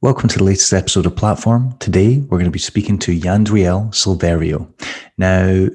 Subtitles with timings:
[0.00, 1.76] Welcome to the latest episode of Platform.
[1.80, 4.72] Today, we're going to be speaking to Yandriel Silverio.
[5.18, 5.66] Now,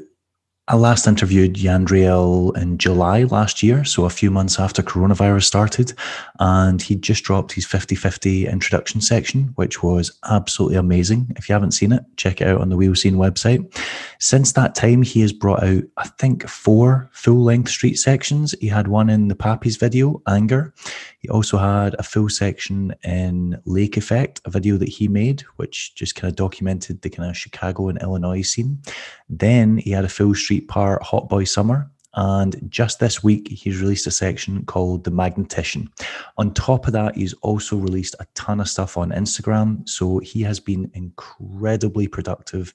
[0.69, 5.93] I last interviewed Yandriel in July last year, so a few months after coronavirus started,
[6.39, 11.33] and he just dropped his 50 50 introduction section, which was absolutely amazing.
[11.35, 13.77] If you haven't seen it, check it out on the Wheel Scene website.
[14.23, 18.55] Since that time, he has brought out, I think, four full length street sections.
[18.61, 20.73] He had one in the Pappy's video, Anger.
[21.19, 25.93] He also had a full section in Lake Effect, a video that he made, which
[25.95, 28.81] just kind of documented the kind of Chicago and Illinois scene.
[29.27, 31.91] Then he had a full street part, Hot Boy Summer.
[32.13, 35.89] And just this week, he's released a section called The Magnetician.
[36.37, 39.89] On top of that, he's also released a ton of stuff on Instagram.
[39.89, 42.73] So he has been incredibly productive.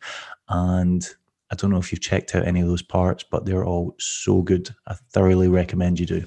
[0.50, 1.08] And
[1.50, 4.42] I don't know if you've checked out any of those parts, but they're all so
[4.42, 4.74] good.
[4.86, 6.24] I thoroughly recommend you do.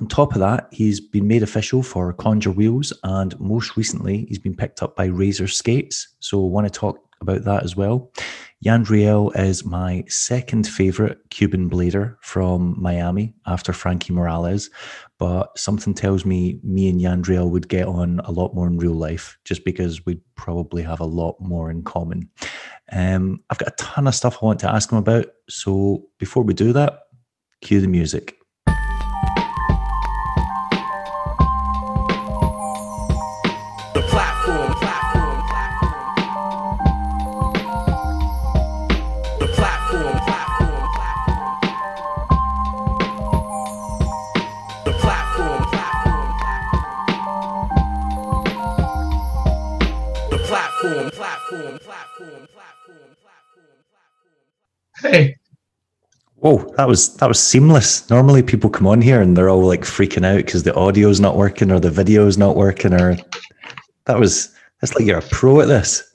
[0.00, 4.38] On top of that, he's been made official for Conjure Wheels, and most recently, he's
[4.38, 6.14] been picked up by Razor Skates.
[6.20, 8.12] So, I want to talk about that as well.
[8.64, 14.68] Yandriel is my second favorite Cuban blader from Miami after Frankie Morales,
[15.18, 18.94] but something tells me me and Yandriel would get on a lot more in real
[18.94, 22.28] life just because we'd probably have a lot more in common.
[22.90, 25.26] Um, I've got a ton of stuff I want to ask him about.
[25.48, 27.00] So, before we do that,
[27.60, 28.37] cue the music.
[55.02, 55.36] Hey.
[56.36, 58.08] Whoa, that was that was seamless.
[58.10, 61.36] Normally people come on here and they're all like freaking out because the audio's not
[61.36, 63.16] working or the video's not working or
[64.04, 66.04] that was that's like you're a pro at this.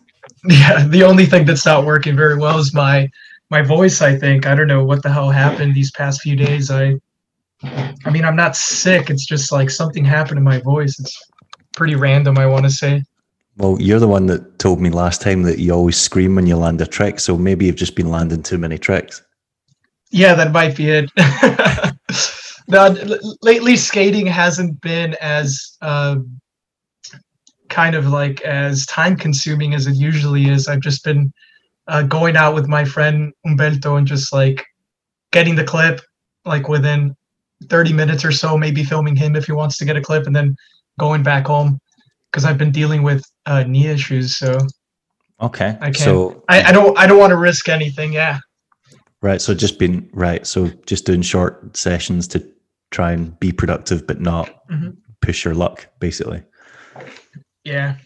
[0.49, 3.09] Yeah, the only thing that's not working very well is my
[3.49, 4.45] my voice, I think.
[4.45, 6.69] I don't know what the hell happened these past few days.
[6.69, 6.99] I
[7.63, 9.09] I mean, I'm not sick.
[9.09, 10.99] It's just like something happened to my voice.
[10.99, 11.17] It's
[11.73, 13.03] pretty random, I want to say.
[13.57, 16.57] Well, you're the one that told me last time that you always scream when you
[16.57, 19.21] land a trick, so maybe you've just been landing too many tricks.
[20.09, 21.11] Yeah, that might be it.
[22.67, 22.95] now,
[23.41, 26.17] lately, skating hasn't been as uh,
[27.69, 30.67] kind of like as time consuming as it usually is.
[30.67, 31.31] I've just been
[31.87, 34.65] uh, going out with my friend Umberto and just like
[35.31, 36.01] getting the clip
[36.45, 37.15] like within
[37.69, 40.35] 30 minutes or so, maybe filming him if he wants to get a clip, and
[40.35, 40.55] then
[40.99, 41.79] going back home
[42.33, 44.37] because I've been dealing with uh, knee issues.
[44.37, 44.57] So
[45.39, 45.97] okay, I can't.
[45.97, 46.97] So I, I don't.
[46.97, 48.11] I don't want to risk anything.
[48.11, 48.39] Yeah.
[49.21, 49.41] Right.
[49.41, 50.45] So just being right.
[50.45, 52.45] So just doing short sessions to
[52.91, 54.89] try and be productive, but not mm-hmm.
[55.21, 56.43] push your luck, basically.
[57.63, 57.97] Yeah.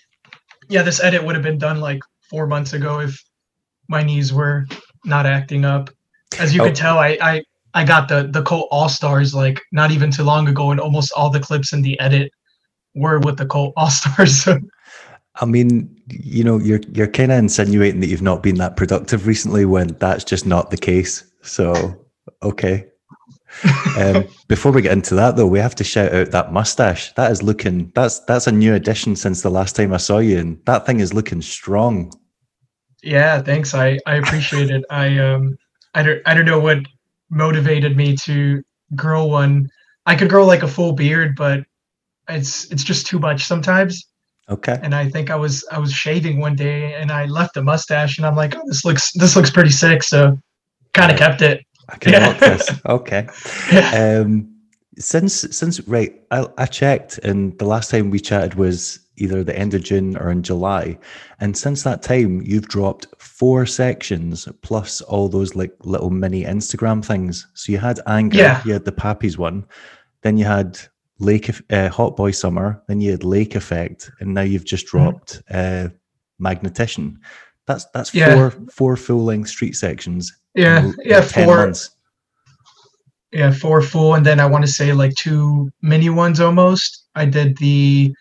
[0.70, 0.84] Yeah.
[0.84, 3.20] This edit would have been done like four months ago if
[3.88, 4.66] my knees were
[5.06, 5.90] not acting up.
[6.38, 6.66] As you oh.
[6.66, 7.44] can tell, I, I
[7.74, 11.14] I got the the Colt All Stars like not even too long ago, and almost
[11.16, 12.32] all the clips in the edit
[12.98, 14.48] were with the Colt All Stars.
[15.40, 19.28] I mean, you know, you're you're kind of insinuating that you've not been that productive
[19.28, 21.24] recently when that's just not the case.
[21.42, 22.06] So,
[22.42, 22.88] okay.
[23.98, 27.14] um, before we get into that, though, we have to shout out that mustache.
[27.14, 30.40] That is looking that's that's a new addition since the last time I saw you,
[30.40, 32.12] and that thing is looking strong.
[33.04, 33.74] Yeah, thanks.
[33.74, 34.84] I I appreciate it.
[34.90, 35.58] I um
[35.94, 36.80] I don't I don't know what
[37.30, 38.64] motivated me to
[38.96, 39.70] grow one.
[40.06, 41.66] I could grow like a full beard, but
[42.30, 44.08] it's it's just too much sometimes.
[44.50, 44.80] Okay.
[44.82, 48.18] And I think I was I was shaving one day and I left the mustache
[48.18, 50.04] and I'm like, oh, this looks this looks pretty sick.
[50.04, 50.38] So
[50.94, 51.66] kind of kept it.
[51.90, 52.34] I can yeah.
[52.34, 52.70] this.
[52.86, 53.28] Okay.
[53.72, 54.22] Yeah.
[54.22, 54.54] Um,
[54.98, 59.58] since since right, I, I checked and the last time we chatted was either the
[59.58, 60.98] end of June or in July,
[61.40, 67.06] and since that time you've dropped four sections plus all those like little mini Instagram
[67.06, 67.46] things.
[67.54, 68.62] So you had anger, yeah.
[68.66, 69.66] you had the Pappy's one,
[70.24, 70.80] then you had
[71.20, 74.98] Lake uh, Hot Boy Summer, then you had Lake Effect, and now you've just mm-hmm.
[74.98, 75.90] dropped uh,
[76.42, 77.18] Magnetician.
[77.66, 78.34] That's that's yeah.
[78.36, 80.32] four four full length street sections.
[80.56, 81.58] Yeah, in, yeah, four.
[81.58, 81.92] Months.
[83.32, 87.08] Yeah, four full, and then I want to say like two mini ones almost.
[87.16, 88.14] I did the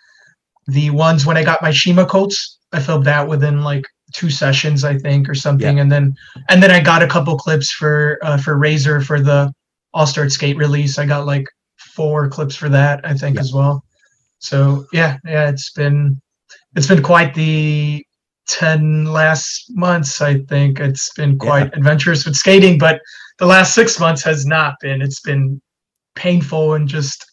[0.66, 2.58] the ones when I got my Shima coats.
[2.72, 5.82] I filmed that within like two sessions, I think, or something, yeah.
[5.82, 6.14] and then
[6.48, 9.52] and then I got a couple clips for uh, for Razor for the
[9.94, 10.98] All Star Skate release.
[10.98, 11.46] I got like
[11.96, 13.40] four clips for that, I think, yeah.
[13.40, 13.84] as well.
[14.38, 16.20] So yeah, yeah, it's been
[16.76, 18.04] it's been quite the
[18.48, 21.78] 10 last months i think it's been quite yeah.
[21.78, 23.00] adventurous with skating but
[23.38, 25.60] the last six months has not been it's been
[26.14, 27.26] painful and just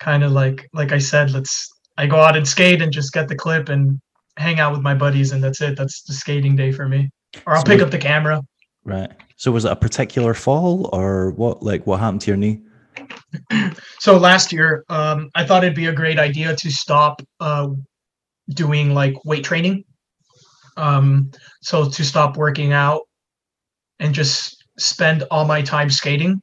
[0.00, 1.68] kind of like like i said let's
[1.98, 4.00] I go out and skate and just get the clip and
[4.36, 5.76] hang out with my buddies, and that's it.
[5.76, 7.10] That's the skating day for me.
[7.44, 8.40] Or I'll so pick up the camera.
[8.84, 9.10] Right.
[9.36, 11.62] So was it a particular fall or what?
[11.62, 12.62] Like what happened to your knee?
[13.98, 17.68] So last year, um, I thought it'd be a great idea to stop uh,
[18.50, 19.84] doing like weight training.
[20.76, 21.30] Um,
[21.60, 23.02] so to stop working out
[23.98, 26.40] and just spend all my time skating.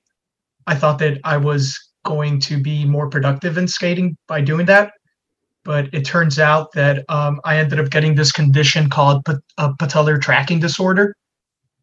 [0.68, 4.92] I thought that I was going to be more productive in skating by doing that.
[5.64, 9.74] But it turns out that um, I ended up getting this condition called pat- uh,
[9.80, 11.16] patellar tracking disorder.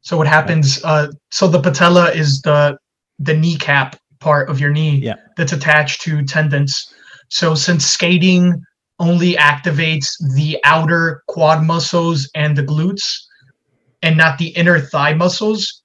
[0.03, 0.83] So what happens?
[0.85, 2.77] Uh, so the patella is the
[3.19, 5.17] the kneecap part of your knee yeah.
[5.37, 6.93] that's attached to tendons.
[7.29, 8.63] So since skating
[8.99, 13.03] only activates the outer quad muscles and the glutes,
[14.03, 15.83] and not the inner thigh muscles,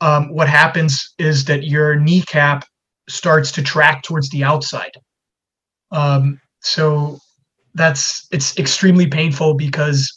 [0.00, 2.64] um, what happens is that your kneecap
[3.08, 4.92] starts to track towards the outside.
[5.90, 7.18] Um, so
[7.74, 10.12] that's it's extremely painful because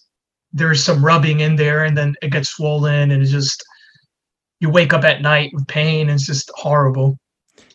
[0.54, 3.64] there's some rubbing in there and then it gets swollen and it's just
[4.60, 7.18] you wake up at night with pain and it's just horrible.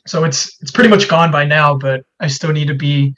[0.06, 3.14] So it's it's pretty much gone by now, but I still need to be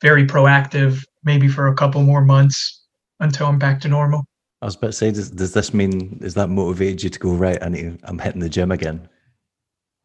[0.00, 2.84] very proactive, maybe for a couple more months
[3.20, 4.24] until I'm back to normal.
[4.62, 7.32] I was about to say, does, does this mean is that motivated you to go
[7.32, 7.58] right?
[7.62, 9.08] I need, I'm hitting the gym again.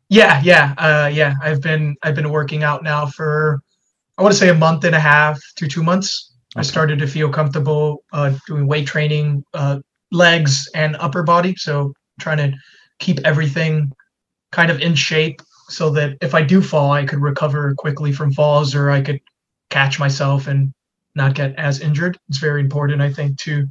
[0.10, 1.36] Yeah, yeah, uh, yeah.
[1.42, 3.62] I've been I've been working out now for
[4.18, 6.34] I want to say a month and a half to two months.
[6.56, 6.60] Okay.
[6.60, 9.80] I started to feel comfortable uh, doing weight training, uh,
[10.12, 11.56] legs and upper body.
[11.56, 12.56] So trying to
[13.00, 13.92] keep everything
[14.52, 18.32] kind of in shape so that if I do fall, I could recover quickly from
[18.34, 19.22] falls or I could
[19.70, 20.74] catch myself and
[21.16, 22.18] not get as injured.
[22.30, 23.68] It's very important, I think, to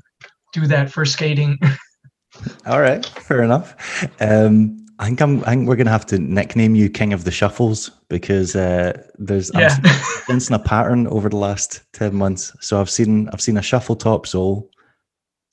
[0.52, 1.58] do that for skating.
[2.66, 4.08] All right, fair enough.
[4.20, 5.40] Um, I think I'm.
[5.44, 9.50] I think we're gonna have to nickname you King of the Shuffles because uh, there's
[9.54, 9.76] yeah.
[9.82, 9.90] I'm
[10.26, 12.54] sensing a pattern over the last ten months.
[12.60, 14.70] So I've seen I've seen a shuffle top sole,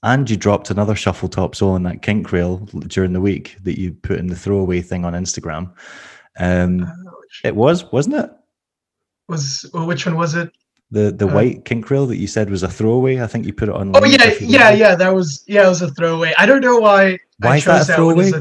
[0.03, 2.57] and you dropped another shuffle top sole in that kink rail
[2.87, 5.73] during the week that you put in the throwaway thing on Instagram.
[6.37, 6.91] Um, uh,
[7.43, 8.31] it was, wasn't it?
[9.27, 10.51] Was well, which one was it?
[10.91, 13.21] The the uh, white kink rail that you said was a throwaway.
[13.21, 13.95] I think you put it on.
[13.95, 14.95] Oh yeah, yeah, yeah.
[14.95, 16.33] That was yeah, it was a throwaway.
[16.37, 17.19] I don't know why.
[17.37, 18.31] Why I is that a throwaway?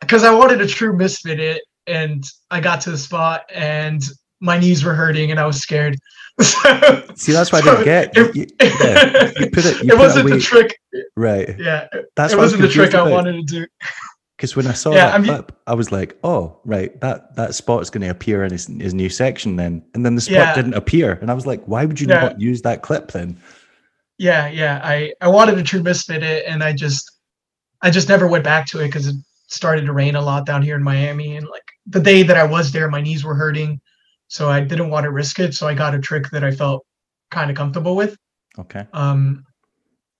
[0.00, 4.02] because I wanted a true misfit it, and I got to the spot and
[4.40, 5.96] my knees were hurting and I was scared.
[6.40, 8.16] See, that's why so I didn't get.
[8.16, 9.82] It, you, yeah, you put it.
[9.84, 10.76] You it wasn't the trick.
[11.16, 11.56] Right.
[11.58, 11.86] Yeah.
[12.16, 13.08] That's it wasn't the trick about.
[13.08, 13.66] I wanted to do.
[14.36, 17.54] Because when I saw yeah, that I clip, I was like, "Oh, right, that that
[17.54, 20.34] spot is going to appear in his, his new section then." And then the spot
[20.34, 20.54] yeah.
[20.54, 22.20] didn't appear, and I was like, "Why would you yeah.
[22.20, 23.40] not use that clip then?"
[24.18, 24.80] Yeah, yeah.
[24.82, 27.10] I I wanted a true misfit it, and I just
[27.80, 29.16] I just never went back to it because it
[29.46, 32.44] started to rain a lot down here in Miami, and like the day that I
[32.44, 33.80] was there, my knees were hurting,
[34.26, 35.54] so I didn't want to risk it.
[35.54, 36.84] So I got a trick that I felt
[37.30, 38.16] kind of comfortable with.
[38.58, 38.86] Okay.
[38.92, 39.44] Um.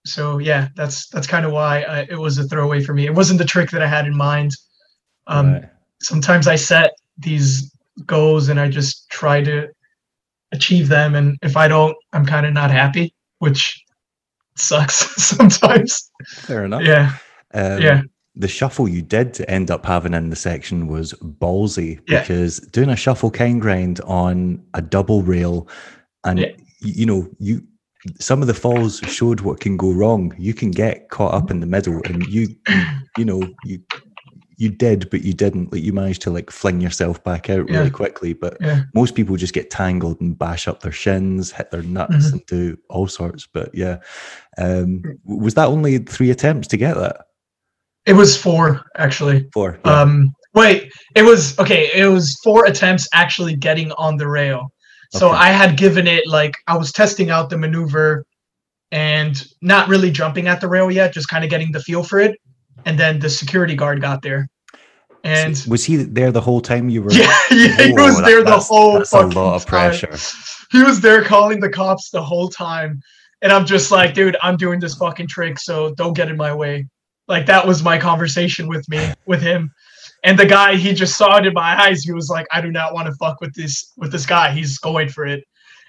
[0.06, 3.06] So yeah, that's that's kind of why I, it was a throwaway for me.
[3.06, 4.53] It wasn't the trick that I had in mind.
[5.27, 5.55] Um.
[5.55, 5.65] Right.
[6.03, 7.73] Sometimes I set these
[8.05, 9.69] goals and I just try to
[10.53, 13.83] achieve them, and if I don't, I'm kind of not happy, which
[14.56, 16.11] sucks sometimes.
[16.27, 16.83] Fair enough.
[16.83, 17.17] Yeah.
[17.55, 18.03] Um, yeah
[18.37, 22.21] the shuffle you did to end up having in the section was ballsy yeah.
[22.21, 25.69] because doing a shuffle kind grind on a double rail
[26.25, 26.49] and yeah.
[26.81, 27.62] you know you
[28.21, 31.61] some of the falls showed what can go wrong you can get caught up in
[31.61, 32.49] the middle and you
[33.17, 33.81] you know you
[34.56, 37.91] you did but you didn't like you managed to like fling yourself back out really
[37.91, 38.56] quickly but
[38.94, 42.34] most people just get tangled and bash up their shins hit their nuts mm-hmm.
[42.34, 43.99] and do all sorts but yeah
[44.58, 47.27] um was that only three attempts to get that
[48.06, 49.49] it was four actually.
[49.53, 49.79] Four.
[49.84, 50.01] Yeah.
[50.01, 51.91] Um, wait, it was okay.
[51.94, 54.73] It was four attempts actually getting on the rail.
[55.15, 55.39] So okay.
[55.39, 58.27] I had given it like I was testing out the maneuver
[58.91, 62.19] and not really jumping at the rail yet, just kind of getting the feel for
[62.19, 62.37] it.
[62.85, 64.49] And then the security guard got there.
[65.23, 67.13] And so was he there the whole time you were?
[67.13, 68.94] Yeah, yeah he was there that, the whole.
[68.94, 70.09] That's a lot of pressure.
[70.09, 70.19] Time.
[70.73, 73.01] He was there calling the cops the whole time,
[73.41, 76.53] and I'm just like, dude, I'm doing this fucking trick, so don't get in my
[76.53, 76.87] way.
[77.27, 79.73] Like that was my conversation with me with him.
[80.25, 82.03] And the guy, he just saw it in my eyes.
[82.03, 84.51] He was like, I do not want to fuck with this with this guy.
[84.51, 85.45] He's going for it.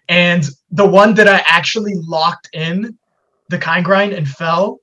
[0.09, 2.97] And the one that I actually locked in
[3.49, 4.79] the kind grind and fell,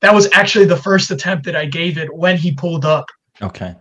[0.00, 3.06] that was actually the first attempt that I gave it when he pulled up.
[3.40, 3.74] Okay.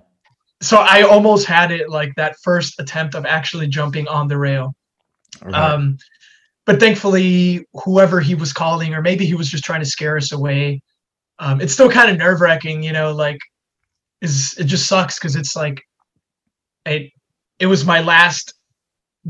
[0.61, 4.73] So I almost had it like that first attempt of actually jumping on the rail.
[5.41, 5.53] Right.
[5.53, 5.97] Um,
[6.65, 10.31] but thankfully, whoever he was calling, or maybe he was just trying to scare us
[10.31, 10.81] away,
[11.39, 13.37] um, it's still kind of nerve wracking, you know, like
[14.21, 15.81] is it just sucks because it's like
[16.85, 17.11] it
[17.59, 18.53] it was my last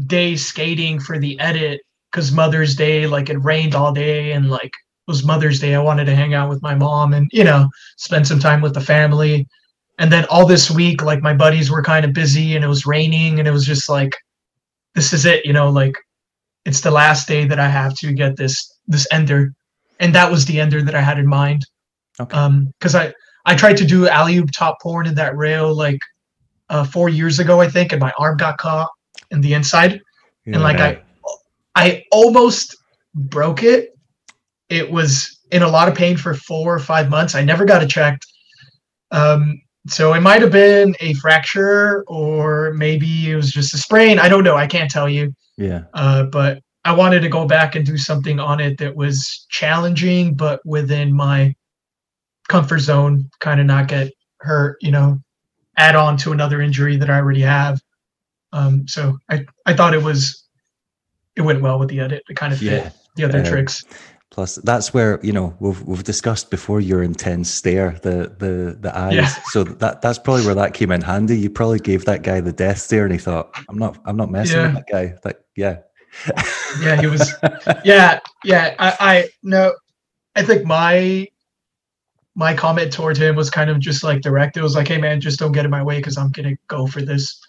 [0.08, 4.65] day skating for the edit because Mother's Day, like it rained all day, and like
[4.65, 7.70] it was Mother's Day, I wanted to hang out with my mom and you know
[7.98, 9.48] spend some time with the family.
[9.98, 12.86] And then all this week, like my buddies were kind of busy, and it was
[12.86, 14.13] raining, and it was just like,
[14.94, 15.96] this is it, you know, like
[16.65, 19.54] it's the last day that I have to get this this ender,
[20.00, 21.65] and that was the ender that I had in mind.
[22.20, 22.38] Okay.
[22.38, 23.13] Um, because I
[23.46, 26.00] I tried to do alley oop top porn in that rail like
[26.70, 28.90] uh, four years ago, I think, and my arm got caught
[29.32, 30.02] in the inside,
[30.46, 30.56] yeah.
[30.56, 31.02] and like I
[31.75, 32.75] I almost
[33.14, 33.98] broke it.
[34.70, 37.36] It was in a lot of pain for four or five months.
[37.36, 38.25] I never got it checked.
[39.12, 44.18] Um, so it might have been a fracture or maybe it was just a sprain.
[44.18, 44.56] I don't know.
[44.56, 45.34] I can't tell you.
[45.58, 45.84] Yeah.
[45.94, 50.34] Uh, but I wanted to go back and do something on it that was challenging,
[50.34, 51.56] but within my
[52.48, 55.20] comfort zone, kind of not get hurt, you know,
[55.78, 57.82] add on to another injury that I already have.
[58.54, 60.46] Um, so I, I thought it was
[61.36, 62.24] it went well with the edit.
[62.30, 62.90] It kind of fit yeah.
[63.16, 63.84] the other um, tricks.
[64.32, 68.98] Plus, that's where you know we've we've discussed before your intense stare, the the the
[68.98, 69.14] eyes.
[69.14, 69.34] Yeah.
[69.48, 71.38] So that that's probably where that came in handy.
[71.38, 74.30] You probably gave that guy the death stare, and he thought, "I'm not, I'm not
[74.30, 74.68] messing yeah.
[74.68, 75.80] with that guy." Like, yeah,
[76.82, 77.34] yeah, he was.
[77.86, 78.75] Yeah, yeah.
[78.80, 79.74] I, I no,
[80.36, 81.28] I think my
[82.36, 84.58] my comment towards him was kind of just like direct.
[84.58, 86.86] It was like, "Hey, man, just don't get in my way because I'm gonna go
[86.86, 87.39] for this."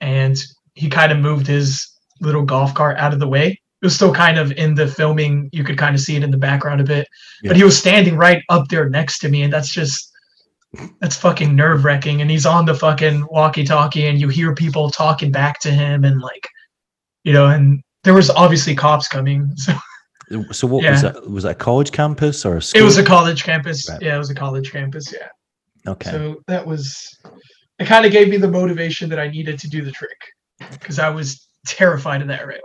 [0.00, 0.36] And
[0.74, 1.88] he kind of moved his
[2.20, 3.48] little golf cart out of the way.
[3.50, 5.48] It was still kind of in the filming.
[5.52, 7.08] You could kind of see it in the background a bit,
[7.42, 7.48] yeah.
[7.48, 10.12] but he was standing right up there next to me, and that's just
[11.00, 12.20] that's fucking nerve wracking.
[12.20, 16.04] And he's on the fucking walkie talkie, and you hear people talking back to him,
[16.04, 16.48] and like,
[17.24, 19.50] you know, and there was obviously cops coming.
[19.56, 19.72] So,
[20.50, 20.90] so what yeah.
[20.92, 21.30] was that?
[21.30, 22.80] Was that a college campus or a school?
[22.80, 23.88] It was a college campus.
[23.88, 24.02] Right.
[24.02, 25.12] Yeah, it was a college campus.
[25.12, 25.28] Yeah.
[25.90, 26.10] Okay.
[26.10, 27.18] So that was,
[27.78, 30.18] it kind of gave me the motivation that I needed to do the trick
[30.70, 32.60] because I was terrified of that rail.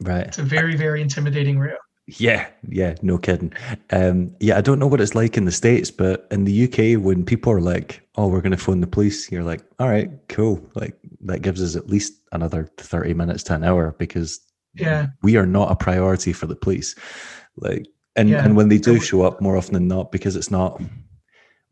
[0.00, 0.26] Right.
[0.26, 1.76] It's a very, very intimidating rail.
[2.06, 3.52] Yeah, yeah, no kidding.
[3.90, 7.02] Um, yeah, I don't know what it's like in the States, but in the UK,
[7.02, 10.10] when people are like, oh, we're going to phone the police, you're like, all right,
[10.28, 10.60] cool.
[10.74, 14.40] Like, that gives us at least another 30 minutes to an hour because
[14.74, 16.94] yeah, we are not a priority for the police.
[17.56, 17.86] Like,
[18.16, 18.44] and, yeah.
[18.44, 20.80] and when they do show up more often than not, because it's not,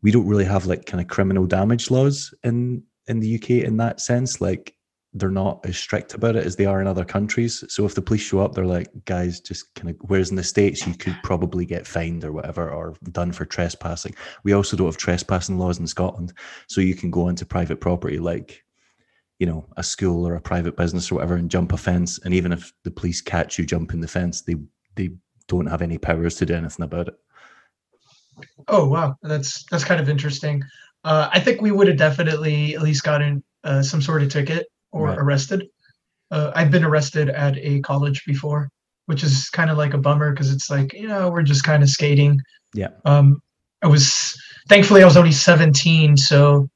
[0.01, 3.77] we don't really have like kind of criminal damage laws in in the UK in
[3.77, 4.41] that sense.
[4.41, 4.75] Like,
[5.13, 7.63] they're not as strict about it as they are in other countries.
[7.67, 9.97] So if the police show up, they're like, guys, just kind of.
[10.07, 14.15] Whereas in the states, you could probably get fined or whatever, or done for trespassing.
[14.43, 16.33] We also don't have trespassing laws in Scotland,
[16.67, 18.63] so you can go into private property, like
[19.41, 22.19] you know, a school or a private business or whatever, and jump a fence.
[22.19, 24.53] And even if the police catch you jumping the fence, they
[24.95, 25.09] they
[25.47, 27.15] don't have any powers to do anything about it.
[28.67, 30.61] Oh wow, that's that's kind of interesting.
[31.03, 34.67] Uh, I think we would have definitely at least gotten uh, some sort of ticket
[34.91, 35.17] or right.
[35.17, 35.67] arrested.
[36.29, 38.69] Uh, I've been arrested at a college before,
[39.07, 41.81] which is kind of like a bummer because it's like you know we're just kind
[41.81, 42.39] of skating.
[42.75, 42.89] Yeah.
[43.05, 43.41] Um,
[43.81, 46.69] I was thankfully I was only 17, so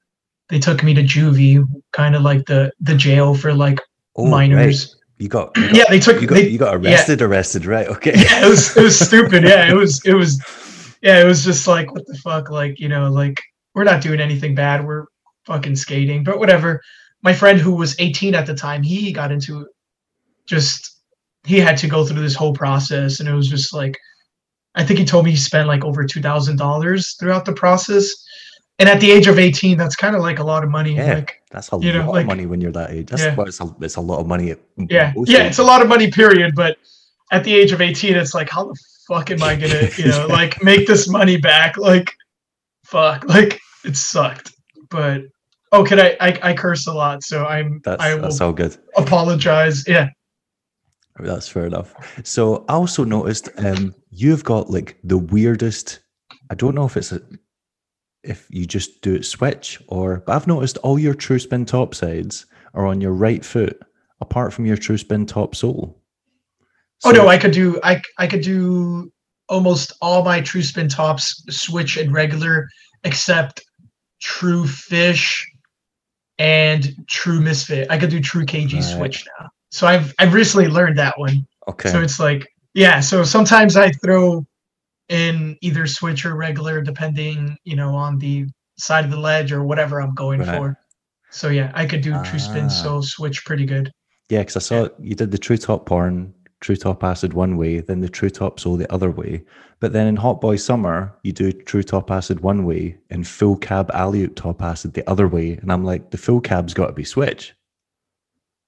[0.50, 3.80] they took me to juvie, kind of like the the jail for like
[4.16, 4.86] oh, minors.
[4.86, 5.02] Right.
[5.18, 7.28] You got, you got, yeah they took you got, they, you got arrested yeah.
[7.28, 10.44] arrested right okay yeah it was it was stupid yeah it was it was
[11.02, 13.42] yeah it was just like what the fuck like you know like
[13.74, 15.06] we're not doing anything bad we're
[15.46, 16.82] fucking skating but whatever
[17.26, 19.68] my friend who was 18 at the time, he got into
[20.46, 21.02] just
[21.44, 23.98] he had to go through this whole process, and it was just like
[24.76, 28.14] I think he told me he spent like over two thousand dollars throughout the process.
[28.78, 30.96] And at the age of 18, that's kind of like a lot of money.
[30.96, 33.08] Yeah, like, that's a lot know, like, of money when you're that age.
[33.08, 33.36] That's yeah.
[33.36, 34.54] well, it's, a, it's a lot of money.
[34.90, 36.56] yeah, yeah, it's a lot of money, period.
[36.56, 36.78] But
[37.32, 38.78] at the age of 18, it's like, how the
[39.08, 41.78] fuck am I gonna, you know, like make this money back?
[41.78, 42.14] Like,
[42.84, 44.52] fuck, like it sucked.
[44.90, 45.22] But
[45.76, 46.40] Oh, can I, I?
[46.42, 47.82] I curse a lot, so I'm.
[47.84, 48.78] That's I that's all good.
[48.96, 49.86] Apologize.
[49.86, 50.10] Yeah.
[51.20, 51.94] That's fair enough.
[52.24, 56.00] So I also noticed um, you've got like the weirdest.
[56.50, 57.22] I don't know if it's a,
[58.26, 61.96] if you just do it switch or, but I've noticed all your true spin top
[61.96, 63.80] sides are on your right foot,
[64.22, 66.02] apart from your true spin top sole.
[67.00, 69.12] So, oh no, I could do I I could do
[69.50, 72.68] almost all my true spin tops switch and regular
[73.04, 73.64] except
[74.20, 75.46] true fish
[76.38, 77.88] and True Misfit.
[77.90, 78.84] I could do True KG right.
[78.84, 79.50] Switch now.
[79.70, 81.48] So I've I've recently learned that one.
[81.68, 81.90] Okay.
[81.90, 83.00] So it's like yeah.
[83.00, 84.46] So sometimes I throw
[85.10, 88.46] in either switch or regular, depending you know on the
[88.78, 90.58] side of the ledge or whatever I'm going right.
[90.58, 90.78] for.
[91.32, 92.24] So yeah, I could do ah.
[92.24, 93.92] true spin, so switch pretty good.
[94.30, 94.90] Yeah, because I saw yeah.
[95.00, 96.34] you did the true top porn
[96.66, 99.44] True Top Acid one way, then the True Top Sole the other way.
[99.80, 103.56] But then in Hot Boy Summer, you do True Top Acid one way and Full
[103.58, 105.60] Cab Alley Top Acid the other way.
[105.62, 107.54] And I'm like, the full cab's got to be switch.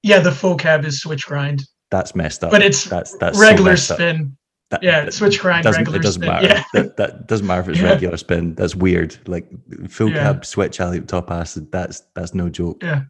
[0.04, 1.64] Yeah, the full cab is switch grind.
[1.90, 2.52] that's messed up.
[2.52, 4.37] But it's that's that's regular so spin.
[4.70, 6.34] That, yeah, switch grind doesn't, regular It doesn't spin.
[6.34, 6.48] matter.
[6.48, 6.64] Yeah.
[6.74, 7.90] That, that, doesn't matter if it's Yeah.
[7.92, 8.54] regular spin.
[8.56, 9.18] That's weird.
[9.28, 9.48] Like
[9.90, 10.16] full Yeah.
[10.24, 11.72] cab switch alley top acid.
[11.72, 12.84] That's that's no joke.
[12.84, 13.04] Yeah.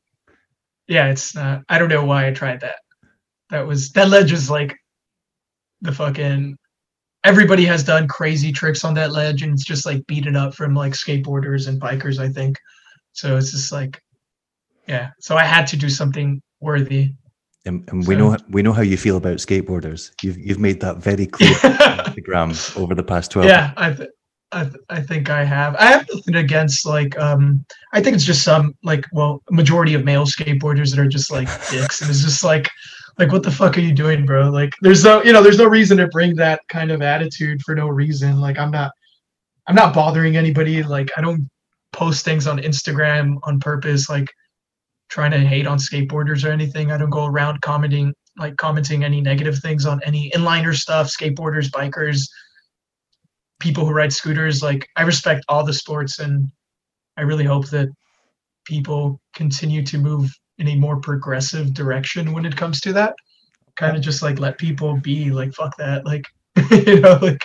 [0.87, 2.75] Yeah, it's not I don't know why I tried that.
[3.49, 4.75] That was that ledge is like
[5.81, 6.57] the fucking
[7.23, 10.73] everybody has done crazy tricks on that ledge and it's just like beaten up from
[10.75, 12.57] like skateboarders and bikers, I think.
[13.13, 13.99] So it's just like
[14.87, 15.09] yeah.
[15.19, 17.13] So I had to do something worthy.
[17.67, 20.11] And, and we know we know how you feel about skateboarders.
[20.23, 23.47] You've you've made that very clear on Instagram over the past twelve.
[23.77, 24.09] I th-
[24.53, 25.75] I, th- I think I have.
[25.75, 30.05] I have nothing against like um I think it's just some like well majority of
[30.05, 32.69] male skateboarders that are just like dicks and it's just like
[33.17, 35.65] like what the fuck are you doing bro like there's no you know there's no
[35.65, 38.91] reason to bring that kind of attitude for no reason like I'm not
[39.67, 41.49] I'm not bothering anybody like I don't
[41.91, 44.31] post things on Instagram on purpose like
[45.09, 46.91] trying to hate on skateboarders or anything.
[46.91, 51.69] I don't go around commenting like commenting any negative things on any inliner stuff skateboarders
[51.69, 52.27] bikers
[53.59, 54.61] people who ride scooters.
[54.61, 56.49] Like i respect all the sports and
[57.17, 57.89] i really hope that
[58.65, 63.15] people continue to move in a more progressive direction when it comes to that.
[63.75, 66.25] Kind of just like let people be like fuck that like
[66.71, 67.43] you know like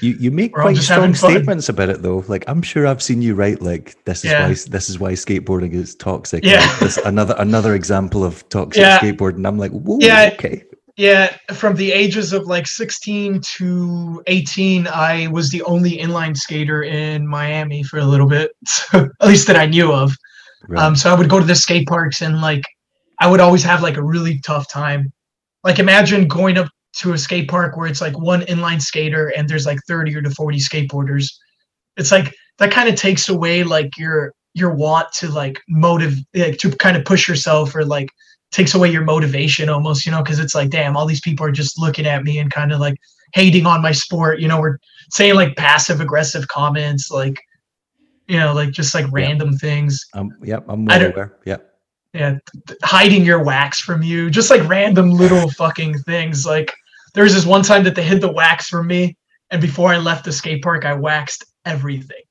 [0.00, 2.24] You you make We're quite strong statements about it though.
[2.28, 4.48] Like I'm sure I've seen you write like this is Yeah.
[4.48, 6.44] why this is why skateboarding is toxic.
[6.44, 6.60] Yeah.
[6.60, 8.98] Like, this another another example of toxic Yeah.
[8.98, 9.46] skateboarding.
[9.46, 10.30] I'm like, whoa, Yeah.
[10.34, 10.64] okay.
[10.96, 16.84] yeah from the ages of like 16 to 18 i was the only inline skater
[16.84, 20.14] in miami for a little bit so, at least that i knew of
[20.66, 20.82] Right.
[20.82, 22.62] Um, so I would go to the skate parks and like
[23.20, 25.12] I would always have like a really tough time.
[25.62, 29.48] Like imagine going up to a skate park where it's like one inline skater and
[29.48, 31.32] there's like 30 or to 40 skateboarders.
[31.96, 36.58] It's like that kind of takes away like your your want to like motive like
[36.58, 38.08] to kind of push yourself or like
[38.52, 41.52] takes away your motivation almost, you know, because it's like, damn, all these people are
[41.52, 42.96] just looking at me and kind of like
[43.32, 44.78] hating on my sport, you know, we're
[45.10, 47.36] saying like passive aggressive comments, like
[48.28, 51.36] you know, like just like random things um, yep, I'm well aware.
[51.44, 51.74] Yep.
[52.14, 52.38] yeah,
[52.82, 56.46] hiding your wax from you, just like random little fucking things.
[56.46, 56.72] Like
[57.14, 59.16] there was this one time that they hid the wax from me,
[59.50, 62.22] and before I left the skate park, I waxed everything,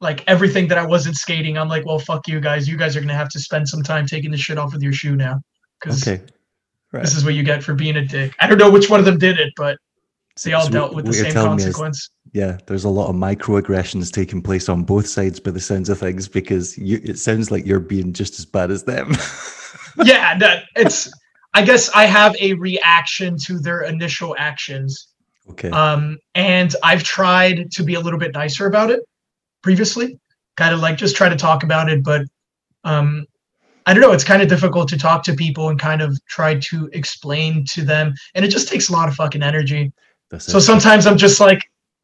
[0.00, 1.58] like everything that I wasn't skating.
[1.58, 2.68] I'm like, well, fuck you guys.
[2.68, 4.92] You guys are gonna have to spend some time taking the shit off with your
[4.92, 5.40] shoe now,
[5.80, 6.22] because Okay.
[6.92, 7.02] Right.
[7.04, 8.34] this is what you get for being a dick.
[8.40, 9.78] I don't know which one of them did it, but
[10.44, 12.08] they all So dealt with the same is- consequence.
[12.32, 15.98] yeah, there's a lot of microaggressions taking place on both sides by the sounds of
[15.98, 19.12] things because you, it sounds like you're being just as bad as them.
[20.04, 21.10] yeah, that it's.
[21.54, 25.08] I guess I have a reaction to their initial actions.
[25.50, 25.70] okay.
[25.70, 29.00] Um, and I've tried to be a little bit nicer about it
[29.62, 30.18] previously,
[30.56, 32.22] kind of like just try to talk about it, but
[32.84, 33.26] um,
[33.86, 34.12] I don't know.
[34.12, 37.82] It's kind of difficult to talk to people and kind of try to explain to
[37.82, 39.92] them, and it just takes a lot of fucking energy.
[40.30, 41.62] This So sometimes I'm just like,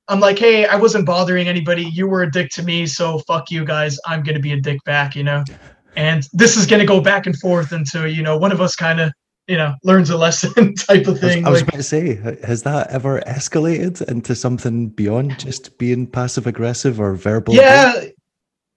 [0.09, 1.85] I'm like, hey, I wasn't bothering anybody.
[1.85, 3.99] You were a dick to me, so fuck you guys.
[4.07, 5.45] I'm gonna be a dick back, you know.
[5.99, 9.01] And this is gonna go back and forth until you know one of us kind
[9.01, 9.11] of
[9.47, 11.47] you know learns a lesson type of I was, thing.
[11.47, 16.47] I was about to say, has that ever escalated into something beyond just being passive
[16.47, 17.55] aggressive or verbal?
[17.55, 17.65] abuse?
[17.65, 18.05] yeah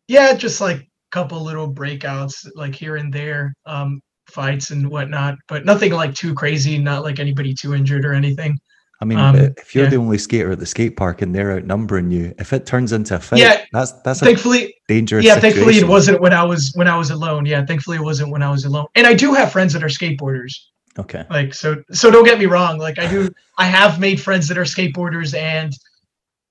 [0.08, 5.36] yeah just like a couple little breakouts like here and there um fights and whatnot
[5.48, 8.60] but nothing like too crazy not like anybody too injured or anything
[9.02, 9.92] I mean, Um, if you're yeah.
[9.92, 13.16] the only skater at the skate park and they're outnumbering you, if it turns into
[13.16, 15.24] a fight, Yeah, that's that's a thankfully dangerous.
[15.26, 18.30] yeah thankfully it wasn't when i was when i was alone yeah thankfully it wasn't
[18.32, 20.54] when i was alone and i do have friends that are skateboarders
[20.98, 21.24] Okay.
[21.30, 24.58] like so so don't get me wrong like i do i have made friends that
[24.58, 25.72] are skateboarders and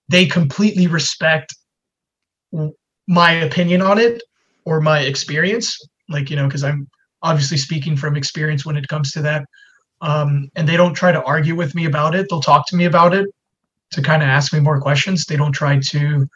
[0.09, 1.55] they completely respect
[3.09, 4.23] my opinion on it
[4.65, 6.89] or my experience like you know because i'm
[7.23, 9.45] obviously speaking from experience when it comes to that
[10.01, 12.27] um and they don't try to argue with me about it.
[12.31, 13.27] They'll talk to me about it
[13.93, 15.25] to kind of ask me more questions.
[15.25, 16.27] They don't try to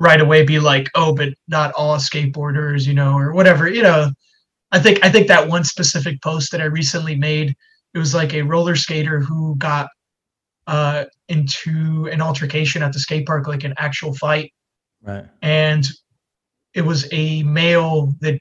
[0.00, 4.10] right away be like oh but not all skateboarders you know or whatever you know.
[4.72, 7.54] I think I think that one specific post that I recently made,
[7.94, 9.88] it was like a roller skater who got
[10.66, 14.52] uh, into an altercation at the skate park, like an actual fight,
[15.02, 15.26] Right.
[15.42, 15.86] and
[16.72, 18.40] it was a male that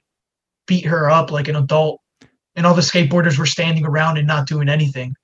[0.65, 2.01] beat her up like an adult,
[2.55, 5.15] and all the skateboarders were standing around and not doing anything.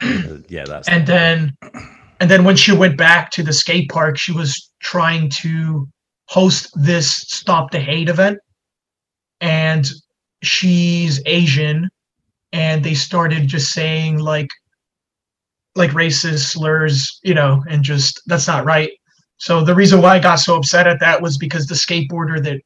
[0.48, 1.56] Yeah, that's And then,
[2.18, 5.88] and then when she went back to the skate park, she was trying to
[6.26, 8.38] host this stop the hate event,
[9.40, 9.88] and
[10.42, 11.88] she's Asian,
[12.52, 14.48] and they started just saying like,
[15.76, 18.90] like racist slurs, you know, and just that's not right.
[19.36, 22.60] So the reason why I got so upset at that was because the skateboarder that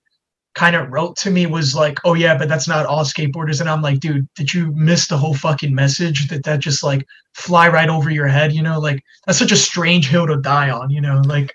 [0.55, 3.69] kind of wrote to me was like, "Oh yeah, but that's not all skateboarders." And
[3.69, 6.29] I'm like, "Dude, did you miss the whole fucking message?
[6.29, 8.53] That that just like fly right over your head?
[8.53, 10.91] You know, like that's such a strange hill to die on.
[10.91, 11.55] You know, like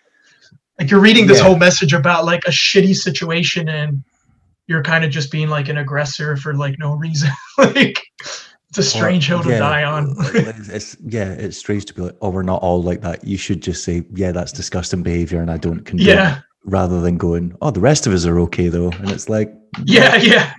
[0.80, 1.46] like you're reading this yeah.
[1.46, 4.04] whole message about like a shitty situation and
[4.68, 7.32] you're kind of just being like an aggressor for like no reason.
[7.58, 8.02] like
[8.70, 10.16] it's a strange hill to die on.
[10.20, 13.24] it's yeah, it's strange to be like, oh, we're not all like that.
[13.24, 16.08] You should just say, yeah, that's disgusting behavior, and I don't condone.
[16.08, 16.40] Yeah.
[16.66, 18.92] Rather than going, oh, the rest of us are okay though.
[18.92, 19.54] And it's like,
[19.86, 20.54] yeah, yeah.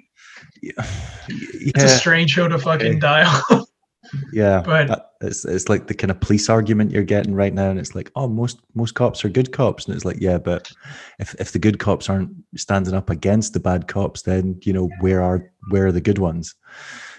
[0.63, 0.87] yeah.
[1.29, 3.65] It's a strange show to fucking die on.
[4.33, 7.79] yeah, but it's it's like the kind of police argument you're getting right now, and
[7.79, 10.73] it's like, oh, most most cops are good cops, and it's like, yeah, but
[11.19, 14.89] if if the good cops aren't standing up against the bad cops, then you know
[15.01, 16.55] where are where are the good ones?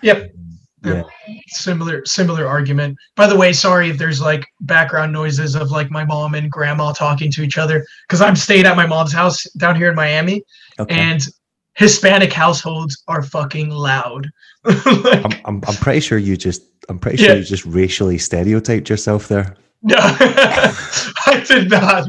[0.02, 1.04] Yep um, yeah.
[1.48, 6.04] similar similar argument by the way sorry if there's like background noises of like my
[6.04, 9.76] mom and grandma talking to each other because i'm staying at my mom's house down
[9.76, 10.44] here in miami
[10.80, 10.96] okay.
[10.96, 11.28] and
[11.76, 14.28] hispanic households are fucking loud
[14.63, 17.36] like, I'm, I'm, I'm pretty sure you just i'm pretty sure yeah.
[17.36, 22.08] you just racially stereotyped yourself there no, I did not.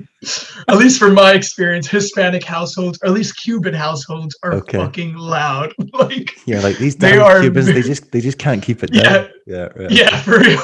[0.69, 4.79] At least from my experience, Hispanic households, or at least Cuban households, are okay.
[4.79, 5.73] fucking loud.
[5.93, 9.29] like yeah, like these damn are, Cubans, they just they just can't keep it down.
[9.47, 10.59] Yeah, yeah, yeah, for real.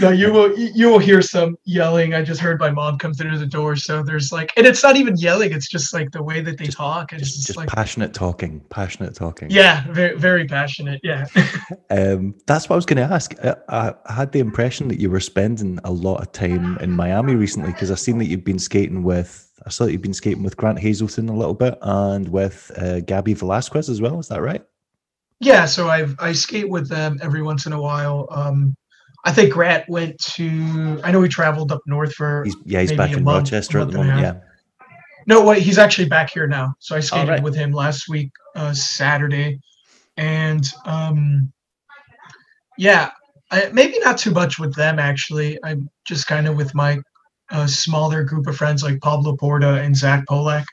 [0.00, 2.14] No, you will you will hear some yelling.
[2.14, 4.96] I just heard my mom come through the door, so there's like, and it's not
[4.96, 7.12] even yelling; it's just like the way that they just, talk.
[7.12, 9.50] It's just, just like passionate talking, passionate talking.
[9.50, 11.00] Yeah, very very passionate.
[11.02, 11.26] Yeah.
[11.90, 13.34] um, that's what I was going to ask.
[13.42, 17.34] I, I, had the impression that you were spending a lot of time in Miami
[17.34, 19.42] recently because I've seen that you've been skating with.
[19.64, 23.00] I saw that you've been skating with Grant Hazelton a little bit and with uh,
[23.00, 24.18] Gabby Velasquez as well.
[24.18, 24.64] Is that right?
[25.40, 28.26] Yeah, so I've I skate with them every once in a while.
[28.30, 28.74] Um,
[29.26, 31.00] I think Grant went to.
[31.02, 32.44] I know he traveled up north for.
[32.44, 34.20] He's, yeah, he's back in month, Rochester at the moment.
[34.20, 34.40] Yeah.
[35.26, 36.76] No, wait, he's actually back here now.
[36.78, 37.42] So I skated right.
[37.42, 39.58] with him last week, uh, Saturday,
[40.16, 41.52] and um,
[42.78, 43.10] yeah,
[43.50, 45.58] I, maybe not too much with them actually.
[45.64, 47.00] I'm just kind of with my
[47.50, 50.64] uh, smaller group of friends like Pablo Porta and Zach Polak.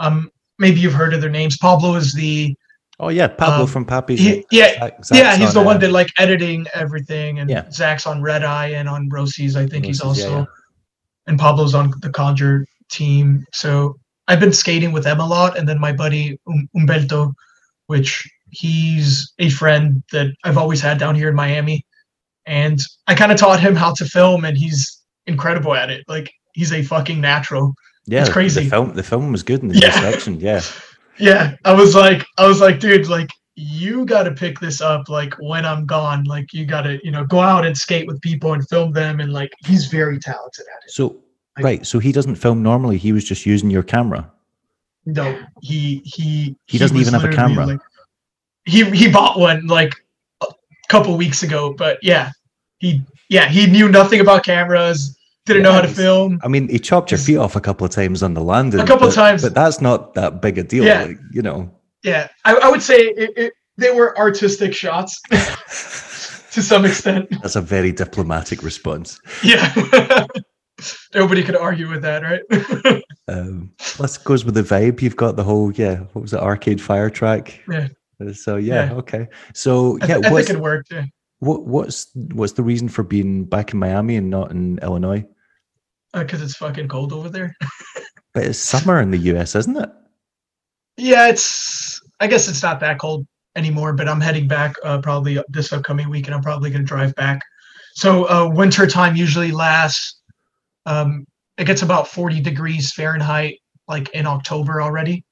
[0.00, 1.56] Um, maybe you've heard of their names.
[1.56, 2.56] Pablo is the
[3.00, 4.20] Oh yeah, Pablo um, from Pappy's.
[4.20, 7.68] He, yeah, Zach, yeah, he's the one that like editing everything, and yeah.
[7.70, 9.56] Zach's on Red Eye and on Rosie's.
[9.56, 10.44] I think Rosie's, he's also, yeah, yeah.
[11.26, 13.44] and Pablo's on the Conjure team.
[13.52, 17.34] So I've been skating with them a lot, and then my buddy um, Umberto,
[17.86, 21.84] which he's a friend that I've always had down here in Miami,
[22.46, 22.78] and
[23.08, 26.04] I kind of taught him how to film, and he's incredible at it.
[26.08, 27.74] Like he's a fucking natural.
[28.06, 28.64] Yeah, it's crazy.
[28.64, 30.20] The film, the film was good in the yeah.
[30.38, 30.60] Yeah.
[31.18, 35.08] yeah, I was like, I was like, dude, like you got to pick this up
[35.08, 36.24] like when I'm gone.
[36.24, 39.20] Like you got to, you know, go out and skate with people and film them.
[39.20, 40.90] And like he's very talented at it.
[40.90, 41.22] So
[41.56, 42.98] like, right, so he doesn't film normally.
[42.98, 44.30] He was just using your camera.
[45.04, 47.66] No, he he he doesn't even have a camera.
[47.66, 47.80] Like,
[48.64, 49.94] he he bought one like
[50.42, 50.46] a
[50.88, 52.30] couple weeks ago, but yeah,
[52.78, 56.40] he yeah he knew nothing about cameras didn't yeah, know how to film.
[56.42, 58.80] I mean, he chopped your feet off a couple of times on the landing.
[58.80, 60.84] A couple but, times, but that's not that big a deal.
[60.84, 61.04] Yeah.
[61.04, 61.70] Like, you know.
[62.04, 65.20] Yeah, I, I would say it, it, they were artistic shots
[66.52, 67.28] to some extent.
[67.42, 69.20] That's a very diplomatic response.
[69.42, 70.26] Yeah.
[71.14, 73.02] Nobody could argue with that, right?
[73.28, 75.00] um, plus, goes with the vibe.
[75.00, 75.98] You've got the whole yeah.
[76.12, 76.40] What was it?
[76.40, 77.60] Arcade fire track.
[77.68, 77.88] Yeah.
[78.20, 78.94] Uh, so yeah, yeah.
[78.94, 79.28] okay.
[79.54, 80.90] So yeah, I, th- I think it worked.
[80.90, 81.04] Yeah.
[81.38, 85.24] What what's what's the reason for being back in Miami and not in Illinois?
[86.12, 87.54] Because uh, it's fucking cold over there.
[88.34, 89.90] but it's summer in the US, isn't it?
[90.96, 92.00] Yeah, it's.
[92.20, 93.92] I guess it's not that cold anymore.
[93.92, 97.14] But I'm heading back uh, probably this upcoming week, and I'm probably going to drive
[97.14, 97.42] back.
[97.94, 100.20] So uh, winter time usually lasts.
[100.86, 101.26] Um,
[101.58, 105.24] it gets about 40 degrees Fahrenheit, like in October already.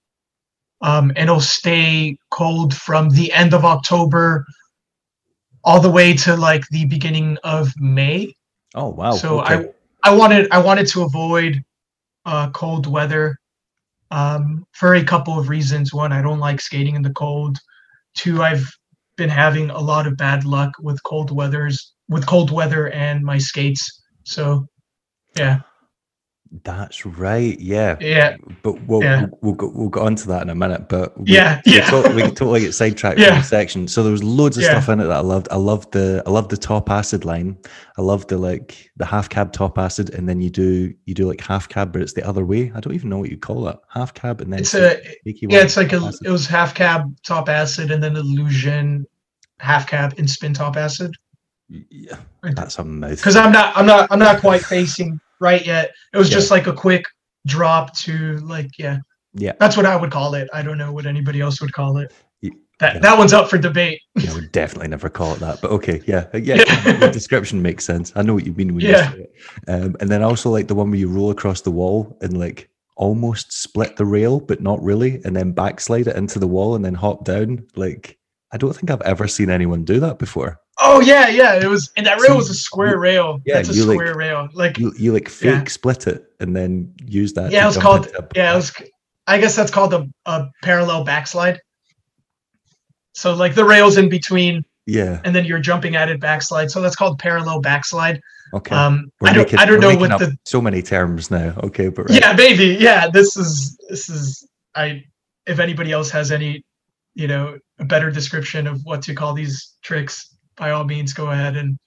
[0.82, 4.44] Um, and it'll stay cold from the end of October
[5.64, 8.34] all the way to like the beginning of May.
[8.74, 9.12] Oh wow!
[9.12, 9.54] So okay.
[9.54, 9.68] I
[10.02, 11.62] I wanted I wanted to avoid
[12.24, 13.36] uh, cold weather
[14.10, 15.92] um, for a couple of reasons.
[15.92, 17.58] One, I don't like skating in the cold.
[18.14, 18.68] Two, I've
[19.16, 23.38] been having a lot of bad luck with cold weathers with cold weather and my
[23.38, 24.02] skates.
[24.24, 24.66] So
[25.36, 25.60] yeah.
[26.64, 27.58] That's right.
[27.60, 27.96] Yeah.
[28.00, 28.36] Yeah.
[28.62, 29.26] But we'll yeah.
[29.40, 30.88] we'll, go we'll go on to that in a minute.
[30.88, 31.84] But we, yeah, yeah.
[31.84, 33.28] We, totally, we totally get sidetracked yeah.
[33.28, 33.86] from the section.
[33.86, 34.70] So there was loads of yeah.
[34.70, 35.48] stuff in it that I loved.
[35.52, 37.56] I loved the I loved the top acid line.
[37.98, 41.28] I loved the like the half cab top acid, and then you do you do
[41.28, 42.72] like half cab, but it's the other way.
[42.74, 43.78] I don't even know what you call it.
[43.88, 45.62] Half cab, and then it's a yeah.
[45.62, 46.26] It's like a acid.
[46.26, 49.06] it was half cab top acid, and then illusion
[49.60, 51.14] half cab and spin top acid.
[51.68, 53.18] Yeah, that's a mouth.
[53.18, 55.92] Because I'm not I'm not I'm not quite facing right yet.
[56.12, 56.36] It was yeah.
[56.36, 57.04] just like a quick
[57.46, 58.98] drop to like yeah.
[59.32, 59.52] Yeah.
[59.60, 60.48] That's what I would call it.
[60.52, 62.12] I don't know what anybody else would call it.
[62.80, 63.00] That, yeah.
[63.00, 64.00] that one's up for debate.
[64.16, 66.64] I would definitely never call it that, but okay, yeah, uh, yeah.
[66.66, 66.96] yeah.
[66.96, 68.10] the description makes sense.
[68.16, 69.10] I know what you mean when yeah.
[69.10, 69.34] you say it.
[69.68, 72.70] Um, and then also like the one where you roll across the wall and like
[72.96, 76.82] almost split the rail, but not really, and then backslide it into the wall and
[76.82, 77.66] then hop down.
[77.76, 78.18] Like
[78.52, 80.60] I don't think I've ever seen anyone do that before.
[80.80, 81.54] Oh yeah, yeah.
[81.54, 83.40] It was, and that rail was a square rail.
[83.44, 84.48] Yeah, That's a square like, rail.
[84.54, 85.64] Like you, you like fake yeah.
[85.64, 87.52] split it and then use that.
[87.52, 88.08] Yeah, it was called.
[88.34, 88.72] Yeah, it was.
[89.26, 91.60] I guess that's called a, a parallel backslide.
[93.14, 94.64] So like the rails in between.
[94.86, 95.20] Yeah.
[95.24, 96.70] And then you're jumping at it backslide.
[96.70, 98.20] So that's called parallel backslide.
[98.52, 98.74] Okay.
[98.74, 99.44] Um, I don't.
[99.44, 101.54] Making, I don't know what the so many terms now.
[101.62, 102.20] Okay, but right.
[102.20, 103.08] yeah, maybe yeah.
[103.08, 105.04] This is this is I.
[105.46, 106.64] If anybody else has any,
[107.20, 111.30] you know, a better description of what to call these tricks, by all means, go
[111.30, 111.78] ahead and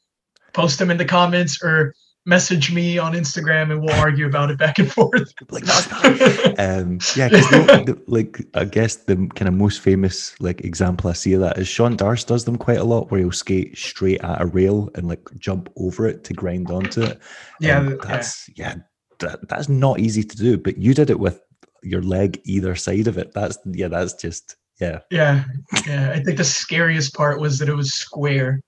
[0.54, 1.96] post them in the comments or
[2.28, 5.34] message me on Instagram and we'll argue about it back and forth.
[5.50, 5.91] like that's
[6.60, 11.34] um, yeah, because like I guess the kind of most famous like example I see
[11.34, 14.39] of that is Sean Darst does them quite a lot, where he'll skate straight at
[14.39, 17.19] a rail and like jump over it to grind onto it.
[17.60, 18.82] Yeah, um, that's yeah, yeah
[19.19, 20.60] that, that's not easy to do.
[20.60, 21.41] But you did it with
[21.82, 23.34] your leg either side of it.
[23.34, 25.00] That's yeah, that's just yeah.
[25.10, 25.43] Yeah,
[25.88, 26.12] yeah.
[26.12, 28.60] I think the scariest part was that it was square.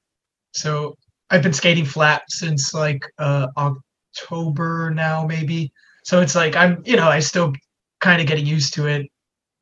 [0.53, 0.95] So
[1.29, 5.71] I've been skating flat since like uh October now, maybe.
[6.03, 7.53] So it's like I'm, you know, I still
[7.99, 9.01] kind of getting used to it.
[9.01, 9.09] In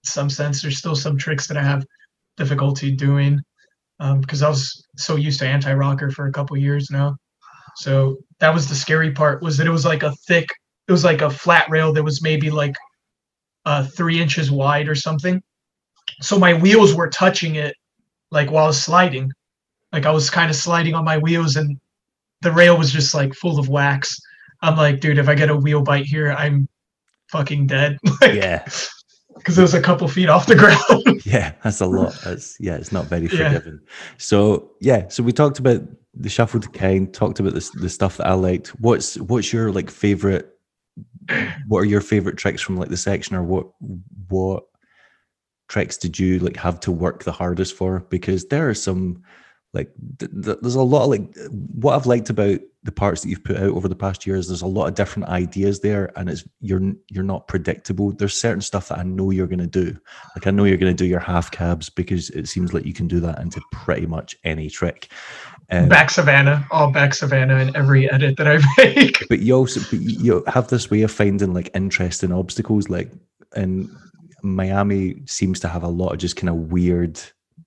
[0.03, 1.85] some sense, there's still some tricks that I have
[2.37, 3.41] difficulty doing
[3.99, 7.15] um, because I was so used to anti-rocker for a couple years now.
[7.77, 10.47] So that was the scary part was that it was like a thick,
[10.87, 12.75] it was like a flat rail that was maybe like
[13.65, 15.41] uh, three inches wide or something.
[16.23, 17.75] So my wheels were touching it
[18.31, 19.31] like while I was sliding.
[19.91, 21.79] Like I was kind of sliding on my wheels and
[22.41, 24.17] the rail was just like full of wax.
[24.61, 26.69] I'm like, dude, if I get a wheel bite here, I'm
[27.29, 27.97] fucking dead.
[28.21, 28.65] like, yeah.
[29.35, 30.55] Because it was a couple feet off the
[30.89, 31.21] ground.
[31.25, 32.15] yeah, that's a lot.
[32.23, 33.79] That's yeah, it's not very forgiving.
[33.83, 33.93] Yeah.
[34.17, 35.81] So yeah, so we talked about
[36.13, 38.69] the shuffle to kind, talked about the the stuff that I liked.
[38.79, 40.49] What's what's your like favorite
[41.67, 43.67] what are your favorite tricks from like the section or what
[44.29, 44.63] what
[45.73, 49.23] tricks did you like have to work the hardest for because there are some
[49.73, 53.29] like th- th- there's a lot of like what I've liked about the parts that
[53.29, 54.47] you've put out over the past years.
[54.47, 58.11] There's a lot of different ideas there, and it's you're you're not predictable.
[58.11, 59.97] There's certain stuff that I know you're going to do.
[60.35, 62.93] Like I know you're going to do your half cabs because it seems like you
[62.93, 65.11] can do that into pretty much any trick.
[65.71, 69.27] Um, back Savannah, all back Savannah in every edit that I make.
[69.27, 73.09] But you also but you have this way of finding like interesting obstacles, like
[73.55, 73.89] and
[74.43, 77.19] Miami seems to have a lot of just kind of weird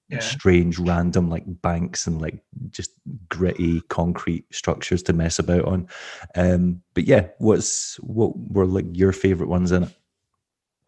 [0.09, 0.21] yeah.
[0.21, 2.39] strange, random like banks and like
[2.71, 2.93] just
[3.29, 5.89] gritty concrete structures to mess about on.
[6.35, 9.91] Um, but yeah, what's what were like your favorite ones in it?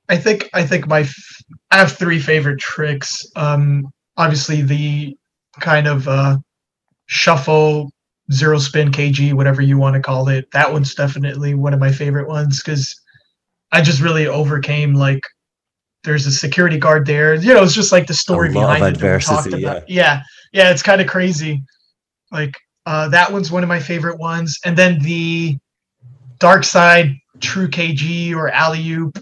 [0.09, 3.27] I think I think my f- I have three favorite tricks.
[3.37, 5.16] Um, obviously the
[5.61, 6.37] kind of uh,
[7.07, 7.90] shuffle
[8.31, 11.90] zero spin kg whatever you want to call it that one's definitely one of my
[11.90, 12.94] favorite ones because
[13.72, 15.22] i just really overcame like
[16.04, 17.34] there's a security guard there.
[17.34, 18.88] You know, it's just like the story behind it.
[18.88, 19.80] Adversity, yeah.
[19.87, 21.62] yeah, yeah, it's kind of crazy.
[22.30, 22.54] Like
[22.87, 25.58] uh, that one's one of my favorite ones, and then the
[26.38, 29.18] dark side true KG or alley oop,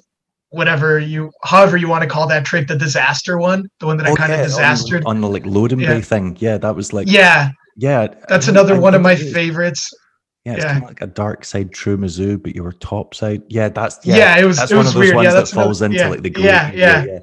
[0.51, 4.07] whatever you, however you want to call that trick, the disaster one, the one that
[4.07, 5.95] oh, I kind of yeah, disastered on, on, the like loading yeah.
[5.95, 6.37] bay thing.
[6.41, 8.09] Yeah, that was like yeah, yeah.
[8.29, 9.93] That's another I, one I, of my favorites.
[10.47, 10.73] Yeah, it's yeah.
[10.75, 13.43] kind of like a dark side true Mizou, but you were top side.
[13.49, 15.17] Yeah, that's yeah, yeah it was that's it one was of those weird.
[15.17, 17.19] ones yeah, that falls another, into yeah, like the yeah, yeah, yeah,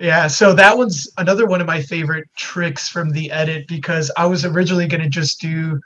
[0.00, 0.26] yeah.
[0.26, 4.44] So that one's another one of my favorite tricks from the edit because I was
[4.44, 5.80] originally going to just do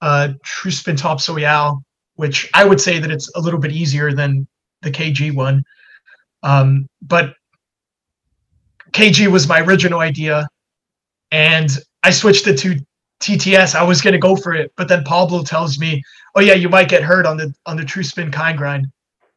[0.00, 1.82] uh true spin top soyal,
[2.14, 4.48] which I would say that it's a little bit easier than
[4.80, 5.62] the KG one.
[6.42, 7.34] Um, but
[8.92, 10.48] KG was my original idea,
[11.30, 11.68] and
[12.02, 12.80] I switched it to
[13.20, 16.02] TTS, I was going to go for it, but then Pablo tells me,
[16.34, 18.86] "Oh yeah, you might get hurt on the on the true spin kind grind."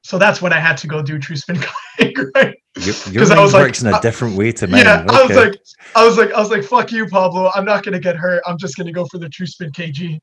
[0.04, 1.58] So that's when I had to go do true spin
[1.98, 2.56] kind grind.
[2.76, 4.80] Because I was works like, in a uh, different way to me.
[4.80, 5.16] Yeah, okay.
[5.16, 5.56] I was like,
[5.96, 7.52] I was like, I was like, "Fuck you, Pablo!
[7.54, 8.42] I'm not going to get hurt.
[8.48, 10.20] I'm just going to go for the true spin KG."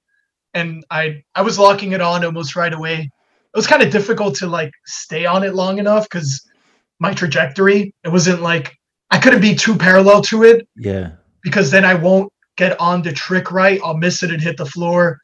[0.55, 3.11] And I I was locking it on almost right away.
[3.53, 6.47] It was kind of difficult to like stay on it long enough because
[6.99, 8.77] my trajectory it wasn't like
[9.11, 10.67] I couldn't be too parallel to it.
[10.77, 11.13] Yeah.
[11.43, 14.67] Because then I won't get on the trick right, I'll miss it and hit the
[14.67, 15.19] floor.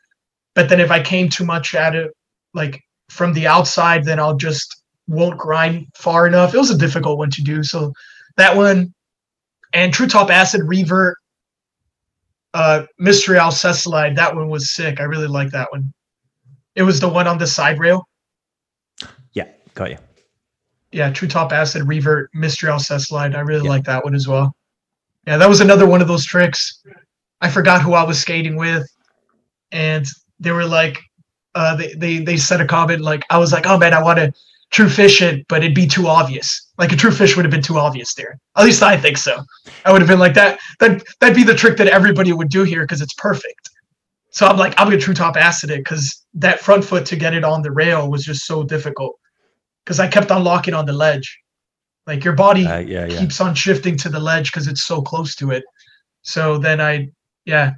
[0.54, 2.10] But then if I came too much at it,
[2.54, 6.54] like from the outside, then I'll just won't grind far enough.
[6.54, 7.62] It was a difficult one to do.
[7.62, 7.92] So
[8.36, 8.94] that one
[9.72, 11.16] and True Top Acid Revert,
[12.54, 15.00] uh, Mystery Alcessalide, that one was sick.
[15.00, 15.92] I really like that one.
[16.74, 18.06] It was the one on the side rail.
[19.32, 19.98] Yeah, got you.
[20.92, 23.34] yeah, true top acid revert mystery set slide.
[23.34, 23.70] I really yeah.
[23.70, 24.54] like that one as well.
[25.26, 26.82] Yeah, that was another one of those tricks.
[27.40, 28.87] I forgot who I was skating with,
[29.72, 30.07] and
[30.40, 30.99] they were like,
[31.55, 34.18] uh, they they they said a comment like, I was like, oh man, I want
[34.18, 34.33] to
[34.70, 36.70] true fish it, but it'd be too obvious.
[36.79, 38.38] Like a true fish would have been too obvious there.
[38.57, 39.42] At least I think so.
[39.85, 40.59] I would have been like that.
[40.81, 43.70] That that'd be the trick that everybody would do here because it's perfect.
[44.31, 47.33] So I'm like, I'm gonna true top acid it because that front foot to get
[47.33, 49.18] it on the rail was just so difficult.
[49.85, 51.38] Because I kept on locking on the ledge.
[52.07, 53.18] Like your body uh, yeah, yeah.
[53.18, 55.64] keeps on shifting to the ledge because it's so close to it.
[56.22, 57.09] So then I,
[57.46, 57.72] yeah,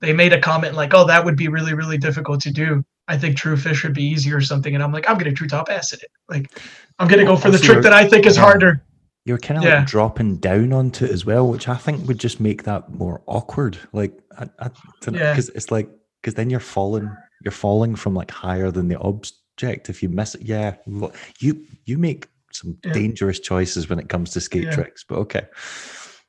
[0.00, 3.16] they made a comment like, "Oh, that would be really, really difficult to do." I
[3.16, 4.74] think true fish would be easier or something.
[4.74, 6.10] And I'm like, I'm going to true top acid it.
[6.28, 6.60] Like,
[6.98, 8.42] I'm going to go for the trick that I think is yeah.
[8.42, 8.84] harder.
[9.24, 9.78] You're kind of yeah.
[9.78, 13.22] like dropping down onto it as well, which I think would just make that more
[13.26, 13.78] awkward.
[13.92, 14.70] Like, I, I
[15.10, 15.32] yeah.
[15.32, 15.88] because it's like,
[16.20, 17.10] because then you're falling,
[17.44, 19.88] you're falling from like higher than the object.
[19.88, 20.76] If you miss it, yeah,
[21.40, 22.92] you you make some yeah.
[22.92, 25.04] dangerous choices when it comes to skate tricks.
[25.06, 25.46] But okay,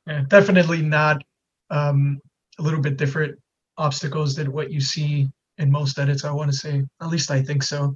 [0.06, 1.22] yeah, definitely not
[1.70, 2.20] um,
[2.60, 3.36] a little bit different
[3.78, 6.24] obstacles than what you see in most edits.
[6.24, 7.94] I want to say, at least I think so.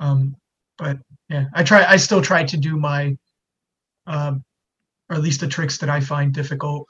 [0.00, 0.34] Um,
[0.78, 1.84] but yeah, I try.
[1.84, 3.16] I still try to do my,
[4.06, 4.42] um,
[5.10, 6.86] or at least the tricks that I find difficult,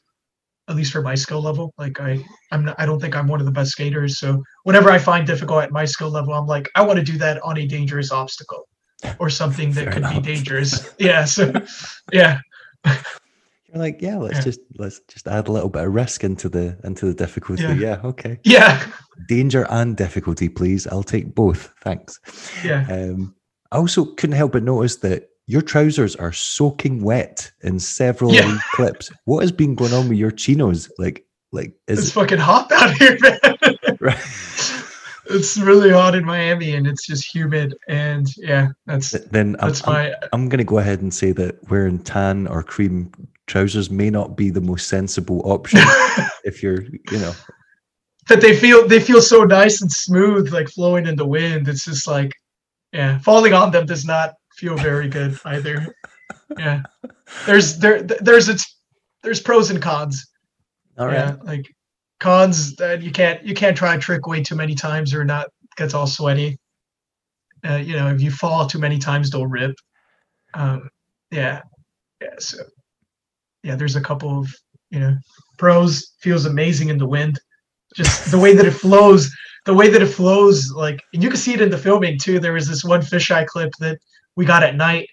[0.69, 1.73] at least for my skill level.
[1.79, 2.77] Like I, I'm not.
[2.79, 4.19] I don't think I'm one of the best skaters.
[4.19, 7.17] So whatever I find difficult at my skill level, I'm like, I want to do
[7.19, 8.69] that on a dangerous obstacle,
[9.19, 10.23] or something that could enough.
[10.23, 10.95] be dangerous.
[10.99, 11.25] yeah.
[11.25, 11.53] So,
[12.13, 12.41] yeah.
[13.77, 14.43] Like, yeah, let's yeah.
[14.43, 17.63] just let's just add a little bit of risk into the into the difficulty.
[17.63, 18.39] Yeah, yeah okay.
[18.45, 18.85] Yeah.
[19.29, 20.87] Danger and difficulty, please.
[20.87, 21.73] I'll take both.
[21.83, 22.21] Thanks.
[22.65, 22.87] Yeah.
[22.91, 23.35] Um,
[23.73, 28.59] I also couldn't help but notice that your trousers are soaking wet in several yeah.
[28.73, 29.11] clips.
[29.25, 30.91] What has been going on with your chinos?
[30.99, 33.99] Like, like is it's fucking hot out here, man.
[34.01, 34.19] right.
[35.29, 37.75] It's really hot in Miami, and it's just humid.
[37.89, 39.57] And yeah, that's then.
[39.61, 40.09] That's I'm, my.
[40.11, 43.11] I'm, I'm going to go ahead and say that wearing tan or cream
[43.47, 45.81] trousers may not be the most sensible option
[46.45, 47.33] if you're, you know.
[48.29, 51.69] But they feel they feel so nice and smooth, like flowing in the wind.
[51.69, 52.33] It's just like,
[52.93, 55.95] yeah, falling on them does not feel very good either.
[56.59, 56.83] Yeah,
[57.47, 58.79] there's there there's its
[59.23, 60.27] there's pros and cons.
[60.99, 61.15] All right.
[61.15, 61.67] Yeah, like
[62.19, 65.49] cons that you can't you can't try a trick way too many times or not
[65.77, 66.59] gets all sweaty.
[67.69, 69.75] Uh, you know, if you fall too many times, they'll rip.
[70.55, 70.89] Um,
[71.31, 71.63] yeah,
[72.21, 72.35] yeah.
[72.39, 72.59] So
[73.67, 74.55] yeah, there's a couple of
[74.91, 75.17] you know
[75.59, 76.15] pros.
[76.21, 77.41] Feels amazing in the wind.
[77.97, 81.39] Just the way that it flows, the way that it flows, like and you can
[81.39, 82.39] see it in the filming too.
[82.39, 83.99] There was this one fisheye clip that
[84.37, 85.09] we got at night,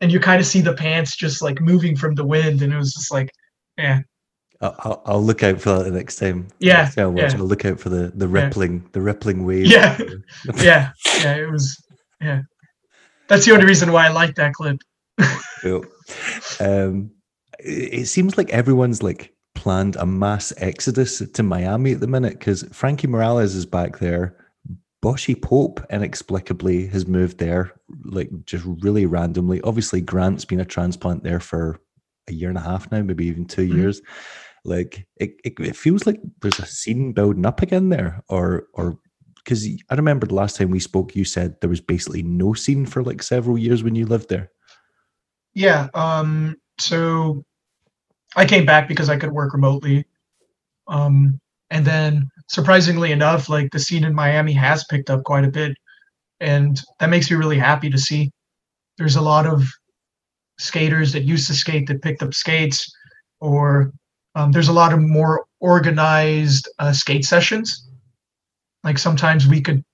[0.00, 2.76] and you kind of see the pants just like moving from the wind, and it
[2.76, 3.30] was just like,
[3.76, 4.00] yeah.
[4.60, 6.48] I'll, I'll look out for that the next time.
[6.58, 7.30] Yeah, next time yeah.
[7.36, 8.88] I'll look out for the the rippling, yeah.
[8.92, 9.66] the rippling wave.
[9.66, 9.98] Yeah,
[10.56, 11.36] yeah, yeah.
[11.36, 11.80] It was,
[12.20, 12.42] yeah.
[13.28, 14.78] That's the only reason why I like that clip.
[15.60, 15.84] cool.
[16.60, 17.10] Um,
[17.58, 22.62] it seems like everyone's like planned a mass exodus to Miami at the minute because
[22.72, 24.36] Frankie Morales is back there.
[25.02, 27.72] Boschy Pope inexplicably has moved there,
[28.04, 29.60] like just really randomly.
[29.62, 31.80] Obviously, Grant's been a transplant there for
[32.28, 33.78] a year and a half now, maybe even 2 mm-hmm.
[33.78, 34.02] years.
[34.64, 38.98] Like it, it, it feels like there's a scene building up again there, or or
[39.36, 42.84] because I remember the last time we spoke, you said there was basically no scene
[42.84, 44.50] for like several years when you lived there.
[45.54, 45.88] Yeah.
[45.94, 46.56] Um.
[46.80, 47.44] So
[48.36, 50.04] I came back because I could work remotely.
[50.86, 55.50] Um, and then surprisingly enough, like the scene in Miami has picked up quite a
[55.50, 55.76] bit.
[56.40, 58.30] And that makes me really happy to see.
[58.96, 59.68] There's a lot of
[60.58, 62.90] skaters that used to skate that picked up skates,
[63.40, 63.92] or
[64.34, 67.88] um, there's a lot of more organized uh, skate sessions.
[68.84, 69.84] Like sometimes we could,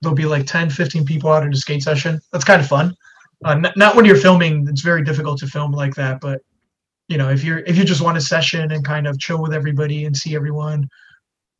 [0.00, 2.20] there'll be like 10, 15 people out in a skate session.
[2.32, 2.94] That's kind of fun.
[3.44, 6.40] Uh, n- not when you're filming, it's very difficult to film like that, but
[7.10, 9.52] you know if you're if you just want a session and kind of chill with
[9.52, 10.88] everybody and see everyone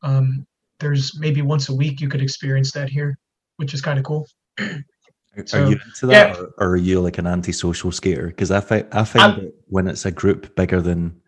[0.01, 0.47] um,
[0.79, 3.15] there's maybe once a week you could experience that here
[3.57, 4.27] which is kind of cool.
[5.45, 6.41] So, are you into that yeah.
[6.41, 8.27] or, or, are you like an antisocial skater?
[8.27, 11.21] Because i find i find that when it's a group bigger than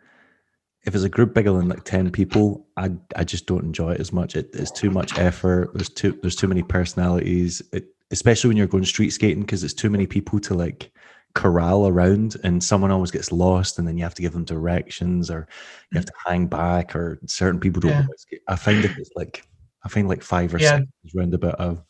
[0.85, 4.01] if it's a group bigger than like 10 people i i just don't enjoy it
[4.01, 4.35] as much.
[4.35, 5.73] It, it's too much effort.
[5.73, 7.61] There's too there's too many personalities.
[7.71, 10.91] It, especially when you're going street skating because it's too many people to like
[11.35, 15.31] corral around and someone always gets lost and then you have to give them directions
[15.31, 15.47] or
[15.91, 18.37] you have to hang back or certain people don't yeah.
[18.47, 19.43] i find it it's like
[19.83, 20.77] i find like five or yeah.
[20.77, 21.83] six roundabout of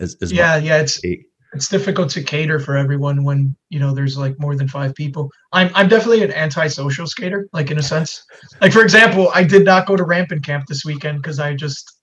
[0.00, 1.00] is, is yeah yeah it's
[1.54, 5.30] it's difficult to cater for everyone when you know there's like more than five people
[5.52, 8.26] i'm i'm definitely an anti-social skater like in a sense
[8.60, 12.00] like for example i did not go to rampant camp this weekend because i just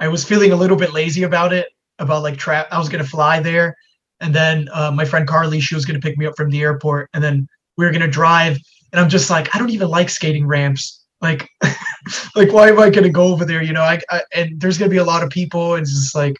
[0.00, 1.66] i was feeling a little bit lazy about it
[1.98, 3.76] about like trap i was gonna fly there
[4.24, 7.10] and then uh, my friend Carly, she was gonna pick me up from the airport,
[7.12, 7.46] and then
[7.76, 8.58] we were gonna drive,
[8.90, 11.04] and I'm just like, I don't even like skating ramps.
[11.20, 11.46] Like,
[12.34, 13.62] like why am I gonna go over there?
[13.62, 16.14] You know, I, I and there's gonna be a lot of people, and it's just
[16.14, 16.36] like,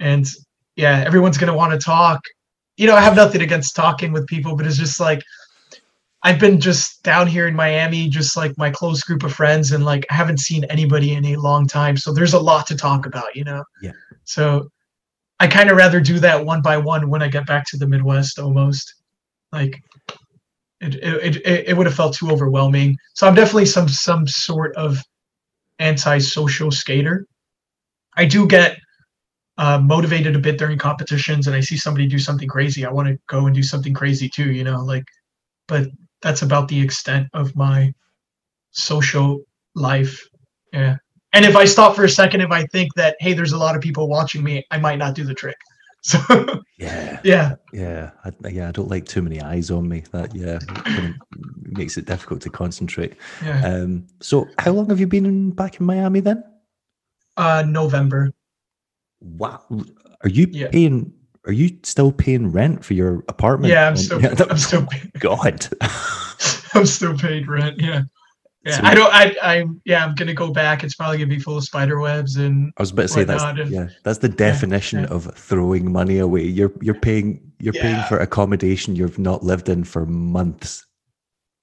[0.00, 0.26] and
[0.74, 2.20] yeah, everyone's gonna want to talk.
[2.76, 5.22] You know, I have nothing against talking with people, but it's just like
[6.24, 9.84] I've been just down here in Miami, just like my close group of friends, and
[9.84, 11.96] like I haven't seen anybody in a long time.
[11.96, 13.62] So there's a lot to talk about, you know.
[13.80, 13.92] Yeah.
[14.24, 14.68] So
[15.40, 17.86] I kind of rather do that one by one when I get back to the
[17.86, 18.94] Midwest, almost.
[19.52, 19.80] Like
[20.80, 22.96] it, it, it, it would have felt too overwhelming.
[23.14, 24.98] So I'm definitely some some sort of
[25.78, 27.26] anti-social skater.
[28.16, 28.78] I do get
[29.58, 32.84] uh, motivated a bit during competitions, and I see somebody do something crazy.
[32.84, 34.82] I want to go and do something crazy too, you know.
[34.84, 35.04] Like,
[35.66, 35.88] but
[36.20, 37.92] that's about the extent of my
[38.70, 39.40] social
[39.74, 40.20] life.
[40.72, 40.96] Yeah.
[41.32, 43.76] And if I stop for a second, if I think that hey, there's a lot
[43.76, 45.56] of people watching me, I might not do the trick.
[46.00, 46.18] So
[46.78, 48.68] yeah, yeah, yeah, I, yeah.
[48.68, 50.04] I don't like too many eyes on me.
[50.12, 51.14] That yeah kind of
[51.76, 53.16] makes it difficult to concentrate.
[53.44, 53.66] Yeah.
[53.66, 54.06] Um.
[54.20, 56.44] So, how long have you been back in Miami then?
[57.36, 58.32] Uh, November.
[59.20, 59.60] Wow.
[60.22, 60.68] Are you Yeah.
[60.68, 61.12] paying?
[61.46, 63.72] Are you still paying rent for your apartment?
[63.72, 64.86] Yeah, I'm still, that- I'm still,
[65.18, 65.66] God.
[66.74, 67.80] I'm still paid rent.
[67.80, 68.02] Yeah,
[68.64, 68.76] yeah.
[68.76, 69.12] So- I don't.
[69.12, 69.80] I, I'm.
[69.84, 70.84] Yeah, I'm gonna go back.
[70.84, 73.42] It's probably gonna be full of spider webs and I was about to say that's
[73.42, 75.06] and- yeah, that's the definition yeah.
[75.06, 76.44] of throwing money away.
[76.44, 80.84] You're you're paying you're paying for accommodation you've not lived in for months.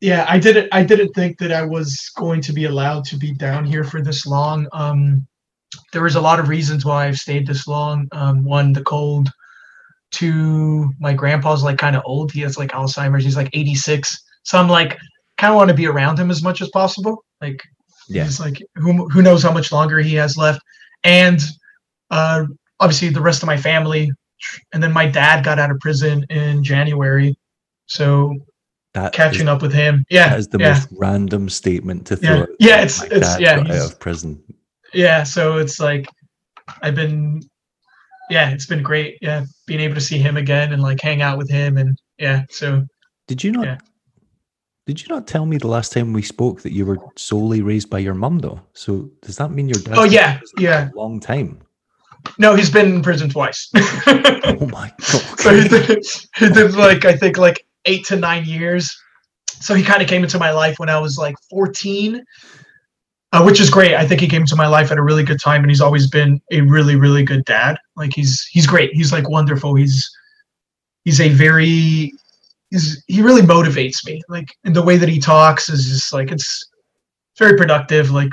[0.02, 3.32] yeah i didn't i didn't think that i was going to be allowed to be
[3.34, 5.26] down here for this long um
[5.94, 9.30] there was a lot of reasons why i've stayed this long um one the cold
[10.12, 14.58] two my grandpa's like kind of old he has like alzheimer's he's like 86 so
[14.60, 14.98] i'm like
[15.38, 17.62] kind of want to be around him as much as possible like
[18.08, 18.24] Yeah.
[18.24, 20.62] he's like who, who knows how much longer he has left
[21.04, 21.40] and
[22.12, 22.46] uh
[22.80, 24.12] obviously the rest of my family
[24.74, 27.36] and then my dad got out of prison in january
[27.88, 28.36] so
[28.94, 30.06] That catching is, up with him.
[30.10, 32.40] Yeah, that is the yeah, most random statement to throw.
[32.40, 32.46] Yeah.
[32.60, 34.42] Yeah, it's- My it's- yeah, out of prison.
[34.94, 35.24] yeah.
[35.24, 36.08] So it's like
[36.82, 37.42] I've been,
[38.30, 39.18] yeah, it's been great.
[39.22, 42.44] Yeah, being able to see him again and like hang out with him and yeah.
[42.50, 42.86] So
[43.28, 43.66] Did you not?
[43.66, 43.78] Yeah.
[44.86, 47.90] Did you not tell me the last time we spoke that you were solely raised
[47.90, 48.62] by your mum, though?
[48.74, 49.98] So does that mean your dad?
[49.98, 50.90] Oh, yeah, yeah.
[50.94, 51.60] A long time.
[52.38, 53.70] no, he's been in prison twice.
[54.48, 55.40] Oh my god.
[55.40, 56.06] so he did,
[56.38, 58.96] he did like I think like eight to nine years.
[59.48, 62.24] So he kind of came into my life when I was like 14,
[63.34, 63.96] uh, which is great.
[63.96, 66.08] I think he came into my life at a really good time, and he's always
[66.08, 67.78] been a really, really good dad.
[67.96, 68.92] Like he's he's great.
[68.94, 69.74] He's like wonderful.
[69.76, 70.10] He's
[71.06, 72.14] he's a very
[72.70, 74.22] he's he really motivates me.
[74.30, 76.70] Like and the way that he talks is just like it's
[77.38, 78.12] very productive.
[78.12, 78.32] Like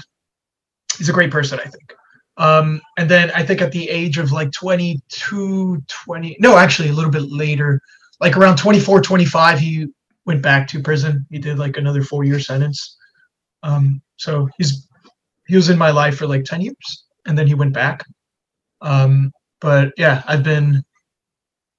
[0.98, 1.58] he's a great person.
[1.60, 1.94] I think.
[2.38, 6.92] Um, and then I think at the age of like 22, 20, no, actually a
[6.92, 7.80] little bit later,
[8.20, 9.86] like around 24, 25, he
[10.24, 11.26] went back to prison.
[11.30, 12.96] He did like another four year sentence.
[13.62, 14.88] Um, so he's,
[15.46, 18.02] he was in my life for like 10 years and then he went back.
[18.80, 20.82] Um, but yeah, I've been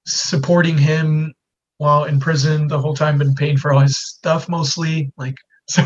[0.06, 1.34] supporting him
[1.78, 5.12] while in prison the whole time, been paying for all his stuff mostly.
[5.16, 5.36] Like,
[5.68, 5.82] so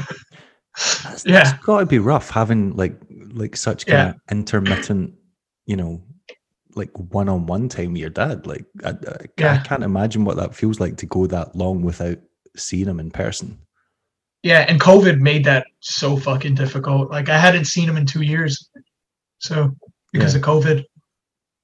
[1.03, 1.43] That's, Yeah.
[1.45, 2.95] that's got to be rough having like
[3.33, 4.11] like such kind Yeah.
[4.11, 5.15] of intermittent,
[5.67, 6.03] you know,
[6.75, 8.47] like one-on-one time with your dad.
[8.47, 12.19] Like I, I, I can't imagine what that feels like to go that long without
[12.57, 13.59] seeing him in person.
[14.45, 17.11] Yeah, and COVID made that so fucking difficult.
[17.11, 18.71] Like I hadn't seen him in two years,
[19.39, 19.75] so
[20.13, 20.85] because of COVID.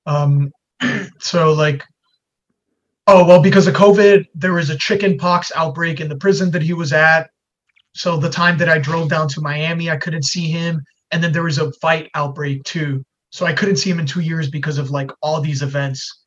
[0.06, 0.50] Um,
[1.20, 1.84] so like,
[3.06, 6.62] oh well, because of COVID, there was a chicken pox outbreak in the prison that
[6.62, 7.30] he was at.
[7.94, 11.32] So the time that I drove down to Miami, I couldn't see him, and then
[11.32, 13.04] there was a fight outbreak too.
[13.30, 16.22] So I couldn't see him in two years because of like all these events.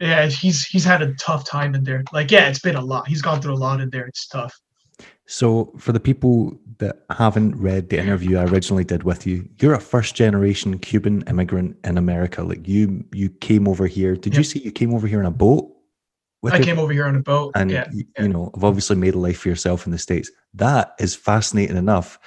[0.00, 2.04] Yeah, he's he's had a tough time in there.
[2.12, 3.08] Like, yeah, it's been a lot.
[3.08, 4.06] He's gone through a lot in there.
[4.06, 4.54] It's tough.
[5.26, 9.74] So, for the people that haven't read the interview I originally did with you, you're
[9.74, 12.42] a first generation Cuban immigrant in America.
[12.42, 14.14] Like you, you came over here.
[14.14, 15.75] Did you see you came over here on a boat?
[16.44, 17.52] I came over here on a boat.
[17.54, 20.30] and yeah, you know, I've obviously made a life for yourself in the states.
[20.54, 22.18] That is fascinating enough.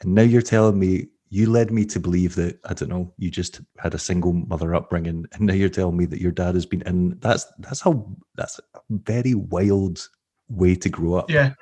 [0.00, 3.30] And now you're telling me you led me to believe that I don't know, you
[3.30, 6.66] just had a single mother upbringing, and now you're telling me that your dad has
[6.66, 7.18] been in.
[7.18, 8.06] That's that's how
[8.36, 10.08] that's a very wild
[10.48, 11.30] way to grow up.
[11.30, 11.52] yeah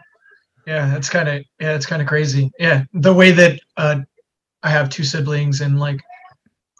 [0.66, 4.00] yeah that's kind of yeah it's kind of crazy yeah the way that uh
[4.62, 6.00] i have two siblings and like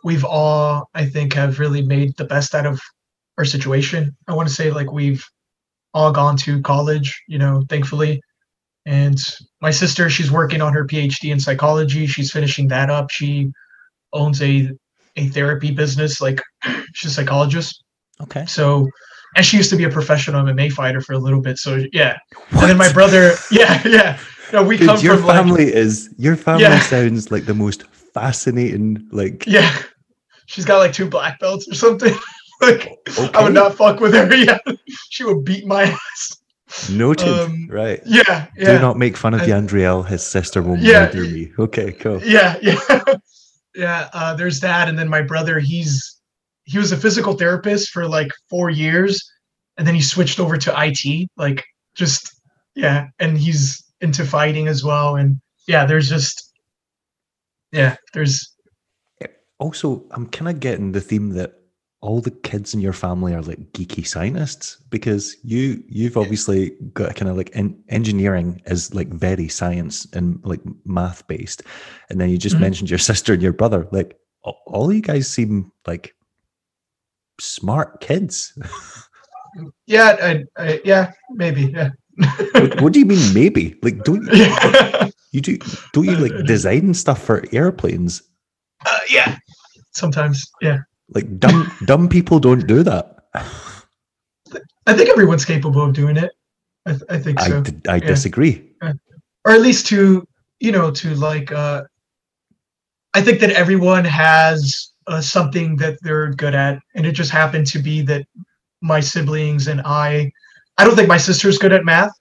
[0.05, 2.81] we've all i think have really made the best out of
[3.39, 5.25] our situation i want to say like we've
[5.95, 8.21] all gone to college you know thankfully
[8.87, 9.19] and
[9.61, 13.51] my sister she's working on her phd in psychology she's finishing that up she
[14.13, 14.71] owns a
[15.17, 16.41] a therapy business like
[16.95, 17.83] she's a psychologist
[18.21, 18.47] Okay.
[18.47, 18.89] so
[19.37, 21.59] and she used to be a professional MMA fighter for a little bit.
[21.59, 22.19] So yeah,
[22.51, 22.63] what?
[22.63, 24.19] and then my brother, yeah, yeah.
[24.53, 26.81] No, we Dude, come your from family like, is your family yeah.
[26.81, 29.09] sounds like the most fascinating.
[29.11, 29.75] Like yeah,
[30.47, 32.15] she's got like two black belts or something.
[32.63, 33.31] like okay.
[33.35, 34.29] I would not fuck with her.
[34.35, 34.59] Yeah,
[35.11, 36.39] she would beat my ass.
[36.91, 37.29] Noted.
[37.29, 38.01] Um, right.
[38.07, 38.77] Yeah, yeah.
[38.77, 40.07] Do not make fun of the Yandriel.
[40.07, 41.53] His sister will yeah, murder me.
[41.59, 42.23] Okay, cool.
[42.23, 42.79] Yeah, yeah,
[43.75, 44.09] yeah.
[44.13, 45.59] Uh, there's that, and then my brother.
[45.59, 46.21] He's
[46.65, 49.23] he was a physical therapist for like four years,
[49.77, 51.29] and then he switched over to IT.
[51.37, 52.41] Like, just
[52.75, 55.17] yeah, and he's into fighting as well.
[55.17, 56.53] And yeah, there's just
[57.73, 58.49] yeah, there's.
[59.59, 61.62] Also, I'm kind of getting the theme that
[62.03, 67.15] all the kids in your family are like geeky scientists because you you've obviously got
[67.15, 71.63] kind of like en- engineering is like very science and like math based
[72.11, 72.65] and then you just mm-hmm.
[72.65, 73.89] mentioned your sister and your brother.
[73.93, 76.15] Like all you guys seem like
[77.41, 78.59] smart kids.
[79.87, 81.91] Yeah I, I, yeah maybe yeah.
[82.55, 83.79] What, what, do you mean maybe?
[83.83, 85.59] Like don't you, you do
[85.93, 88.23] don't you like design stuff for airplanes?
[88.87, 89.37] Uh, yeah
[89.93, 90.79] sometimes yeah
[91.15, 93.25] like dumb dumb people don't do that.
[94.87, 96.33] I think everyone's capable of doing it.
[96.87, 97.63] I, th- I think so.
[97.89, 98.07] I, I yeah.
[98.07, 98.71] disagree.
[99.45, 100.27] Or at least to
[100.61, 101.53] you know to like.
[101.53, 101.85] uh
[103.15, 107.67] I think that everyone has uh, something that they're good at, and it just happened
[107.67, 108.27] to be that
[108.81, 110.33] my siblings and I.
[110.79, 112.13] I don't think my sister's good at math,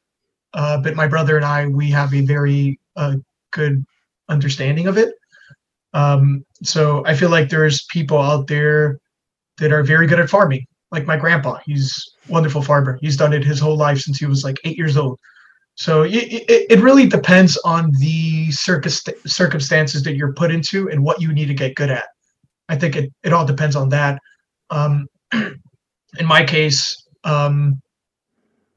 [0.54, 3.16] uh, but my brother and I we have a very uh,
[3.52, 3.86] good
[4.28, 5.14] understanding of it.
[5.94, 9.00] Um, so I feel like there's people out there
[9.58, 11.60] that are very good at farming, like my grandpa.
[11.66, 12.98] He's wonderful farmer.
[13.02, 15.20] He's done it his whole life since he was like eight years old.
[15.76, 21.22] So it, it, it really depends on the circumstances that you're put into and what
[21.22, 22.06] you need to get good at.
[22.70, 24.20] I think it, it all depends on that.
[24.70, 27.82] Um, in my case, um,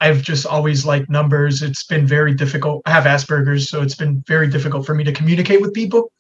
[0.01, 1.63] I've just always liked numbers.
[1.63, 2.83] It's been very difficult.
[2.87, 6.11] I have Asperger's, so it's been very difficult for me to communicate with people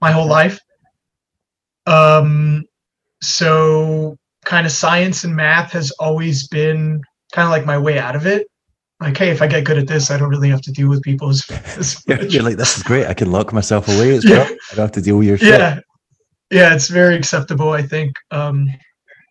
[0.00, 0.58] my whole life.
[1.86, 2.64] Um,
[3.22, 8.16] so kind of science and math has always been kind of like my way out
[8.16, 8.46] of it.
[9.00, 11.02] Like, hey, if I get good at this, I don't really have to deal with
[11.02, 11.44] people as,
[11.76, 13.06] as You're like, this is great.
[13.06, 14.10] I can lock myself away.
[14.10, 14.44] It's yeah.
[14.44, 15.60] I don't have to deal with your shit.
[15.60, 15.80] Yeah.
[16.50, 18.14] Yeah, it's very acceptable, I think.
[18.30, 18.68] Um,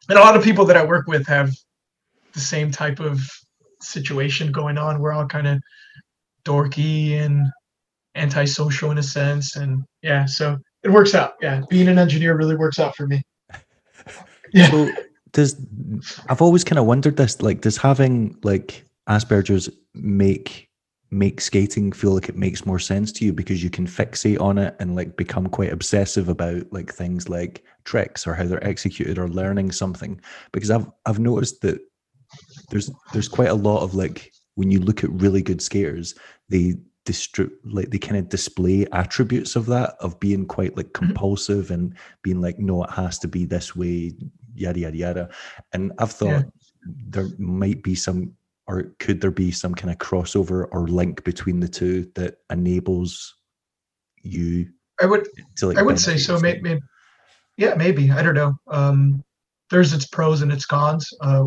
[0.10, 1.52] and a lot of people that I work with have
[2.34, 3.22] the same type of
[3.82, 5.00] situation going on.
[5.00, 5.62] We're all kind of
[6.44, 7.48] dorky and
[8.16, 9.56] antisocial in a sense.
[9.56, 11.36] And yeah, so it works out.
[11.42, 13.24] Yeah, being an engineer really works out for me.
[14.56, 14.70] Yeah.
[14.70, 14.92] So
[15.32, 15.56] does
[16.30, 17.42] I've always kind of wondered this.
[17.42, 20.70] Like, does having like Asperger's make
[21.14, 24.58] make skating feel like it makes more sense to you because you can fixate on
[24.58, 29.20] it and like become quite obsessive about like things like tricks or how they're executed
[29.20, 30.20] or learning something
[30.52, 31.80] because i've i've noticed that
[32.72, 36.16] there's there's quite a lot of like when you look at really good skaters
[36.50, 36.74] they
[37.06, 41.08] distri- like they kind of display attributes of that of being quite like mm-hmm.
[41.08, 41.74] compulsive mm-hmm.
[41.74, 44.14] and being like no it has to be this way
[44.56, 45.30] yada yada yada
[45.74, 46.44] and i've thought yeah.
[47.08, 48.32] there might be some
[48.68, 53.36] or could there be some kind of crossover or link between the two that enables
[54.22, 54.68] you
[55.02, 55.28] i would
[55.58, 56.80] to, like, i would say so maybe,
[57.58, 59.22] yeah maybe i don't know um
[59.70, 61.44] there's its pros and its cons uh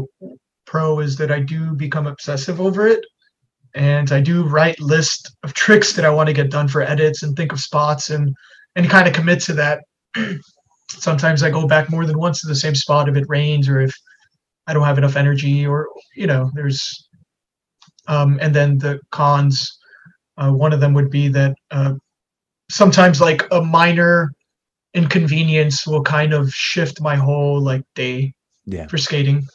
[0.67, 3.05] pro is that i do become obsessive over it
[3.77, 7.23] and I do write list of tricks that I want to get done for edits
[7.23, 8.35] and think of spots and
[8.75, 9.85] and kind of commit to that.
[10.91, 13.81] Sometimes I go back more than once to the same spot if it rains or
[13.81, 13.95] if
[14.67, 17.09] I don't have enough energy or you know there's
[18.09, 19.79] um, and then the cons.
[20.39, 21.95] Uh, one of them would be that uh,
[22.71, 24.33] sometimes like a minor
[24.95, 28.33] inconvenience will kind of shift my whole like day
[28.65, 28.87] yeah.
[28.87, 29.47] for skating.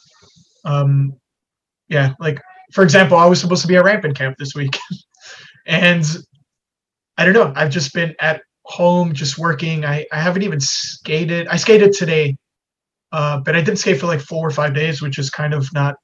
[0.64, 1.14] Um,
[1.88, 2.40] yeah, like
[2.72, 4.78] for example, I was supposed to be at rampant camp this week,
[5.66, 6.04] and
[7.16, 7.52] I don't know.
[7.54, 9.84] I've just been at home, just working.
[9.84, 11.48] I I haven't even skated.
[11.48, 12.36] I skated today,
[13.12, 15.72] uh, but I didn't skate for like four or five days, which is kind of
[15.72, 15.96] not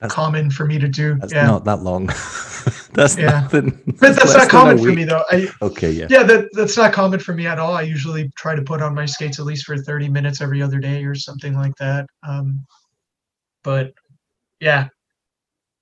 [0.00, 1.14] that's, common for me to do.
[1.14, 1.46] That's yeah.
[1.46, 2.06] not that long.
[2.92, 3.40] that's yeah.
[3.40, 3.80] nothing.
[3.98, 5.24] That's, that's not common for me though.
[5.30, 6.06] I, okay, yeah.
[6.10, 7.74] Yeah, that, that's not common for me at all.
[7.74, 10.78] I usually try to put on my skates at least for 30 minutes every other
[10.78, 12.06] day or something like that.
[12.26, 12.64] Um,
[13.62, 13.92] but
[14.60, 14.88] yeah,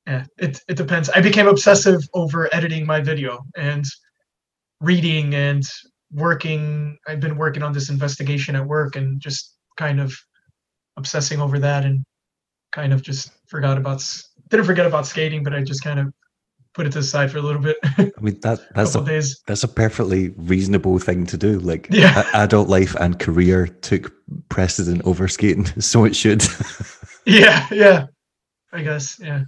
[0.06, 1.08] yeah, it it depends.
[1.10, 3.84] I became obsessive over editing my video and
[4.80, 5.64] reading and
[6.12, 6.98] working.
[7.06, 10.12] I've been working on this investigation at work and just kind of
[10.96, 12.04] obsessing over that and
[12.72, 14.04] kind of just forgot about
[14.48, 16.12] didn't forget about skating, but I just kind of
[16.74, 17.76] put it to the side for a little bit.
[17.84, 21.58] I mean that that's a, a that's a perfectly reasonable thing to do.
[21.58, 22.28] Like yeah.
[22.34, 24.12] adult life and career took
[24.48, 26.42] precedent over skating, so it should.
[27.26, 28.06] yeah, yeah.
[28.72, 29.44] I guess yeah.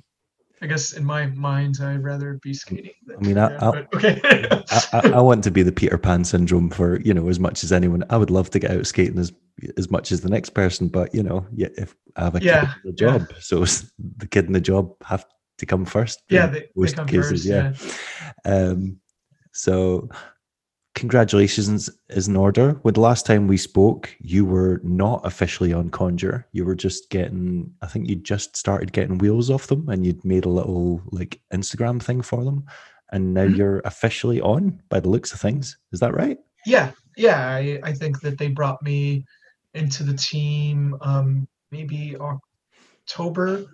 [0.62, 2.92] I guess in my mind, I'd rather be skating.
[3.16, 4.20] I mean, I, I, okay.
[4.92, 7.72] I, I, want to be the Peter Pan syndrome for you know as much as
[7.72, 8.04] anyone.
[8.08, 9.32] I would love to get out skating as
[9.76, 12.60] as much as the next person, but you know, yeah, if I have a yeah,
[12.60, 13.36] kid in the job, yeah.
[13.40, 13.64] so
[14.18, 15.26] the kid in the job have
[15.58, 16.22] to come first.
[16.28, 17.72] Yeah, they, most they come cases, first, yeah.
[18.44, 18.52] yeah.
[18.52, 18.98] Um,
[19.52, 20.08] so
[20.94, 22.80] congratulations is in order.
[22.82, 26.46] With the last time we spoke, you were not officially on Conjure.
[26.52, 30.24] You were just getting, I think you just started getting wheels off them and you'd
[30.24, 32.64] made a little like Instagram thing for them.
[33.12, 33.56] And now mm-hmm.
[33.56, 35.76] you're officially on by the looks of things.
[35.92, 36.38] Is that right?
[36.64, 36.92] Yeah.
[37.16, 37.46] Yeah.
[37.46, 39.24] I, I think that they brought me
[39.74, 42.16] into the team um, maybe
[43.08, 43.66] October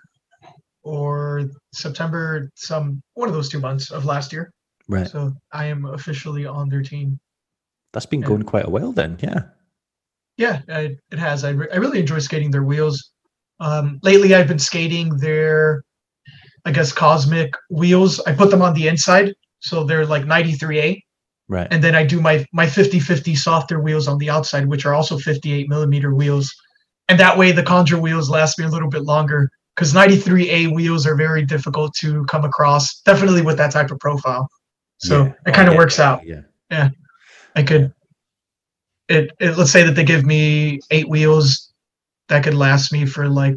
[0.82, 4.52] or September, some one of those two months of last year.
[4.90, 5.08] Right.
[5.08, 7.20] So I am officially on their team.
[7.92, 9.18] That's been going quite a while then.
[9.20, 9.42] Yeah.
[10.36, 11.44] Yeah, it, it has.
[11.44, 13.10] I, re- I really enjoy skating their wheels.
[13.60, 15.84] Um, lately, I've been skating their,
[16.64, 18.20] I guess, cosmic wheels.
[18.20, 19.34] I put them on the inside.
[19.60, 21.00] So they're like 93A.
[21.48, 21.68] Right.
[21.70, 25.18] And then I do my my 50-50 softer wheels on the outside, which are also
[25.18, 26.52] 58 millimeter wheels.
[27.08, 31.06] And that way the Conjure wheels last me a little bit longer because 93A wheels
[31.06, 34.48] are very difficult to come across, definitely with that type of profile.
[35.00, 35.32] So yeah.
[35.46, 36.26] it kind of oh, yeah, works out.
[36.26, 36.42] Yeah.
[36.70, 36.90] Yeah.
[37.56, 37.92] I could
[39.08, 41.72] it, it let's say that they give me eight wheels
[42.28, 43.56] that could last me for like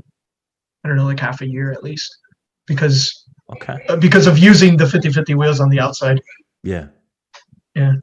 [0.84, 2.18] I don't know, like half a year at least.
[2.66, 3.78] Because okay.
[3.90, 6.22] Uh, because of using the 50-50 wheels on the outside.
[6.64, 6.88] Yeah.
[7.76, 7.94] Yeah.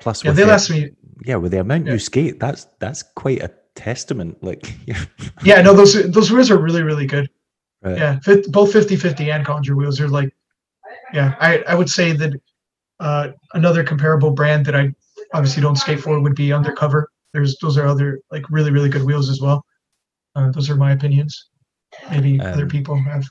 [0.00, 0.90] Plus yeah, they the, last me
[1.24, 1.94] yeah, with the amount yeah.
[1.94, 4.42] you skate, that's that's quite a testament.
[4.42, 4.74] Like
[5.42, 7.28] Yeah, no, those those wheels are really, really good.
[7.82, 7.98] Right.
[7.98, 8.18] Yeah.
[8.48, 10.32] both 50-50 and Conjure wheels are like
[11.12, 12.32] yeah, I, I would say that
[13.00, 14.92] uh, another comparable brand that I
[15.34, 17.08] obviously don't skate for would be Undercover.
[17.32, 19.64] There's those are other like really really good wheels as well.
[20.34, 21.48] Uh, those are my opinions.
[22.10, 23.24] Maybe um, other people have.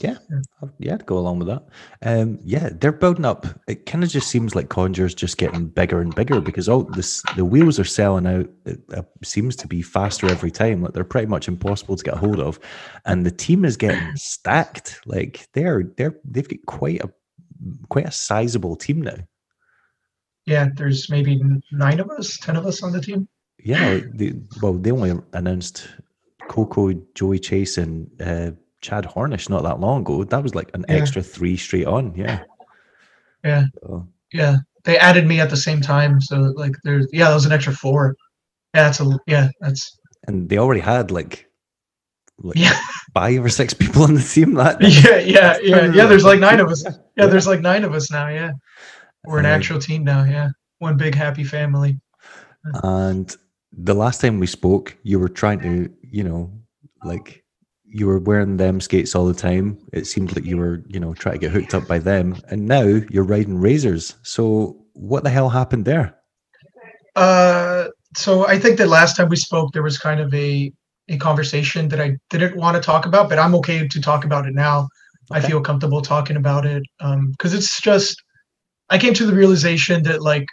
[0.00, 1.64] Yeah, yeah, yeah, go along with that.
[2.02, 3.46] Um, yeah, they're building up.
[3.68, 7.22] It kind of just seems like Conjure's just getting bigger and bigger because all this
[7.36, 8.48] the wheels are selling out.
[8.64, 10.82] It, it seems to be faster every time.
[10.82, 12.58] Like they're pretty much impossible to get a hold of,
[13.04, 15.00] and the team is getting stacked.
[15.04, 17.10] Like they're they're they've got quite a
[17.88, 19.16] quite a sizable team now.
[20.46, 21.40] Yeah, there's maybe
[21.70, 23.28] nine of us, ten of us on the team.
[23.62, 25.88] Yeah, they, well, they only announced
[26.48, 30.24] Coco, Joey Chase, and uh, Chad Hornish not that long ago.
[30.24, 30.96] That was like an yeah.
[30.96, 32.14] extra three straight on.
[32.16, 32.42] Yeah.
[33.44, 33.66] Yeah.
[33.82, 34.08] So.
[34.32, 34.56] Yeah.
[34.84, 36.20] They added me at the same time.
[36.20, 38.16] So like there's yeah, that was an extra four.
[38.74, 41.48] Yeah, that's a yeah, that's and they already had like
[42.38, 42.78] like yeah.
[43.14, 45.92] five or six people on the team that yeah yeah yeah.
[45.92, 46.84] yeah there's like nine of us.
[47.16, 47.26] Yeah.
[47.26, 48.52] There's like nine of us now yeah.
[49.24, 50.48] We're an actual team now yeah.
[50.78, 52.00] One big happy family.
[52.82, 53.34] And
[53.72, 56.50] the last time we spoke you were trying to you know
[57.04, 57.44] like
[57.84, 59.78] you were wearing them skates all the time.
[59.92, 62.36] It seemed like you were you know trying to get hooked up by them.
[62.48, 64.16] And now you're riding razors.
[64.22, 66.18] So what the hell happened there?
[67.14, 70.72] Uh so i think that last time we spoke there was kind of a
[71.08, 74.46] a conversation that I didn't want to talk about, but I'm okay to talk about
[74.46, 74.88] it now.
[75.30, 75.38] Okay.
[75.38, 78.22] I feel comfortable talking about it because um, it's just
[78.90, 80.46] I came to the realization that like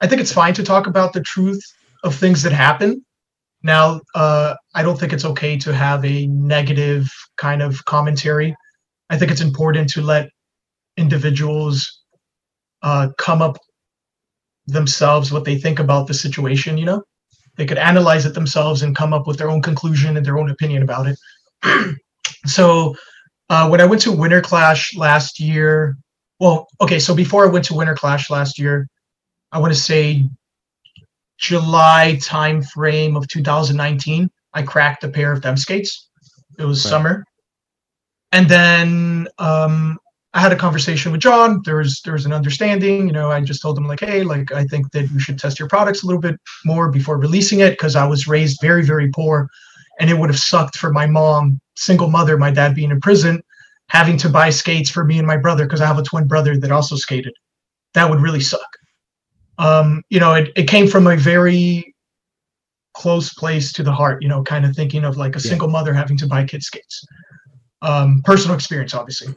[0.00, 1.62] I think it's fine to talk about the truth
[2.04, 3.04] of things that happen.
[3.62, 8.54] Now, uh, I don't think it's okay to have a negative kind of commentary.
[9.10, 10.28] I think it's important to let
[10.96, 12.02] individuals
[12.82, 13.58] uh, come up
[14.66, 16.78] themselves what they think about the situation.
[16.78, 17.02] You know,
[17.56, 20.50] they could analyze it themselves and come up with their own conclusion and their own
[20.50, 21.18] opinion about it.
[22.46, 22.94] so
[23.50, 25.96] uh, when I went to Winter Clash last year,
[26.40, 28.88] well, okay, so before I went to Winter Clash last year,
[29.52, 30.24] I want to say
[31.38, 36.08] July time frame of 2019, I cracked a pair of them skates.
[36.58, 36.90] It was right.
[36.90, 37.24] summer.
[38.32, 39.98] And then um,
[40.34, 41.60] I had a conversation with John.
[41.64, 43.06] There was there was an understanding.
[43.06, 45.58] You know, I just told him like, hey, like I think that you should test
[45.58, 49.10] your products a little bit more before releasing it because I was raised very very
[49.10, 49.48] poor,
[50.00, 53.42] and it would have sucked for my mom, single mother, my dad being in prison,
[53.88, 56.56] having to buy skates for me and my brother because I have a twin brother
[56.56, 57.34] that also skated.
[57.92, 58.78] That would really suck.
[59.58, 61.94] Um, you know, it it came from a very
[62.94, 64.22] close place to the heart.
[64.22, 65.50] You know, kind of thinking of like a yeah.
[65.50, 67.04] single mother having to buy kids skates.
[67.82, 69.34] Um, personal experience, obviously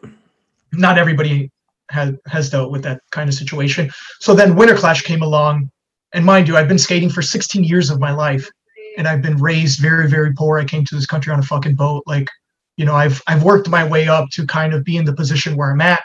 [0.77, 1.51] not everybody
[1.89, 3.89] has has dealt with that kind of situation.
[4.19, 5.69] So then Winter Clash came along,
[6.13, 8.49] and mind you, I've been skating for 16 years of my life,
[8.97, 10.59] and I've been raised very very poor.
[10.59, 12.03] I came to this country on a fucking boat.
[12.05, 12.29] Like,
[12.77, 15.55] you know, I've I've worked my way up to kind of be in the position
[15.55, 16.03] where I'm at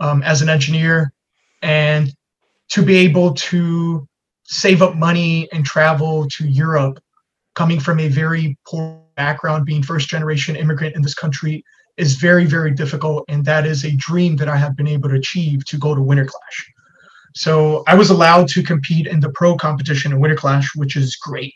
[0.00, 1.12] um, as an engineer,
[1.62, 2.12] and
[2.70, 4.06] to be able to
[4.44, 7.00] save up money and travel to Europe
[7.54, 11.64] coming from a very poor background, being first generation immigrant in this country
[11.96, 13.24] is very, very difficult.
[13.28, 16.02] And that is a dream that I have been able to achieve to go to
[16.02, 16.72] Winter Clash.
[17.34, 21.16] So I was allowed to compete in the pro competition in Winter Clash, which is
[21.16, 21.54] great.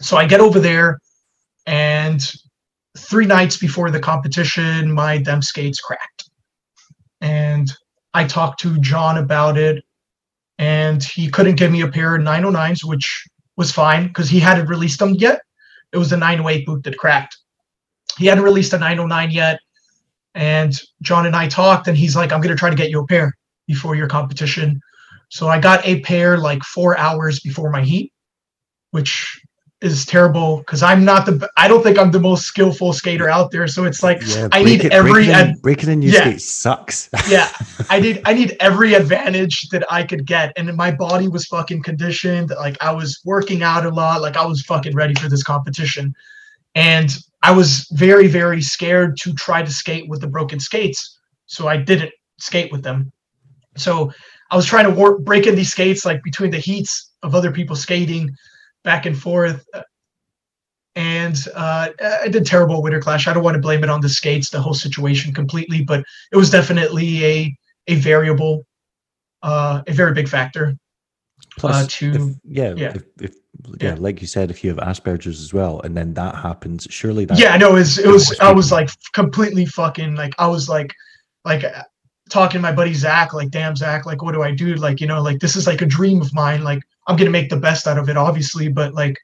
[0.00, 1.00] So I get over there,
[1.66, 2.20] and
[2.98, 6.30] three nights before the competition, my Them skates cracked.
[7.20, 7.72] And
[8.14, 9.84] I talked to John about it,
[10.58, 13.26] and he couldn't give me a pair of 909s, which
[13.56, 15.40] was fine because he hadn't released them yet.
[15.92, 17.38] It was a 908 boot that cracked.
[18.18, 19.60] He hadn't released a 909 yet.
[20.34, 23.00] And John and I talked, and he's like, I'm going to try to get you
[23.00, 23.36] a pair
[23.66, 24.80] before your competition.
[25.28, 28.12] So I got a pair like four hours before my heat,
[28.90, 29.40] which
[29.82, 33.50] is terrible because I'm not the I don't think I'm the most skillful skater out
[33.50, 33.66] there.
[33.66, 36.20] So it's like yeah, I need it, every breaking, ad- breaking a new yeah.
[36.20, 37.10] skate sucks.
[37.28, 37.50] yeah.
[37.90, 40.52] I need I need every advantage that I could get.
[40.56, 42.50] And my body was fucking conditioned.
[42.50, 44.22] Like I was working out a lot.
[44.22, 46.14] Like I was fucking ready for this competition.
[46.74, 51.18] And I was very, very scared to try to skate with the broken skates.
[51.46, 53.12] So I didn't skate with them.
[53.76, 54.12] So
[54.50, 57.50] I was trying to work break in these skates like between the heats of other
[57.50, 58.30] people skating
[58.84, 59.64] back and forth.
[60.94, 61.88] And uh,
[62.22, 63.26] I did terrible Winter Clash.
[63.26, 66.36] I don't want to blame it on the skates, the whole situation completely, but it
[66.36, 67.56] was definitely a
[67.88, 68.64] a variable,
[69.42, 70.76] uh, a very big factor.
[71.58, 72.92] Plus, uh, if, yeah, yeah.
[72.94, 73.34] If, if,
[73.80, 76.86] yeah, yeah, like you said, if you have Asperger's as well, and then that happens,
[76.90, 80.46] surely that yeah, no, it was it was I was like completely fucking like I
[80.46, 80.94] was like
[81.44, 81.64] like
[82.30, 84.74] talking to my buddy Zach, like, damn Zach, like what do I do?
[84.74, 86.64] Like, you know, like this is like a dream of mine.
[86.64, 89.18] Like I'm gonna make the best out of it, obviously, but like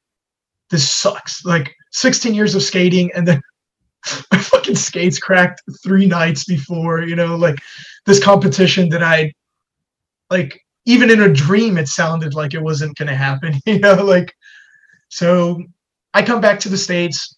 [0.70, 1.44] this sucks.
[1.44, 3.40] Like 16 years of skating and then
[4.32, 7.58] my fucking skates cracked three nights before, you know, like
[8.06, 9.32] this competition that I
[10.30, 14.34] like even in a dream it sounded like it wasn't gonna happen, you know, like
[15.08, 15.62] so
[16.14, 17.36] I come back to the States.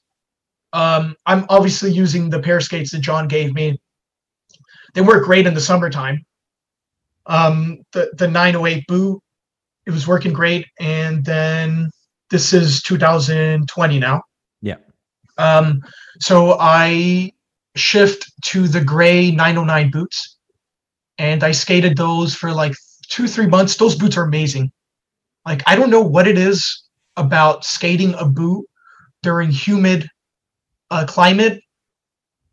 [0.72, 3.80] Um, I'm obviously using the pair skates that John gave me.
[4.94, 6.24] They work great in the summertime.
[7.26, 9.20] Um, the the 908 boot
[9.86, 10.66] it was working great.
[10.78, 11.90] And then
[12.30, 14.22] this is 2020 now.
[14.62, 14.76] Yeah.
[15.38, 15.80] Um,
[16.20, 17.32] so I
[17.76, 20.36] shift to the gray 909 boots
[21.18, 22.74] and I skated those for like
[23.10, 23.76] two, three months.
[23.76, 24.72] Those boots are amazing.
[25.44, 26.84] Like, I don't know what it is
[27.16, 28.66] about skating a boot
[29.22, 30.08] during humid
[30.90, 31.62] uh, climate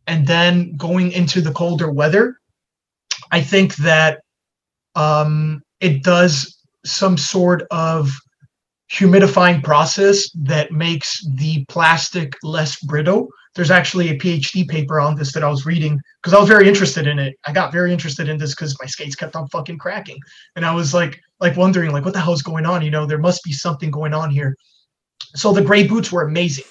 [0.07, 2.37] and then going into the colder weather.
[3.31, 4.21] I think that
[4.95, 8.11] um, it does some sort of
[8.91, 13.27] humidifying process that makes the plastic less brittle.
[13.57, 16.67] There's actually a PhD paper on this that I was reading because I was very
[16.67, 17.35] interested in it.
[17.45, 20.19] I got very interested in this because my skates kept on fucking cracking,
[20.55, 22.83] and I was like, like wondering, like, what the hell is going on?
[22.83, 24.55] You know, there must be something going on here.
[25.35, 26.65] So the gray boots were amazing.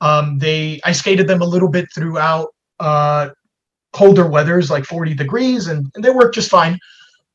[0.00, 2.48] Um, they, I skated them a little bit throughout
[2.80, 3.28] uh,
[3.92, 6.78] colder weathers, like 40 degrees, and, and they worked just fine.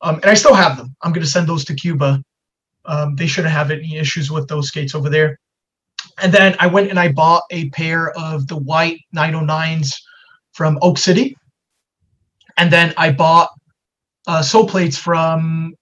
[0.00, 0.94] Um, and I still have them.
[1.02, 2.20] I'm to send those to Cuba.
[2.84, 5.38] Um, they shouldn't have any issues with those skates over there.
[6.20, 9.92] And then I went and I bought a pair of the white 909s
[10.52, 11.36] from Oak City.
[12.56, 13.50] And then I bought
[14.26, 15.74] uh, sole plates from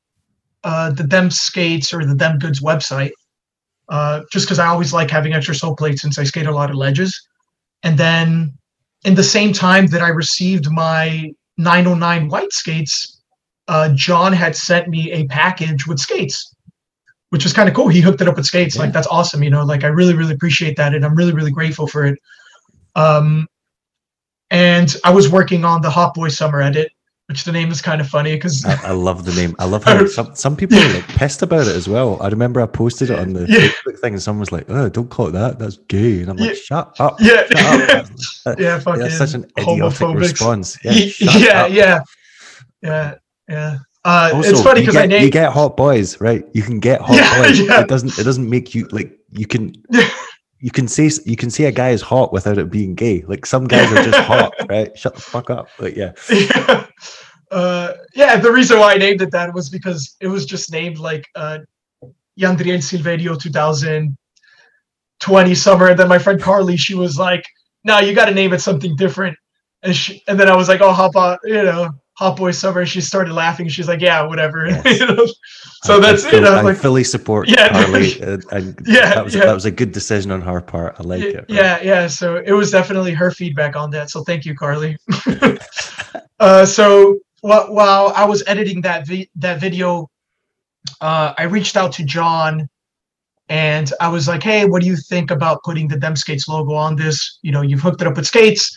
[0.64, 3.12] uh, the Them Skates or the Dem Goods website,
[3.88, 6.70] uh, just because I always like having extra sole plates since I skate a lot
[6.70, 7.28] of ledges.
[7.82, 8.54] And then
[9.04, 13.20] in the same time that I received my 909 white skates,
[13.68, 16.54] uh, John had sent me a package with skates,
[17.30, 17.88] which was kind of cool.
[17.88, 18.76] He hooked it up with skates.
[18.76, 18.82] Yeah.
[18.82, 19.42] Like that's awesome.
[19.42, 22.18] You know, like I really, really appreciate that, and I'm really, really grateful for it.
[22.94, 23.48] Um,
[24.50, 26.92] and I was working on the Hot Boy Summer edit,
[27.26, 29.54] which the name is kind of funny because I, I, love the name.
[29.60, 30.90] I love how some, some people yeah.
[30.90, 32.20] are like pissed about it as well.
[32.20, 33.68] I remember I posted it on the yeah.
[33.68, 35.60] Facebook thing, and someone was like, "Oh, don't call it that.
[35.60, 36.56] That's gay." And I'm like.
[36.56, 38.58] "Shut up!" Yeah, shut up.
[38.58, 40.76] yeah, fucking yeah, such an idiotic response.
[40.84, 42.00] Yeah, yeah, yeah,
[42.82, 43.14] yeah,
[43.48, 43.78] yeah.
[44.04, 46.44] Uh, also, it's funny because I named you get hot boys, right?
[46.54, 47.60] You can get hot yeah, boys.
[47.60, 47.80] Yeah.
[47.82, 48.18] It doesn't.
[48.18, 49.74] It doesn't make you like you can.
[50.60, 53.22] you can say you can say a guy is hot without it being gay.
[53.26, 54.96] Like some guys are just hot, right?
[54.98, 55.68] Shut the fuck up.
[55.78, 56.12] But yeah.
[56.30, 56.86] Yeah.
[57.50, 58.36] Uh, yeah.
[58.36, 61.58] The reason why I named it that was because it was just named like uh,
[62.38, 67.44] Yandriel Silverio 2020 summer, and then my friend Carly, she was like,
[67.84, 69.36] "No, you got to name it something different."
[69.82, 71.90] And she, and then I was like, "Oh, how about you know?"
[72.20, 72.84] Hot Boy Summer.
[72.84, 73.66] She started laughing.
[73.68, 74.84] She's like, "Yeah, whatever." Yes.
[75.00, 75.26] you know?
[75.84, 78.20] So I, that's I, you know, I like, fully support yeah, Carly.
[78.20, 79.46] and, and yeah, that was yeah.
[79.46, 80.96] that was a good decision on her part.
[80.98, 81.36] I like it.
[81.36, 81.44] Right?
[81.48, 82.06] Yeah, yeah.
[82.08, 84.10] So it was definitely her feedback on that.
[84.10, 84.98] So thank you, Carly.
[86.40, 90.10] uh, so while, while I was editing that vi- that video,
[91.00, 92.68] uh, I reached out to John
[93.48, 96.74] And I was like, hey, what do you think about putting the Them Skates logo
[96.74, 97.38] on this?
[97.42, 98.70] You know, you've hooked it up with skates.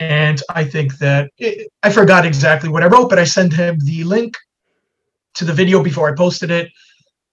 [0.00, 3.78] And I think that it, I forgot exactly what I wrote, but I sent him
[3.80, 4.36] the link
[5.34, 6.70] to the video before I posted it.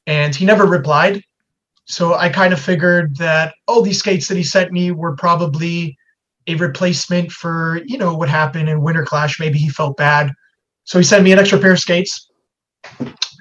[0.07, 1.21] And he never replied.
[1.85, 5.95] So I kind of figured that, all these skates that he sent me were probably
[6.47, 9.39] a replacement for, you know, what happened in Winter Clash.
[9.39, 10.31] Maybe he felt bad.
[10.83, 12.29] So he sent me an extra pair of skates.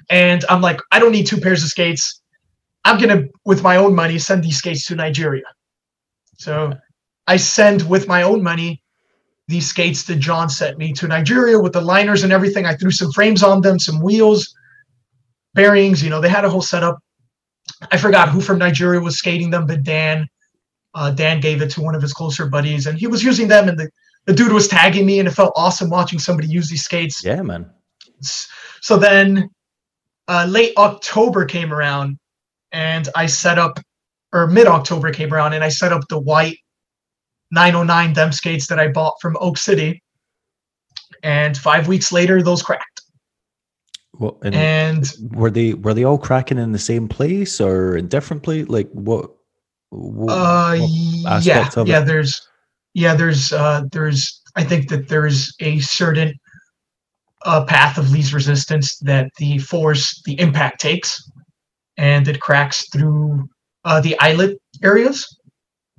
[0.09, 2.21] And I'm like, I don't need two pairs of skates.
[2.83, 5.45] I'm to, with my own money, send these skates to Nigeria.
[6.37, 6.73] So
[7.27, 8.83] I send with my own money
[9.47, 12.65] these skates that John sent me to Nigeria with the liners and everything.
[12.65, 14.55] I threw some frames on them, some wheels,
[15.53, 16.03] bearings.
[16.03, 16.99] You know, they had a whole setup.
[17.91, 20.27] I forgot who from Nigeria was skating them, but Dan.
[20.93, 23.67] Uh, Dan gave it to one of his closer buddies, and he was using them.
[23.67, 23.89] And the,
[24.25, 27.23] the dude was tagging me, and it felt awesome watching somebody use these skates.
[27.23, 27.69] Yeah, man.
[28.81, 29.49] So then,
[30.29, 32.17] uh, late October came around,
[32.71, 33.79] and I set up,
[34.31, 36.57] or mid October came around, and I set up the white
[37.51, 40.01] 909 Them skates that I bought from Oak City.
[41.23, 43.01] And five weeks later, those cracked.
[44.13, 48.07] Well, and, and were they were they all cracking in the same place or in
[48.07, 48.67] different place?
[48.69, 49.31] Like what?
[49.89, 52.01] what uh, what yeah, yeah.
[52.01, 52.05] It?
[52.05, 52.47] There's,
[52.93, 54.41] yeah, there's, uh, there's.
[54.55, 56.33] I think that there's a certain
[57.45, 61.29] uh, path of least resistance that the force, the impact takes,
[61.97, 63.49] and it cracks through
[63.83, 65.39] uh, the eyelet areas.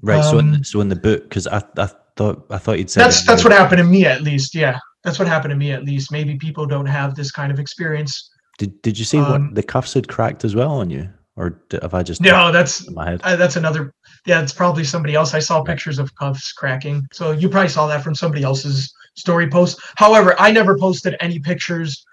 [0.03, 0.19] Right.
[0.19, 2.91] Um, so in um, so in the book, because I, I thought I thought you'd
[2.91, 4.55] said that's that's what happened to me at least.
[4.55, 6.13] Yeah, that's what happened to me at least.
[6.13, 8.31] Maybe people don't have this kind of experience.
[8.59, 11.63] Did Did you see um, what the cuffs had cracked as well on you, or
[11.83, 12.53] have I just no?
[12.53, 13.21] That's my head.
[13.23, 13.93] Uh, that's another.
[14.27, 15.35] Yeah, it's probably somebody else.
[15.35, 19.49] I saw pictures of cuffs cracking, so you probably saw that from somebody else's story
[19.49, 19.81] post.
[19.97, 22.05] However, I never posted any pictures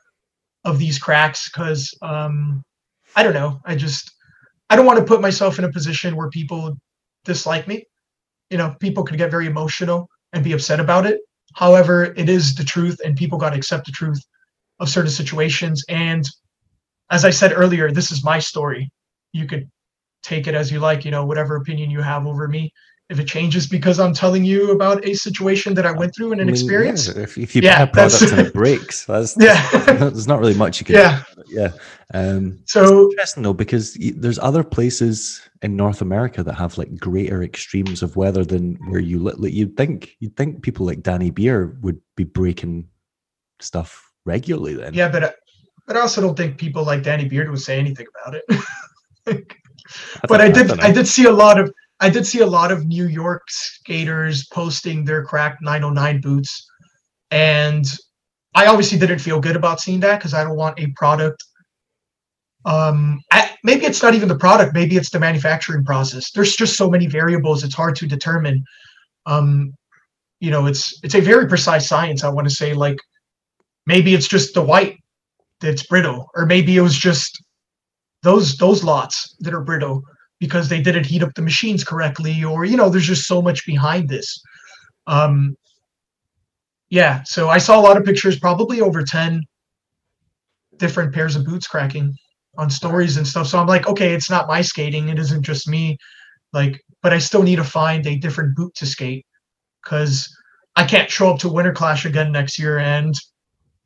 [0.64, 2.64] of these cracks because um,
[3.16, 3.62] I don't know.
[3.66, 4.12] I just
[4.70, 6.78] I don't want to put myself in a position where people
[7.26, 7.86] dislike me.
[8.50, 11.20] You know, people could get very emotional and be upset about it.
[11.56, 14.22] However, it is the truth, and people got to accept the truth
[14.80, 15.84] of certain situations.
[15.88, 16.28] And
[17.12, 18.90] as I said earlier, this is my story.
[19.34, 19.70] You could
[20.24, 22.72] take it as you like, you know, whatever opinion you have over me.
[23.14, 26.42] If it changes because I'm telling you about a situation that I went through and
[26.42, 29.06] an I mean, experience, yeah, if, if you yeah, buy a product and it breaks,
[29.06, 30.96] that's, yeah, there's not really much you can.
[30.96, 31.44] Yeah, do.
[31.48, 31.72] yeah.
[32.16, 37.44] Um, so interesting though, because there's other places in North America that have like greater
[37.44, 39.20] extremes of weather than where you.
[39.20, 42.88] Like you'd think you'd think people like Danny Beer would be breaking
[43.60, 44.96] stuff regularly then.
[44.96, 45.36] Yeah, but
[45.86, 48.46] but I also don't think people like Danny Beard would say anything about it.
[50.28, 51.74] but I, I did I, I did see a lot of
[52.04, 56.70] I did see a lot of New York skaters posting their cracked 909 boots.
[57.32, 57.86] And
[58.54, 61.42] I obviously didn't feel good about seeing that because I don't want a product
[62.66, 66.32] um I, maybe it's not even the product maybe it's the manufacturing process.
[66.32, 68.66] There's just so many variables it's hard to determine.
[69.26, 69.74] Um
[70.42, 72.98] you know it's it's a very precise science i want to say like
[73.86, 74.98] maybe it's just the white
[75.62, 77.42] that's brittle or maybe it was just
[78.24, 80.04] those those lots that are brittle
[80.44, 83.66] because they didn't heat up the machines correctly or you know there's just so much
[83.66, 84.42] behind this
[85.08, 85.56] um
[86.90, 89.42] yeah so i saw a lot of pictures probably over 10
[90.78, 92.14] different pairs of boots cracking
[92.58, 93.48] on stories and stuff.
[93.48, 95.10] So I'm like, okay, it's not my skating.
[95.10, 95.98] It isn't just me.
[96.52, 99.26] Like, but I still need to find a different boot to skate
[99.84, 100.30] because
[100.76, 103.16] I can't show up to Winter Clash again next year, and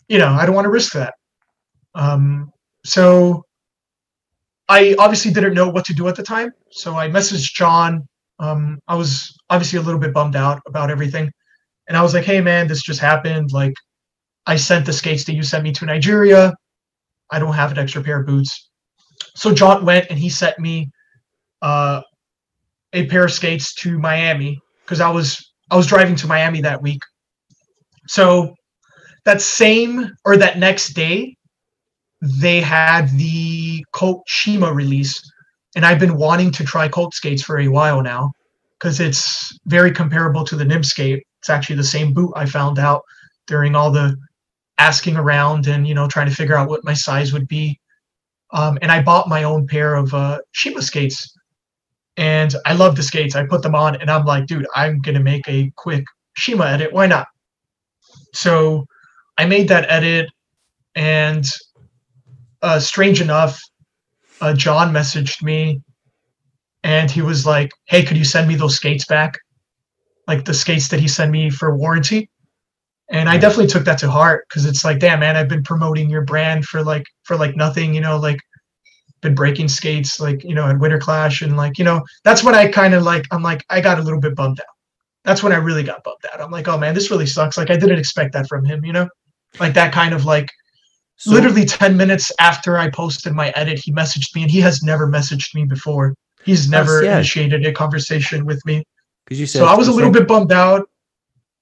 [0.07, 1.13] you know I don't want to risk that.
[1.95, 2.51] Um,
[2.83, 3.43] so
[4.69, 8.07] I obviously didn't know what to do at the time, so I messaged John.
[8.39, 11.31] Um, I was obviously a little bit bummed out about everything,
[11.87, 13.51] and I was like, "Hey, man, this just happened.
[13.51, 13.73] Like,
[14.45, 16.53] I sent the skates that you sent me to Nigeria.
[17.31, 18.69] I don't have an extra pair of boots.
[19.35, 20.89] So John went and he sent me
[21.61, 22.01] uh,
[22.93, 25.37] a pair of skates to Miami because I was
[25.69, 27.01] I was driving to Miami that week.
[28.07, 28.55] So
[29.25, 31.35] that same or that next day,
[32.21, 35.21] they had the Colt Shima release,
[35.75, 38.31] and I've been wanting to try Colt skates for a while now
[38.79, 41.25] because it's very comparable to the Nim skate.
[41.39, 43.03] It's actually the same boot I found out
[43.47, 44.17] during all the
[44.77, 47.79] asking around and you know trying to figure out what my size would be.
[48.51, 51.35] Um, and i bought my own pair of uh, shima skates
[52.15, 53.35] and i love the skates.
[53.35, 56.93] I put them on and i'm like dude i'm gonna make a quick shima edit.
[56.93, 57.27] Why not?
[58.33, 58.85] So
[59.37, 60.29] i made that edit
[60.95, 61.45] and
[62.67, 63.59] uh, strange enough
[64.41, 65.81] uh, john messaged me
[66.83, 69.37] and he was like hey could you send me those skates back
[70.27, 72.29] like the skates that he sent me for warranty
[73.09, 76.09] and i definitely took that to heart because it's like damn man i've been promoting
[76.09, 78.39] your brand for like for like nothing you know like
[79.21, 82.55] been breaking skates like you know at Winter Clash and like you know that's when
[82.55, 84.75] I kind of like I'm like I got a little bit bummed out.
[85.23, 86.41] That's when I really got bummed out.
[86.41, 87.57] I'm like, oh man, this really sucks.
[87.57, 89.09] Like I didn't expect that from him, you know,
[89.59, 90.49] like that kind of like
[91.17, 94.83] so, literally 10 minutes after I posted my edit, he messaged me and he has
[94.83, 96.13] never messaged me before.
[96.43, 97.15] He's never yeah.
[97.15, 98.83] initiated a conversation with me.
[99.25, 100.87] Because you said so I was a little bit bummed out.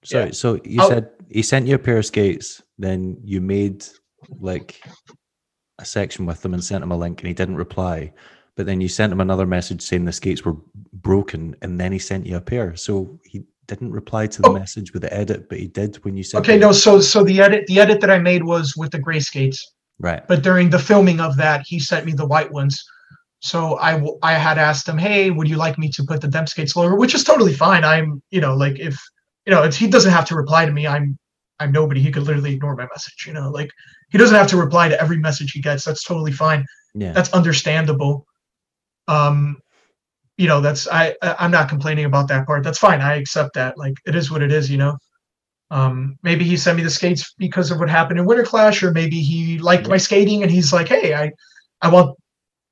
[0.04, 0.32] Sorry, yeah.
[0.32, 3.86] so you I'll, said he sent you a pair of skates, then you made
[4.40, 4.84] like
[5.80, 8.14] a section with them and sent him a link and he didn't reply.
[8.56, 10.58] But then you sent him another message saying the skates were
[10.94, 12.76] broken and then he sent you a pair.
[12.76, 14.54] So he didn't reply to the oh.
[14.54, 17.42] message with the edit, but he did when you said Okay, no, so so the
[17.42, 19.74] edit the edit that I made was with the gray skates.
[20.00, 20.28] Right.
[20.28, 22.84] But during the filming of that, he sent me the white ones.
[23.40, 26.48] So I I had asked him, "Hey, would you like me to put the Them
[26.48, 27.84] skates lower?" Which is totally fine.
[27.84, 29.00] I'm, you know, like if
[29.46, 31.18] you know, if he doesn't have to reply to me, I'm
[31.60, 32.02] I'm nobody.
[32.02, 33.26] He could literally ignore my message.
[33.28, 33.72] You know, like
[34.10, 35.86] he doesn't have to reply to every message he gets.
[35.86, 36.66] That's totally fine.
[36.94, 37.12] Yeah.
[37.12, 38.26] That's understandable.
[39.08, 39.58] Um,
[40.38, 42.64] you know, that's I I'm not complaining about that part.
[42.64, 43.02] That's fine.
[43.02, 43.78] I accept that.
[43.78, 44.70] Like it is what it is.
[44.70, 44.98] You know.
[45.72, 48.92] Um, maybe he sent me the skates because of what happened in Winter Clash, or
[48.92, 49.90] maybe he liked yeah.
[49.90, 51.32] my skating and he's like, hey, I
[51.82, 52.18] I want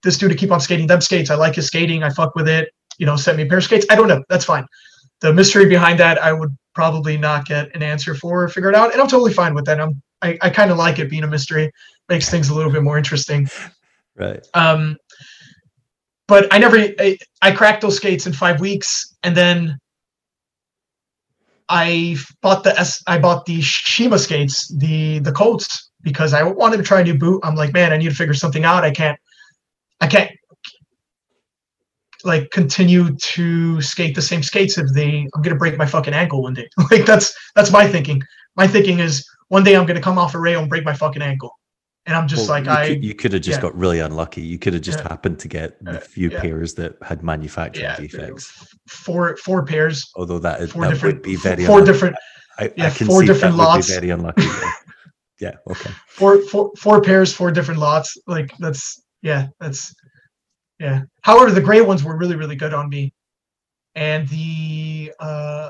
[0.03, 1.30] this dude to keep on skating them skates.
[1.30, 2.03] I like his skating.
[2.03, 2.70] I fuck with it.
[2.97, 3.86] You know, sent me a pair of skates.
[3.89, 4.24] I don't know.
[4.30, 4.66] That's fine.
[5.22, 8.76] The mystery behind that, I would probably not get an answer for or figure it
[8.76, 8.91] out.
[8.91, 9.80] And I'm totally fine with that.
[9.80, 11.72] I'm I, I kind of like it being a mystery,
[12.09, 13.49] makes things a little bit more interesting.
[14.16, 14.45] Right.
[14.53, 14.95] Um
[16.34, 19.78] but I never I, I cracked those skates in five weeks and then
[21.70, 26.78] I bought the S I bought the Shima skates, the the Cults, because I wanted
[26.78, 27.42] to try a new boot.
[27.44, 28.84] I'm like, man, I need to figure something out.
[28.84, 29.20] I can't
[30.02, 30.32] I can't
[32.24, 36.42] like continue to skate the same skates if they I'm gonna break my fucking ankle
[36.42, 36.68] one day.
[36.90, 38.24] like that's that's my thinking.
[38.56, 41.22] My thinking is one day I'm gonna come off a rail and break my fucking
[41.22, 41.52] ankle.
[42.06, 43.62] And I'm just well, like you I could, you could have just yeah.
[43.62, 44.41] got really unlucky.
[44.41, 45.08] You could have just yeah.
[45.08, 46.41] happened to get the few yeah.
[46.41, 48.76] pairs that had manufacturing defects.
[48.88, 50.12] Four four pairs.
[50.16, 51.91] Although that, is, that would be very four unlucky.
[51.93, 52.16] different
[52.60, 53.89] I, yeah, I can four see different that lots.
[53.89, 54.47] Would be very unlucky.
[55.39, 55.89] yeah, okay.
[56.08, 58.16] Four four four pairs, four different lots.
[58.28, 59.95] Like that's yeah, that's
[60.80, 61.01] yeah.
[61.22, 63.14] However, the gray ones were really, really good on me.
[63.95, 65.70] And the uh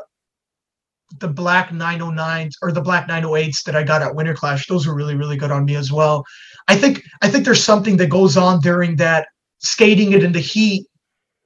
[1.20, 4.96] the black 909s or the black 908s that I got at Winter Clash, those were
[4.96, 6.24] really, really good on me as well.
[6.68, 9.28] I think I think there's something that goes on during that
[9.60, 10.86] skating it in the heat.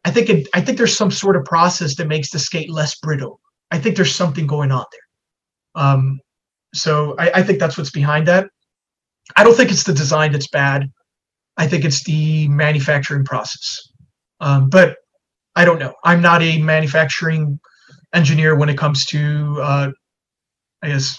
[0.06, 2.98] I think it, I think there's some sort of process that makes the skate less
[3.00, 3.40] brittle.
[3.72, 5.84] I think there's something going on there.
[5.84, 6.20] Um,
[6.74, 8.48] so I, I think that's what's behind that.
[9.36, 10.90] I don't think it's the design that's bad.
[11.58, 13.80] I think it's the manufacturing process.
[14.40, 14.96] Um, but
[15.56, 15.94] I don't know.
[16.06, 17.60] I'm not a manufacturing
[18.14, 19.92] engineer when it comes to, uh,
[20.82, 21.18] I guess,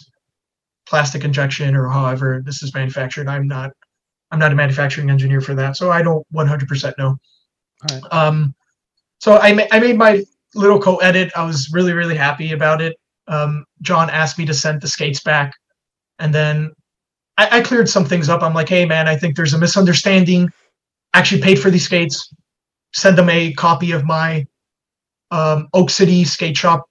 [0.86, 3.28] plastic injection or however this is manufactured.
[3.28, 3.72] I'm not.
[4.30, 7.16] I'm not a manufacturing engineer for that, so I don't 100% know.
[7.90, 8.02] Right.
[8.10, 8.54] Um,
[9.20, 10.22] so I, ma- I made my
[10.54, 11.32] little co-edit.
[11.34, 12.96] I was really really happy about it.
[13.26, 15.52] Um, John asked me to send the skates back,
[16.18, 16.72] and then
[17.38, 18.42] I, I cleared some things up.
[18.42, 20.50] I'm like, hey man, I think there's a misunderstanding.
[21.14, 22.30] Actually paid for these skates.
[22.92, 24.46] Send them a copy of my
[25.30, 26.88] um, Oak City skate shop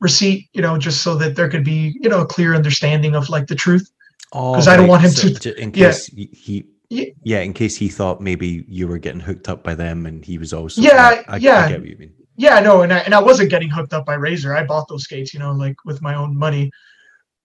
[0.00, 3.28] receipt, you know, just so that there could be, you know, a clear understanding of
[3.28, 3.90] like the truth.
[4.30, 5.60] Because oh, I don't want him so to.
[5.60, 6.26] In case yeah.
[6.32, 10.06] he, he, yeah, in case he thought maybe you were getting hooked up by them,
[10.06, 10.80] and he was also.
[10.80, 11.64] Yeah, I, yeah.
[11.64, 12.12] I get what you mean.
[12.36, 14.54] Yeah, no, and I and I wasn't getting hooked up by Razor.
[14.54, 16.70] I bought those skates, you know, like with my own money.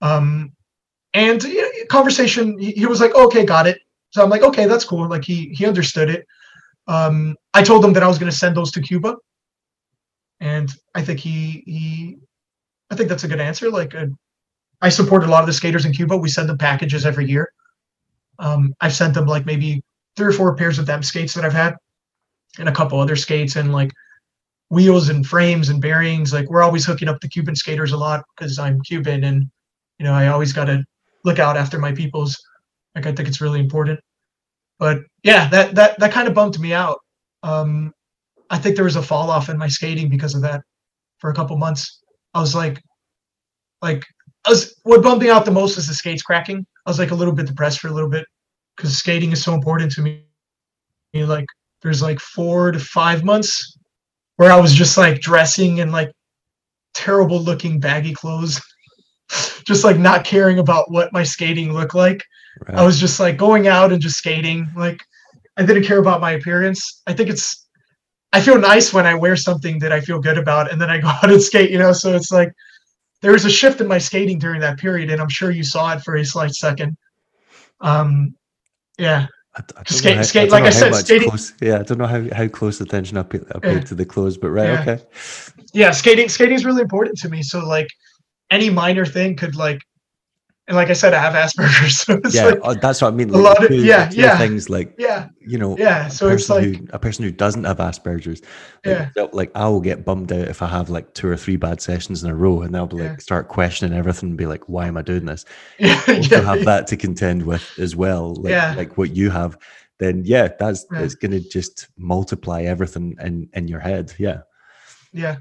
[0.01, 0.53] Um,
[1.13, 1.43] and
[1.89, 3.79] conversation, he was like, "Okay, got it."
[4.11, 6.25] So I'm like, "Okay, that's cool." Like he he understood it.
[6.87, 9.15] Um, I told him that I was going to send those to Cuba,
[10.39, 12.17] and I think he he,
[12.91, 13.69] I think that's a good answer.
[13.69, 14.07] Like uh,
[14.81, 16.17] I support a lot of the skaters in Cuba.
[16.17, 17.51] We send them packages every year.
[18.39, 19.81] Um, I've sent them like maybe
[20.15, 21.75] three or four pairs of them skates that I've had,
[22.59, 23.91] and a couple other skates and like
[24.69, 26.33] wheels and frames and bearings.
[26.33, 29.49] Like we're always hooking up the Cuban skaters a lot because I'm Cuban and
[29.99, 30.83] you know I always got to
[31.23, 32.37] look out after my peoples.
[32.95, 33.99] Like I think it's really important.
[34.79, 36.99] But yeah, that that that kind of bumped me out.
[37.43, 37.93] Um,
[38.49, 40.61] I think there was a fall off in my skating because of that
[41.19, 42.01] for a couple months.
[42.33, 42.81] I was like,
[43.81, 44.05] like
[44.45, 46.65] I was what bumped me out the most is the skates cracking.
[46.85, 48.25] I was like a little bit depressed for a little bit
[48.75, 50.23] because skating is so important to me.
[51.13, 51.45] Like
[51.81, 53.77] there's like four to five months
[54.37, 56.11] where I was just like dressing in like
[56.93, 58.61] terrible looking baggy clothes
[59.65, 62.23] just like not caring about what my skating looked like.
[62.67, 62.77] Right.
[62.77, 64.67] I was just like going out and just skating.
[64.75, 64.99] Like
[65.57, 67.01] I didn't care about my appearance.
[67.07, 67.66] I think it's
[68.33, 70.99] I feel nice when I wear something that I feel good about and then I
[70.99, 71.93] go out and skate, you know.
[71.93, 72.53] So it's like
[73.21, 75.93] there was a shift in my skating during that period, and I'm sure you saw
[75.93, 76.97] it for a slight second.
[77.81, 78.35] Um
[78.97, 79.27] yeah.
[79.55, 80.49] I, I skate, skate.
[80.49, 81.29] I like I said, skating.
[81.29, 83.79] Close, yeah, I don't know how, how close attention I paid, I paid yeah.
[83.81, 84.81] to the clothes, but right, yeah.
[84.81, 85.03] okay.
[85.73, 87.41] Yeah, skating skating is really important to me.
[87.41, 87.87] So like,
[88.51, 89.81] any minor thing could like
[90.67, 91.97] and like I said, I have Asperger's.
[92.07, 93.29] So yeah, like uh, that's what I mean.
[93.29, 96.09] Like, a lot of two, yeah, yeah, things like yeah, you know, yeah.
[96.09, 98.41] So it's like who, a person who doesn't have Asperger's,
[98.85, 101.55] like, yeah, like I will get bummed out if I have like two or three
[101.55, 103.17] bad sessions in a row, and they'll be like yeah.
[103.17, 105.45] start questioning everything and be like, "Why am I doing this?"
[105.79, 108.73] Yeah, also yeah, have that to contend with as well, like, yeah.
[108.75, 109.57] like what you have.
[109.99, 111.01] Then yeah, that's yeah.
[111.01, 114.13] it's going to just multiply everything in in your head.
[114.17, 114.41] Yeah,
[115.13, 115.37] yeah,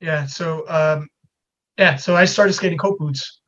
[0.00, 0.26] yeah.
[0.26, 1.08] So um,
[1.78, 3.40] yeah, so I started skating Cult boots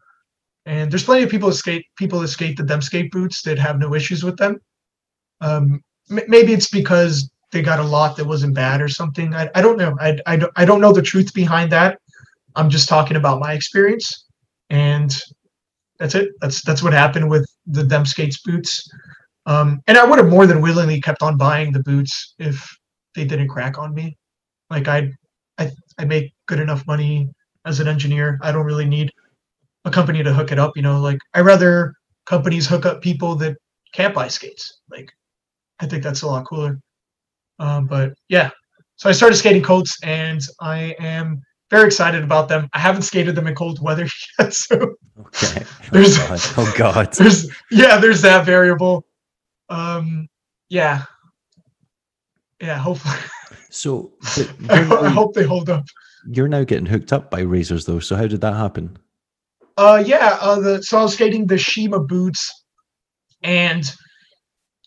[0.68, 3.78] and there's plenty of people skate people that skate the Them skate boots that have
[3.78, 4.60] no issues with them.
[5.40, 9.34] Um, m- maybe it's because they got a lot that wasn't bad or something.
[9.34, 9.96] I, I don't know.
[9.98, 11.98] I, I, don't, I don't know the truth behind that.
[12.54, 14.26] I'm just talking about my experience,
[14.68, 15.10] and
[15.98, 16.28] that's it.
[16.42, 18.86] That's that's what happened with the Them skates boots.
[19.46, 22.62] Um, and I would have more than willingly kept on buying the boots if
[23.14, 24.18] they didn't crack on me.
[24.68, 25.10] Like I,
[25.56, 27.30] I, I make good enough money
[27.64, 28.38] as an engineer.
[28.42, 29.10] I don't really need
[29.84, 30.72] a company to hook it up.
[30.76, 31.94] You know, like I rather
[32.26, 33.56] companies hook up people that
[33.92, 34.80] can't buy skates.
[34.90, 35.10] Like
[35.80, 36.80] I think that's a lot cooler.
[37.58, 38.50] Um, but yeah,
[38.96, 42.68] so I started skating Cults, and I am very excited about them.
[42.72, 44.08] I haven't skated them in cold weather
[44.38, 45.64] yet, so okay.
[45.88, 46.40] Oh there's god.
[46.56, 49.04] oh god, there's yeah, there's that variable.
[49.68, 50.28] Um,
[50.68, 51.04] yeah,
[52.60, 52.78] yeah.
[52.78, 53.16] Hopefully.
[53.70, 54.12] So,
[54.70, 55.84] I, I hope they hold up.
[56.26, 58.00] You're now getting hooked up by razors, though.
[58.00, 58.98] So how did that happen?
[59.78, 60.36] Uh, yeah.
[60.40, 62.64] Uh, the so I was skating the Shima boots,
[63.44, 63.90] and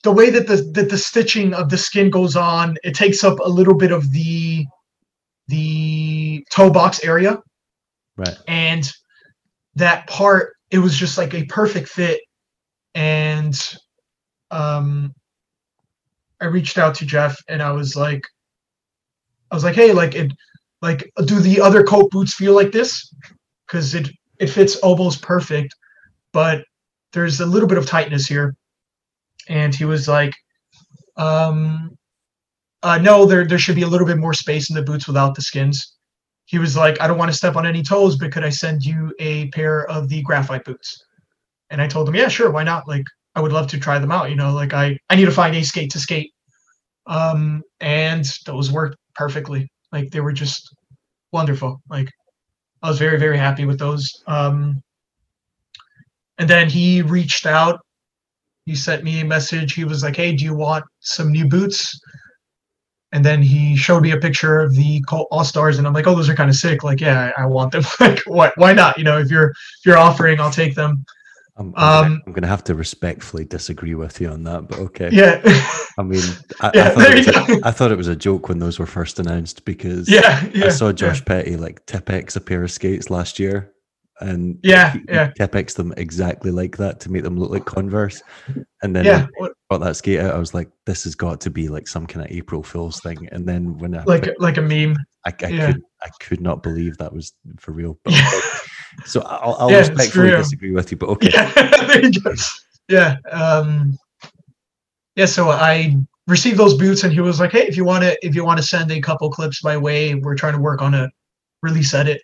[0.03, 3.39] the way that the that the stitching of the skin goes on, it takes up
[3.39, 4.65] a little bit of the
[5.47, 7.39] the toe box area.
[8.17, 8.35] Right.
[8.47, 8.91] And
[9.75, 12.19] that part, it was just like a perfect fit.
[12.93, 13.55] And
[14.51, 15.13] um
[16.41, 18.23] I reached out to Jeff and I was like,
[19.51, 20.33] I was like, hey, like it
[20.81, 23.13] like do the other Cult boots feel like this?
[23.65, 24.09] Because it
[24.41, 25.75] it fits almost perfect,
[26.33, 26.65] but
[27.13, 28.55] there's a little bit of tightness here.
[29.47, 30.33] And he was like,
[31.15, 31.95] um,
[32.81, 35.35] uh, no, there there should be a little bit more space in the boots without
[35.35, 35.95] the skins.
[36.45, 38.83] He was like, I don't want to step on any toes, but could I send
[38.83, 41.05] you a pair of the graphite boots?
[41.69, 42.87] And I told him, yeah, sure, why not?
[42.87, 44.31] Like, I would love to try them out.
[44.31, 46.31] You know, like I I need to find a skate to skate.
[47.05, 49.69] Um, and those worked perfectly.
[49.91, 50.75] Like they were just
[51.31, 51.79] wonderful.
[51.89, 52.09] Like
[52.81, 54.23] I was very, very happy with those.
[54.27, 54.81] Um,
[56.37, 57.79] and then he reached out.
[58.65, 59.73] He sent me a message.
[59.73, 61.99] He was like, "Hey, do you want some new boots?"
[63.11, 66.15] And then he showed me a picture of the All Stars, and I'm like, "Oh,
[66.15, 66.83] those are kind of sick.
[66.83, 67.83] Like, yeah, I, I want them.
[67.99, 68.97] like, why, why not?
[68.97, 71.05] You know, if you're if you're offering, I'll take them."
[71.57, 75.09] I'm, I'm, um, I'm, gonna, have to respectfully disagree with you on that, but okay.
[75.11, 75.41] Yeah.
[75.97, 76.21] I mean,
[76.61, 78.79] I, yeah, I, thought it was a, I thought it was a joke when those
[78.79, 81.25] were first announced because yeah, yeah I saw Josh yeah.
[81.25, 83.73] Petty like Tipp-Ex a pair of skates last year,
[84.21, 88.21] and yeah, he, yeah, Tipp-Ex them exactly like that to make them look like Converse.
[88.81, 91.49] And then yeah, I got that skate out, I was like, this has got to
[91.49, 93.27] be like some kind of April Fool's thing.
[93.31, 94.95] And then when I like like a meme,
[95.25, 95.67] I, I yeah.
[95.67, 97.99] could I could not believe that was for real.
[98.03, 98.13] But
[99.05, 101.29] so I'll, I'll yeah, respectfully disagree with you, but okay.
[101.33, 101.51] Yeah,
[101.87, 102.33] there you go.
[102.87, 103.17] Yeah.
[103.29, 103.97] Um,
[105.15, 105.25] yeah.
[105.25, 105.95] So I
[106.27, 108.59] received those boots, and he was like, "Hey, if you want to, if you want
[108.59, 111.09] to send a couple clips my way, we're trying to work on a
[111.61, 112.21] release edit."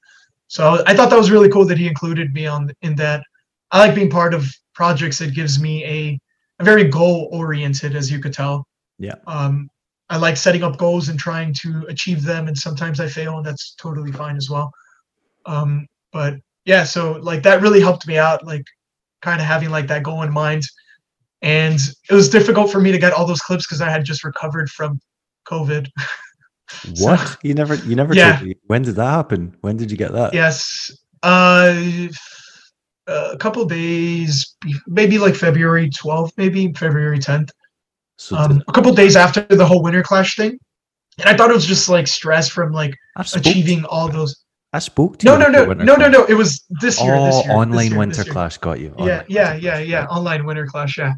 [0.48, 3.24] So I thought that was really cool that he included me on in that.
[3.72, 6.20] I like being part of projects that gives me a,
[6.60, 8.66] a very goal oriented, as you could tell.
[8.98, 9.16] Yeah.
[9.28, 9.70] Um,
[10.10, 13.46] I like setting up goals and trying to achieve them, and sometimes I fail, and
[13.46, 14.72] that's totally fine as well.
[15.46, 16.36] Um, but
[16.68, 18.66] yeah, so like that really helped me out, like
[19.22, 20.64] kind of having like that goal in mind.
[21.42, 21.80] And
[22.10, 24.70] it was difficult for me to get all those clips because I had just recovered
[24.70, 25.00] from
[25.50, 25.88] COVID.
[27.00, 27.26] What?
[27.26, 28.44] so, you never you never yeah.
[28.66, 29.56] when did that happen?
[29.62, 30.34] When did you get that?
[30.34, 30.92] Yes.
[31.24, 32.10] Uh
[33.08, 37.52] a couple days maybe like February 12th, maybe February 10th.
[38.18, 40.60] So um, a couple days after the whole winter clash thing.
[41.20, 42.94] And I thought it was just like stress from like
[43.34, 46.26] achieving all those I spoke to no, no, no, no, no, no.
[46.26, 47.16] It was this year.
[47.16, 48.90] Oh, this year, online this year, winter clash got you.
[48.98, 50.06] Online yeah, yeah, yeah, yeah.
[50.08, 50.98] Online winter clash.
[50.98, 51.14] Yeah.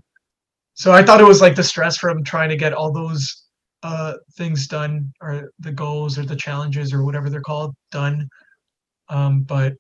[0.76, 3.45] So I thought it was like the stress from trying to get all those
[3.81, 8.30] uh things done, or the goals, or the challenges, or whatever they're called, done.
[9.09, 9.73] Um, but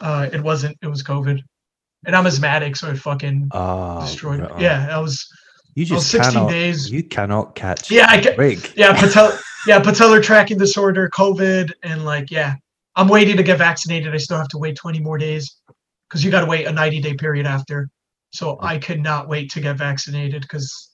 [0.00, 0.76] uh, it wasn't.
[0.80, 1.40] It was COVID,
[2.06, 4.40] and I'm asthmatic, so it fucking oh, destroyed.
[4.40, 5.26] Right Yeah, I was.
[5.74, 6.90] You just 16 cannot, days.
[6.90, 7.90] You cannot catch.
[7.90, 8.34] Yeah, I can.
[8.34, 8.74] Break.
[8.76, 12.54] Yeah, patel, yeah, patellar tracking disorder, COVID, and like, yeah,
[12.96, 14.14] I'm waiting to get vaccinated.
[14.14, 15.56] I still have to wait 20 more days
[16.08, 17.88] because you got to wait a 90 day period after.
[18.30, 20.90] So I could not wait to get vaccinated because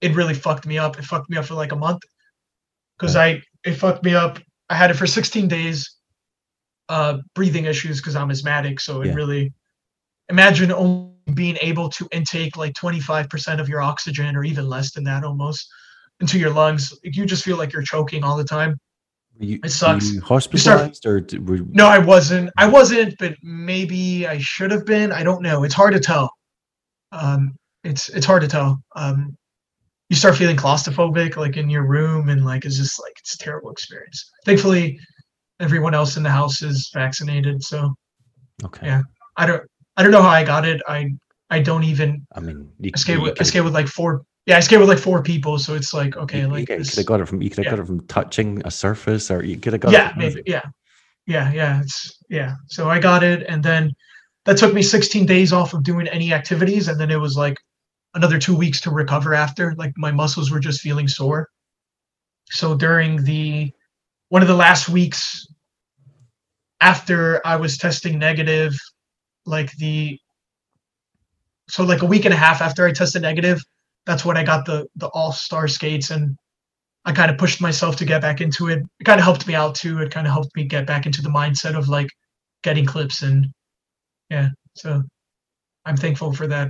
[0.00, 0.98] it really fucked me up.
[0.98, 2.02] It fucked me up for like a month
[2.98, 4.38] because I it fucked me up.
[4.68, 5.96] I had it for 16 days,
[6.88, 8.80] uh, breathing issues because I'm asthmatic.
[8.80, 9.14] So it Yeah.
[9.14, 9.52] really
[10.28, 15.04] imagine only being able to intake like 25% of your oxygen or even less than
[15.04, 15.68] that almost
[16.20, 16.92] into your lungs.
[17.02, 18.76] You just feel like you're choking all the time.
[19.38, 20.06] You, It sucks.
[20.08, 22.50] You You start- hospitalized or were, No, I wasn't.
[22.56, 25.12] I wasn't, but maybe I should have been.
[25.12, 25.62] I don't know.
[25.64, 26.30] It's hard to tell.
[27.12, 27.52] Um,
[27.84, 28.78] it's it's hard to tell.
[28.96, 29.36] Um,
[30.08, 33.38] you start feeling claustrophobic, like in your room, and like it's just like it's a
[33.38, 34.30] terrible experience.
[34.44, 34.98] Thankfully,
[35.60, 37.94] everyone else in the house is vaccinated, so
[38.64, 38.86] okay?
[38.86, 39.02] Yeah.
[39.36, 39.62] I don't
[39.98, 40.80] I don't know how I got it.
[40.88, 41.10] I
[41.50, 42.26] I don't even.
[42.34, 44.22] I mean, you, you with could've- with like four.
[44.46, 47.06] Yeah, I skate with like four people, so it's like okay, you, like could have
[47.06, 47.70] got it from you could have yeah.
[47.70, 50.62] got it from touching a surface, or you could have got yeah maybe yeah.
[51.26, 53.92] Yeah yeah it's yeah so i got it and then
[54.44, 57.56] that took me 16 days off of doing any activities and then it was like
[58.14, 61.48] another two weeks to recover after like my muscles were just feeling sore.
[62.50, 63.72] So during the
[64.28, 65.46] one of the last weeks
[66.80, 68.72] after i was testing negative
[69.46, 70.18] like the
[71.68, 73.60] so like a week and a half after i tested negative
[74.06, 76.36] that's when i got the the all star skates and
[77.06, 78.82] I kind of pushed myself to get back into it.
[78.98, 80.00] It kind of helped me out too.
[80.00, 82.08] It kind of helped me get back into the mindset of like
[82.64, 83.46] getting clips and
[84.28, 84.48] yeah.
[84.74, 85.02] So
[85.84, 86.68] I'm thankful for that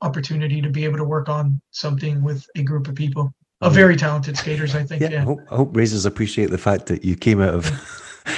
[0.00, 3.30] opportunity to be able to work on something with a group of people
[3.60, 4.74] of very talented skaters.
[4.74, 5.02] I think.
[5.02, 7.70] Yeah, I hope, I hope Razors appreciate the fact that you came out of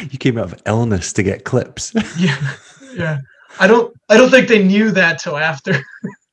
[0.11, 1.95] you came out of illness to get clips.
[2.19, 2.55] Yeah.
[2.95, 3.19] Yeah.
[3.61, 3.95] I don't.
[4.09, 5.81] I don't think they knew that till after.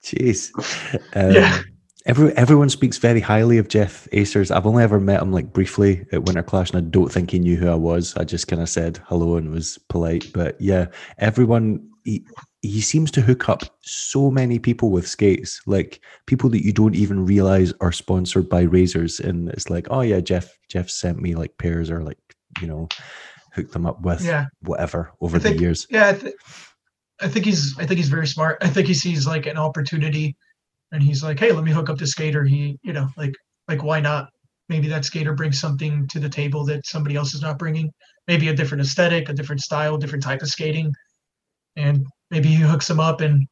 [0.03, 0.49] Jeez.
[1.15, 1.61] Um, Yeah.
[2.07, 4.55] Every, everyone speaks very highly of Jeff Acers.
[4.55, 7.39] I've only ever met him like briefly at Winter Clash, and I don't think he
[7.39, 8.15] knew who I was.
[8.15, 10.31] I just kind of said hello and was polite.
[10.31, 10.85] But yeah,
[11.17, 12.23] everyone he,
[12.61, 16.93] he seems to hook up so many people with skates, like people that you don't
[16.95, 19.19] even realize are sponsored by Razors.
[19.19, 22.19] And it's like, oh yeah, Jeff Jeff sent me like pairs or like
[22.61, 22.87] you know
[23.53, 24.45] hooked them up with Yeah.
[24.61, 25.87] whatever over think- the years.
[25.89, 26.09] Yeah.
[26.09, 26.33] I, th-
[27.21, 27.73] I think he's.
[27.79, 28.57] I think he's very smart.
[28.61, 30.35] I think he sees like an opportunity,
[30.91, 33.33] and he's like, "Hey, let me hook up the skater." He, you know, like,
[33.67, 34.29] like why not?
[34.69, 37.91] Maybe that skater brings something to the table that somebody else is not bringing.
[38.27, 40.93] Maybe a different aesthetic, a different style, different type of skating,
[41.75, 43.47] and maybe he hooks them up, and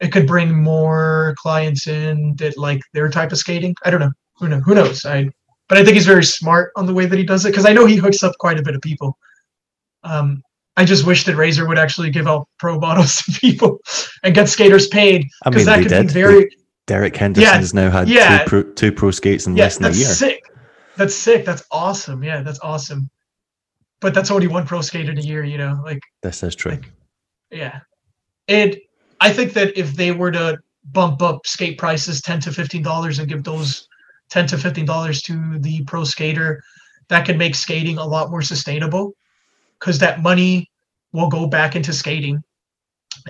[0.00, 3.74] it could bring more clients in that like their type of skating.
[3.84, 4.12] I don't know.
[4.36, 4.60] Who know?
[4.60, 5.04] Who knows?
[5.04, 5.28] I.
[5.68, 7.74] But I think he's very smart on the way that he does it because I
[7.74, 9.18] know he hooks up quite a bit of people.
[10.02, 10.42] Um,
[10.78, 13.80] I just wish that Razor would actually give out pro bottles to people
[14.22, 16.06] and get skaters paid I because mean, that could did.
[16.06, 16.50] be very
[16.86, 18.44] Derek Henderson's now had yeah.
[18.44, 19.64] two pro, two pro skates in yeah.
[19.64, 20.08] less than a That's year.
[20.08, 20.42] sick.
[20.96, 21.44] That's sick.
[21.44, 22.22] That's awesome.
[22.22, 23.10] Yeah, that's awesome.
[24.00, 25.42] But that's only one pro skater in a year.
[25.42, 26.72] You know, like This is true.
[26.72, 26.92] Like-
[27.50, 27.80] yeah.
[28.46, 28.82] It.
[29.20, 30.58] I think that if they were to
[30.92, 33.88] bump up skate prices ten to fifteen dollars and give those
[34.30, 36.62] ten to fifteen dollars to the pro skater,
[37.08, 39.14] that could make skating a lot more sustainable
[39.78, 40.68] because that money
[41.12, 42.42] will go back into skating.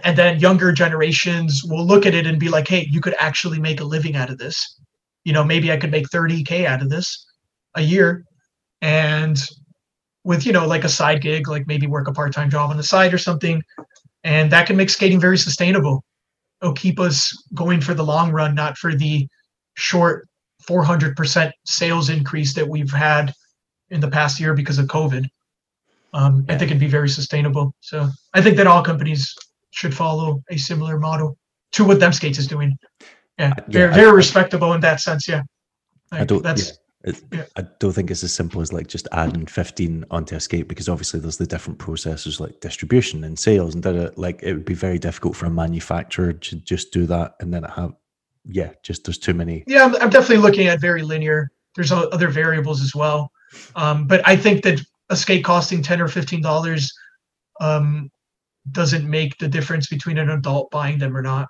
[0.04, 3.58] And then younger generations will look at it and be like, hey, you could actually
[3.58, 4.80] make a living out of this.
[5.24, 7.26] You know, maybe I could make 30K out of this
[7.74, 8.24] a year.
[8.80, 9.38] And
[10.24, 12.76] with, you know, like a side gig, like maybe work a part time job on
[12.76, 13.62] the side or something.
[14.24, 16.04] And that can make skating very sustainable.
[16.60, 19.26] It'll keep us going for the long run, not for the
[19.74, 20.28] short
[20.68, 23.32] 400% sales increase that we've had
[23.90, 25.26] in the past year because of COVID.
[26.14, 27.74] Um, I think it'd be very sustainable.
[27.80, 29.34] So I think that all companies
[29.70, 31.36] should follow a similar model
[31.72, 32.78] to what Them Skates is doing.
[33.38, 35.28] Yeah, very yeah, very respectable in that sense.
[35.28, 35.42] Yeah,
[36.10, 36.42] I don't.
[36.42, 36.68] That's
[37.04, 37.44] yeah, it's- yeah.
[37.56, 40.88] I don't think it's as simple as like just adding fifteen onto a skate because
[40.88, 44.74] obviously there's the different processes like distribution and sales and da like it would be
[44.74, 47.92] very difficult for a manufacturer to just do that and then have
[48.46, 49.84] yeah just there's too many yeah.
[49.84, 51.50] I'm, I'm definitely looking at very linear.
[51.76, 53.30] There's other variables as well,
[53.76, 54.80] um, but I think that
[55.10, 56.92] a skate costing ten or fifteen dollars
[57.60, 58.10] um,
[58.70, 61.48] doesn't make the difference between an adult buying them or not.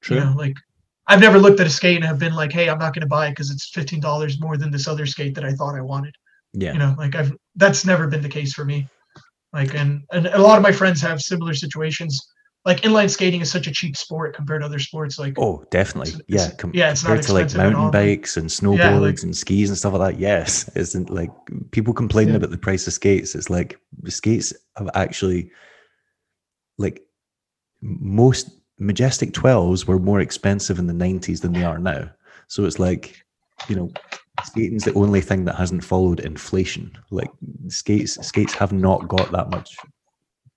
[0.00, 0.54] true You know, like
[1.06, 3.08] I've never looked at a skate and have been like, "Hey, I'm not going to
[3.08, 5.80] buy it because it's fifteen dollars more than this other skate that I thought I
[5.80, 6.14] wanted."
[6.52, 8.88] yeah You know, like I've that's never been the case for me.
[9.52, 12.20] Like, and and a lot of my friends have similar situations.
[12.68, 15.18] Like inline skating is such a cheap sport compared to other sports.
[15.18, 18.78] Like, oh definitely It's- yeah it's- yeah, it's compared to like mountain bikes and snowboards
[18.78, 21.30] Yeah, like- and skis and stuff like that yes isn't like
[21.70, 22.38] people complaining Yeah.
[22.40, 25.50] about the price of skates it's like the skates have actually
[26.76, 27.00] like
[27.80, 32.08] most majestic 12s were more expensive in the 90s than they are now
[32.48, 33.16] so it's like
[33.68, 33.90] you know
[34.44, 37.30] skating's the only thing that hasn't followed inflation like
[37.68, 39.74] skates skates have not got that much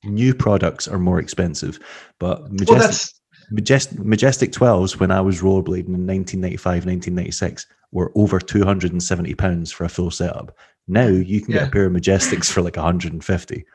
[0.03, 1.79] new products are more expensive
[2.19, 3.21] but majestic that's
[3.51, 9.83] Majestic, Majestic 12s, when I was rollerblading in 1995, 1996, were over 270 pounds for
[9.83, 10.55] a full setup.
[10.87, 11.59] Now you can yeah.
[11.59, 13.65] get a pair of Majestics for like 150.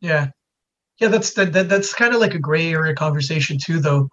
[0.00, 0.28] Yeah.
[0.98, 4.08] Yeah, that's that, that that's kind of like a gray area conversation too, though,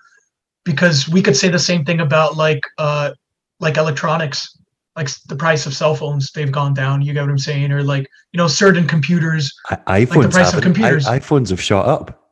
[0.63, 3.11] because we could say the same thing about like uh
[3.59, 4.55] like electronics
[4.95, 7.71] like the price of cell phones they've gone down you get what i'm saying?
[7.71, 11.49] Or like you know certain computers I, iPhones like the price of computers I, iPhones
[11.49, 12.31] have shot up.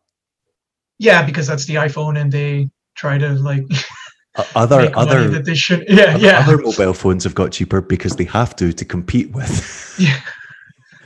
[0.99, 3.65] Yeah because that's the iPhone and they try to like
[4.56, 6.40] other other that they should yeah other, yeah.
[6.40, 9.95] other mobile phones have got cheaper because they have to to compete with.
[9.99, 10.19] Yeah.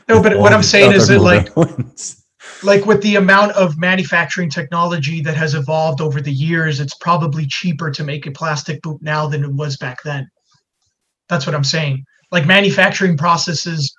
[0.08, 1.50] No but what i'm saying is that like
[2.64, 7.46] like with the amount of manufacturing technology that has evolved over the years it's probably
[7.46, 10.30] cheaper to make a plastic boot now than it was back then
[11.30, 12.04] that's what I'm saying.
[12.32, 13.94] Like manufacturing processes,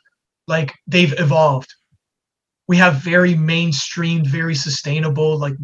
[0.47, 1.73] like they've evolved.
[2.67, 5.55] We have very mainstreamed, very sustainable, like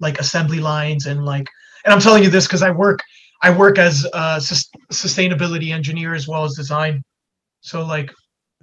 [0.00, 1.46] like assembly lines and like.
[1.84, 3.00] And I'm telling you this because I work
[3.42, 4.40] I work as a
[4.92, 7.02] sustainability engineer as well as design.
[7.60, 8.10] So like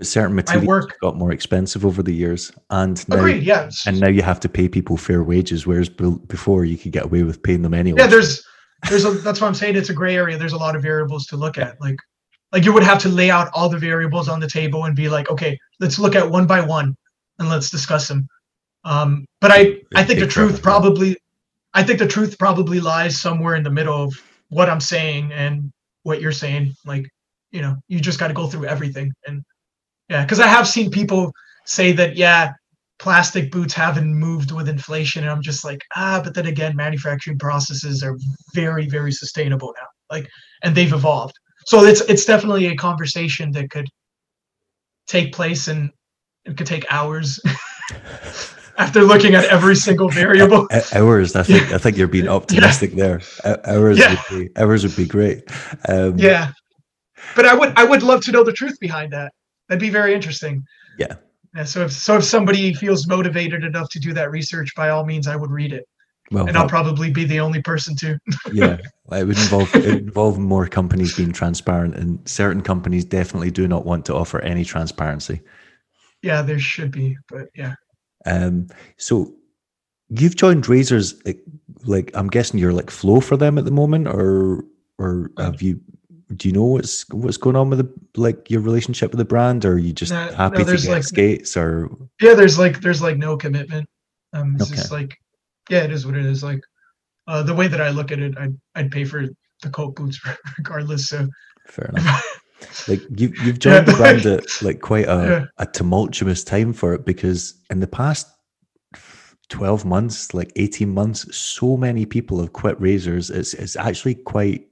[0.02, 3.86] certain materials work, got more expensive over the years and now, agreed, yes.
[3.86, 7.24] and now you have to pay people fair wages whereas before you could get away
[7.24, 8.42] with paying them anyway yeah there's
[8.90, 11.26] there's a that's what i'm saying it's a gray area there's a lot of variables
[11.26, 11.98] to look at like
[12.52, 15.10] like you would have to lay out all the variables on the table and be
[15.10, 16.96] like okay let's look at one by one
[17.40, 18.28] and let's discuss them.
[18.84, 21.18] Um, but i i think the truth probably
[21.74, 24.14] i think the truth probably lies somewhere in the middle of
[24.50, 25.72] what i'm saying and
[26.04, 26.74] what you're saying.
[26.86, 27.08] Like
[27.52, 29.12] you know you just got to go through everything.
[29.28, 29.44] And
[30.10, 31.32] yeah because i have seen people
[31.66, 32.54] say that yeah
[33.00, 35.24] plastic boots haven't moved with inflation.
[35.24, 38.18] And i'm just like ah but then again manufacturing processes are
[38.54, 39.88] very very sustainable now.
[40.10, 40.30] Like
[40.64, 43.88] and they've evolved so it's it's definitely a conversation that could
[45.08, 45.92] take place and
[46.46, 47.40] it could take hours
[48.78, 50.68] after looking at every single variable.
[50.94, 51.70] Hours, I think.
[51.70, 51.76] Yeah.
[51.76, 53.18] I think you're being optimistic yeah.
[53.44, 53.60] there.
[53.66, 54.22] Hours yeah.
[54.32, 55.44] would be hours would be great.
[55.88, 56.52] Um, yeah,
[57.36, 59.34] but I would I would love to know the truth behind that.
[59.68, 60.64] That'd be very interesting.
[60.98, 61.16] Yeah.
[61.56, 61.64] Yeah.
[61.64, 65.28] So if so, if somebody feels motivated enough to do that research, by all means,
[65.28, 65.86] I would read it.
[66.32, 68.20] Well, and I'll probably be the only person to.
[68.54, 68.78] yeah,
[69.12, 73.68] it would involve it would involve more companies being transparent, and certain companies definitely do
[73.68, 75.42] not want to offer any transparency.
[76.22, 77.76] Yeah, there should be, but yeah.
[78.26, 78.68] Um.
[78.98, 79.34] So,
[80.10, 81.20] you've joined Razors,
[81.86, 84.66] like I'm guessing you're like flow for them at the moment, or
[84.98, 85.80] or have you?
[86.36, 89.66] Do you know what's what's going on with the like your relationship with the brand,
[89.66, 91.90] or are you just no, happy no, to get like, skates, or?
[92.22, 93.90] Yeah, there's like there's like no commitment.
[94.34, 94.76] Um, it's okay.
[94.76, 95.18] just like
[95.70, 96.44] yeah, it is what it is.
[96.44, 96.62] Like
[97.28, 99.26] uh, the way that I look at it, I'd I'd pay for
[99.62, 100.20] the Cult boots
[100.58, 101.08] regardless.
[101.08, 101.28] So
[101.68, 102.42] fair enough.
[102.88, 103.94] like you've you've joined yeah.
[103.94, 105.46] the brand at like quite a, yeah.
[105.58, 108.28] a tumultuous time for it because in the past
[109.50, 113.30] 12 months, like 18 months, so many people have quit razors.
[113.30, 114.68] It's it's actually quite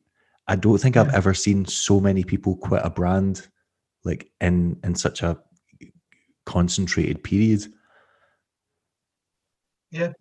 [0.48, 3.48] I don't think I've ever seen so many people quit a brand
[4.04, 5.38] like in in such a
[6.46, 7.66] concentrated period.
[9.92, 10.14] Yeah,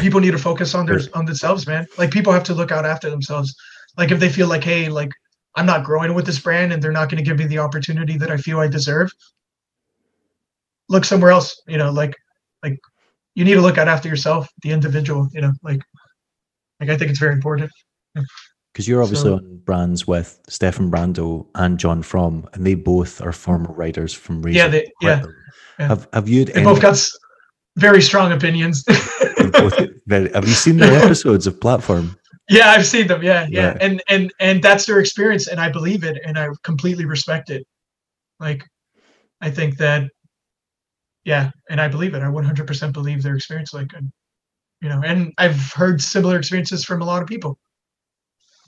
[0.00, 1.86] people need to focus on their on themselves, man.
[1.98, 3.54] Like people have to look out after themselves.
[3.96, 5.10] Like if they feel like, hey, like
[5.54, 8.16] I'm not growing with this brand and they're not going to give me the opportunity
[8.18, 9.10] that I feel I deserve,
[10.88, 11.60] look somewhere else.
[11.66, 12.14] You know, like
[12.62, 12.78] like
[13.34, 15.28] you need to look out after yourself, the individual.
[15.32, 15.82] You know, like
[16.80, 17.70] like I think it's very important.
[18.72, 23.20] Because you're obviously so, on brands with Stefan Brando and John From, and they both
[23.22, 24.58] are former writers from Razor.
[24.58, 25.24] Yeah, they, yeah,
[25.78, 25.88] yeah.
[25.88, 26.44] Have Have you?
[26.44, 27.02] They both got
[27.76, 28.84] very strong opinions.
[29.54, 32.16] have you seen the episodes of Platform?
[32.48, 33.22] Yeah, I've seen them.
[33.22, 36.48] Yeah, yeah, yeah, and and and that's their experience, and I believe it, and I
[36.62, 37.66] completely respect it.
[38.38, 38.64] Like,
[39.40, 40.04] I think that,
[41.24, 42.22] yeah, and I believe it.
[42.22, 43.72] I 100% believe their experience.
[43.72, 44.12] Like, and,
[44.80, 47.58] you know, and I've heard similar experiences from a lot of people.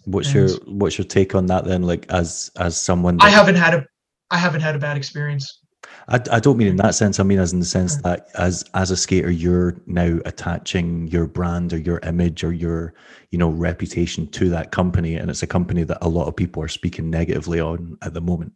[0.06, 1.82] What's and your What's your take on that then?
[1.82, 3.86] Like, as as someone, that- I haven't had a,
[4.30, 5.60] I haven't had a bad experience.
[6.08, 7.18] I, I don't mean in that sense.
[7.18, 11.26] I mean as in the sense that as as a skater, you're now attaching your
[11.26, 12.94] brand or your image or your
[13.30, 16.62] you know reputation to that company, and it's a company that a lot of people
[16.62, 18.52] are speaking negatively on at the moment.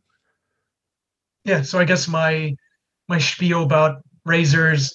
[1.44, 2.54] Yeah, so I guess my
[3.08, 4.94] my spiel about razors,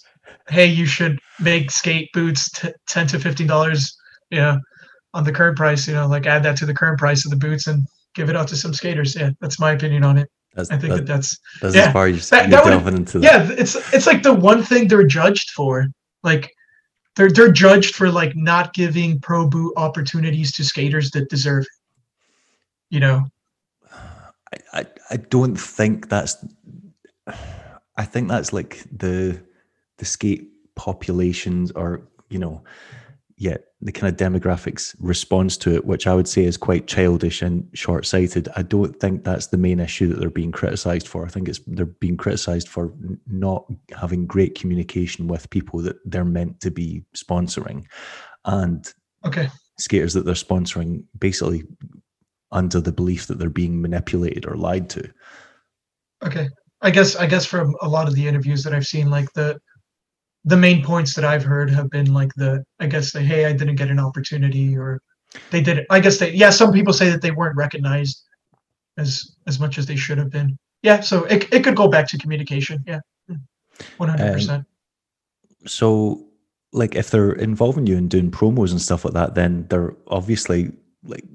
[0.50, 3.96] hey, you should make skate boots t- ten to fifteen dollars,
[4.30, 4.60] you know,
[5.14, 5.88] on the current price.
[5.88, 8.36] You know, like add that to the current price of the boots and give it
[8.36, 9.16] out to some skaters.
[9.16, 10.30] Yeah, that's my opinion on it.
[10.58, 13.20] That's, I think that, that that's that's yeah, as far as that, that would, into
[13.20, 15.86] yeah, it's it's like the one thing they're judged for.
[16.24, 16.52] Like
[17.16, 21.70] they're they're judged for like not giving pro boot opportunities to skaters that deserve it.
[22.90, 23.26] You know.
[23.94, 26.44] I, I, I don't think that's
[27.96, 29.40] I think that's like the
[29.98, 32.64] the skate populations or you know
[33.38, 37.42] yet the kind of demographics response to it, which I would say is quite childish
[37.42, 38.50] and short sighted.
[38.56, 41.26] I don't think that's the main issue that they're being criticized for.
[41.26, 42.94] I think it's they're being criticized for
[43.28, 43.66] not
[43.96, 47.86] having great communication with people that they're meant to be sponsoring,
[48.46, 48.92] and
[49.26, 49.50] okay
[49.80, 51.64] skaters that they're sponsoring basically
[52.52, 55.10] under the belief that they're being manipulated or lied to.
[56.24, 56.48] Okay,
[56.82, 59.60] I guess I guess from a lot of the interviews that I've seen, like the
[60.48, 63.52] the main points that I've heard have been like the I guess the hey I
[63.52, 65.02] didn't get an opportunity or
[65.52, 65.88] they did it.
[65.90, 68.24] I guess they yeah some people say that they weren't recognized
[68.98, 70.58] as as much as they should have been.
[70.84, 72.82] Yeah, so it it could go back to communication.
[72.88, 73.34] Yeah, hmm.
[73.34, 73.42] um,
[73.98, 74.66] one hundred percent.
[75.66, 76.26] So
[76.72, 80.72] like if they're involving you in doing promos and stuff like that, then they're obviously
[81.04, 81.26] like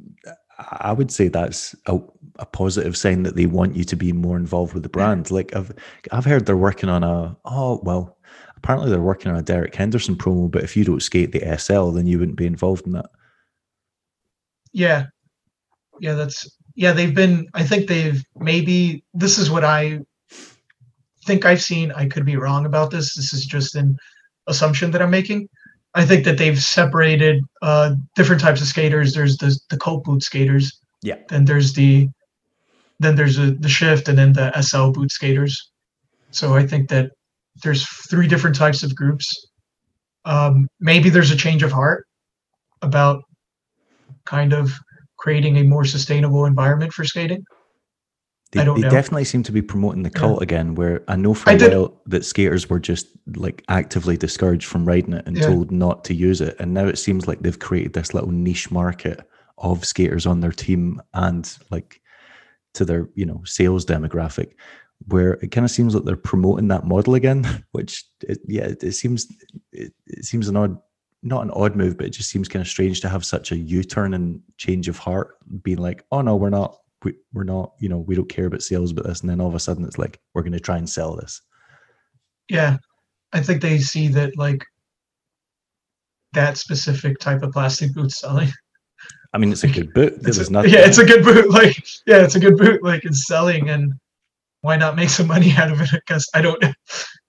[0.71, 1.99] I would say that's a,
[2.39, 5.31] a, positive sign that they want you to be more involved with the brand.
[5.31, 5.73] Like I've
[6.13, 8.17] I've heard they're working on a oh well
[8.63, 11.91] apparently they're working on a Derek Henderson promo, but if you don't skate the SL,
[11.91, 13.11] then you wouldn't be involved in that.
[14.73, 15.07] Yeah.
[16.01, 20.01] Yeah, that's yeah, they've been I think they've maybe this is what I
[21.27, 21.93] think I've seen.
[21.93, 23.15] I could be wrong about this.
[23.15, 23.97] This is just an
[24.47, 25.49] assumption that I'm making.
[25.95, 29.13] I think that they've separated uh, different types of skaters.
[29.13, 30.81] There's the the Cult boot skaters.
[31.03, 31.19] Yeah.
[31.29, 32.09] Then there's the
[33.01, 35.71] then there's a, the shift and then the SL boot skaters.
[36.31, 37.13] So I think that
[37.63, 39.33] there's three different types of groups.
[40.25, 42.07] Um, maybe there's a change of heart
[42.83, 43.23] about
[44.25, 44.73] kind of
[45.19, 47.45] creating a more sustainable environment for skating.
[48.53, 50.45] They, I don't they definitely seem to be promoting the cult yeah.
[50.45, 54.85] again, where I know for a while that skaters were just like actively discouraged from
[54.85, 55.47] riding it and yeah.
[55.47, 56.57] told not to use it.
[56.59, 59.27] And now it seems like they've created this little niche market
[59.57, 62.03] of skaters on their team and like
[62.75, 64.53] to their, you know, sales demographic
[65.07, 68.83] where it kind of seems like they're promoting that model again, which it, yeah, it,
[68.83, 69.27] it seems
[69.73, 70.79] it, it, seems an odd,
[71.23, 73.57] not an odd move, but it just seems kind of strange to have such a
[73.57, 77.89] U-turn and change of heart, being like, oh no, we're not, we, we're not, you
[77.89, 79.99] know, we don't care about sales about this, and then all of a sudden it's
[79.99, 81.41] like we're going to try and sell this.
[82.49, 82.79] Yeah,
[83.33, 84.65] I think they see that like
[86.33, 88.51] that specific type of plastic boot selling.
[89.35, 90.15] I mean, it's a good boot.
[90.23, 90.73] There's nothing.
[90.73, 91.51] Yeah, it's a good boot.
[91.51, 91.77] Like,
[92.07, 92.83] yeah, it's a good boot.
[92.83, 93.95] Like, it's selling, and
[94.63, 95.91] why not make some money out of it?
[95.93, 96.65] Because I don't,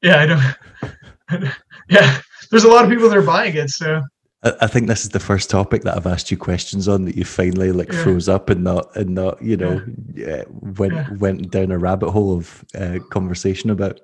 [0.01, 1.53] yeah, I don't,
[1.89, 2.19] yeah.
[2.49, 4.01] There's a lot of people that are buying it, so.
[4.45, 7.23] I think this is the first topic that I've asked you questions on that you
[7.23, 8.03] finally like yeah.
[8.03, 9.81] froze up and not and not you know
[10.13, 10.43] yeah.
[10.49, 11.09] went yeah.
[11.13, 14.01] went down a rabbit hole of uh, conversation about.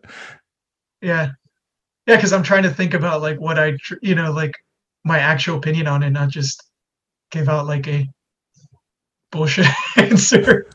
[1.01, 1.31] Yeah,
[2.07, 4.53] yeah, because I'm trying to think about like what I you know like
[5.03, 6.63] my actual opinion on it, not just
[7.31, 8.07] give out like a
[9.31, 10.67] bullshit answer.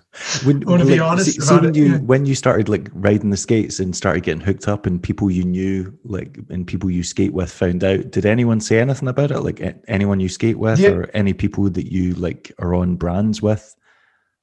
[0.45, 1.99] When, I want to like, be honest when you yeah.
[1.99, 5.45] when you started like riding the skates and started getting hooked up, and people you
[5.45, 9.41] knew like and people you skate with found out, did anyone say anything about it?
[9.41, 10.91] Like anyone you skate with, yeah.
[10.91, 13.75] or any people that you like are on brands with?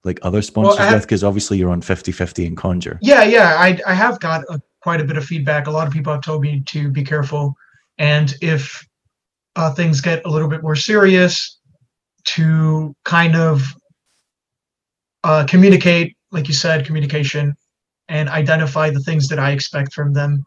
[0.03, 2.97] Like other sponsors well, have, with, because obviously you're on 50 50 in Conjure.
[3.01, 3.55] Yeah, yeah.
[3.59, 5.67] I, I have got a, quite a bit of feedback.
[5.67, 7.53] A lot of people have told me to be careful.
[7.99, 8.83] And if
[9.55, 11.59] uh, things get a little bit more serious,
[12.23, 13.75] to kind of
[15.23, 17.55] uh, communicate, like you said, communication,
[18.07, 20.43] and identify the things that I expect from them.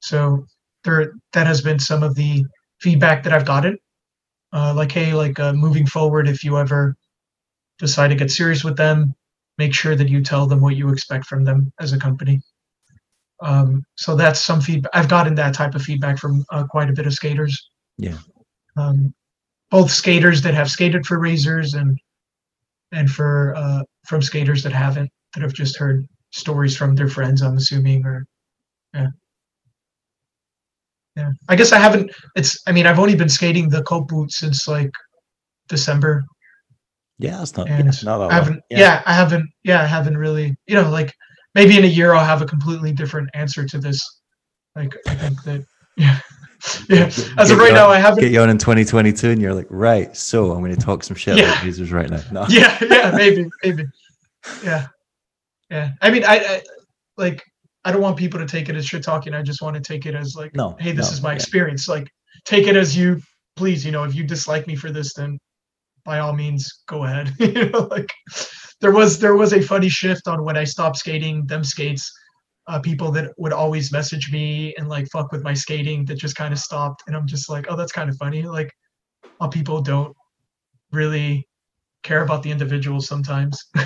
[0.00, 0.46] So
[0.84, 2.44] there, that has been some of the
[2.80, 3.78] feedback that I've gotten.
[4.52, 6.96] Uh, like, hey, like uh, moving forward, if you ever
[7.78, 9.14] decide to get serious with them,
[9.58, 12.40] make sure that you tell them what you expect from them as a company.
[13.42, 14.90] Um, so that's some feedback.
[14.92, 17.70] I've gotten that type of feedback from uh, quite a bit of skaters.
[17.96, 18.18] Yeah.
[18.76, 19.14] Um,
[19.70, 21.98] both skaters that have skated for Razors and
[22.92, 27.42] and for uh, from skaters that haven't that have just heard stories from their friends
[27.42, 28.26] i'm assuming or
[28.94, 29.08] yeah.
[31.16, 31.30] Yeah.
[31.48, 34.66] I guess i haven't it's i mean i've only been skating the Cult boot since
[34.68, 34.90] like
[35.68, 36.24] december.
[37.18, 38.78] Yeah it's not, and yeah, not i haven't yeah.
[38.78, 41.12] yeah i haven't yeah i haven't really you know like
[41.54, 44.00] maybe in a year i'll have a completely different answer to this.
[44.76, 45.64] Like i think that
[45.96, 46.20] yeah
[46.88, 47.06] yeah.
[47.38, 50.14] As of right now, I haven't get you on in 2022, and you're like, right.
[50.16, 51.52] So I'm going to talk some shit yeah.
[51.52, 52.22] about users right now.
[52.30, 52.46] No.
[52.48, 53.84] Yeah, yeah, maybe, maybe.
[54.64, 54.86] Yeah,
[55.70, 55.90] yeah.
[56.00, 56.62] I mean, I, I,
[57.16, 57.42] like.
[57.82, 59.32] I don't want people to take it as shit talking.
[59.32, 61.36] I just want to take it as like, no, hey, this no, is my yeah.
[61.36, 61.88] experience.
[61.88, 62.10] Like,
[62.44, 63.22] take it as you
[63.56, 63.86] please.
[63.86, 65.38] You know, if you dislike me for this, then
[66.04, 67.32] by all means, go ahead.
[67.38, 68.12] you know, like
[68.80, 72.12] there was there was a funny shift on when I stopped skating them skates
[72.70, 76.36] uh, people that would always message me and like fuck with my skating that just
[76.36, 78.72] kind of stopped and i'm just like oh that's kind of funny like
[79.40, 80.16] how people don't
[80.92, 81.46] really
[82.02, 83.66] care about the individual sometimes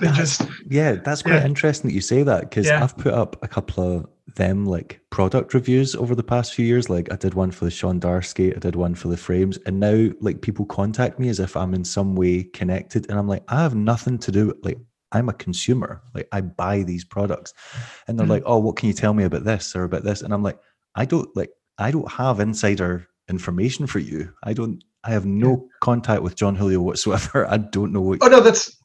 [0.00, 1.46] They just yeah, that's quite yeah.
[1.46, 2.82] interesting that you say that because yeah.
[2.82, 6.90] I've put up a couple of them like product reviews over the past few years.
[6.90, 9.58] Like I did one for the Sean Darst skate, I did one for the frames,
[9.66, 13.28] and now like people contact me as if I'm in some way connected, and I'm
[13.28, 14.48] like, I have nothing to do.
[14.48, 14.78] With like
[15.14, 16.02] I'm a consumer.
[16.14, 17.54] Like I buy these products,
[18.06, 18.32] and they're mm-hmm.
[18.32, 20.22] like, oh, what can you tell me about this or about this?
[20.22, 20.58] And I'm like,
[20.94, 24.32] I don't like I don't have insider information for you.
[24.42, 24.82] I don't.
[25.06, 27.46] I have no contact with Jon Julio whatsoever.
[27.50, 28.20] I don't know what.
[28.22, 28.76] Oh no, that's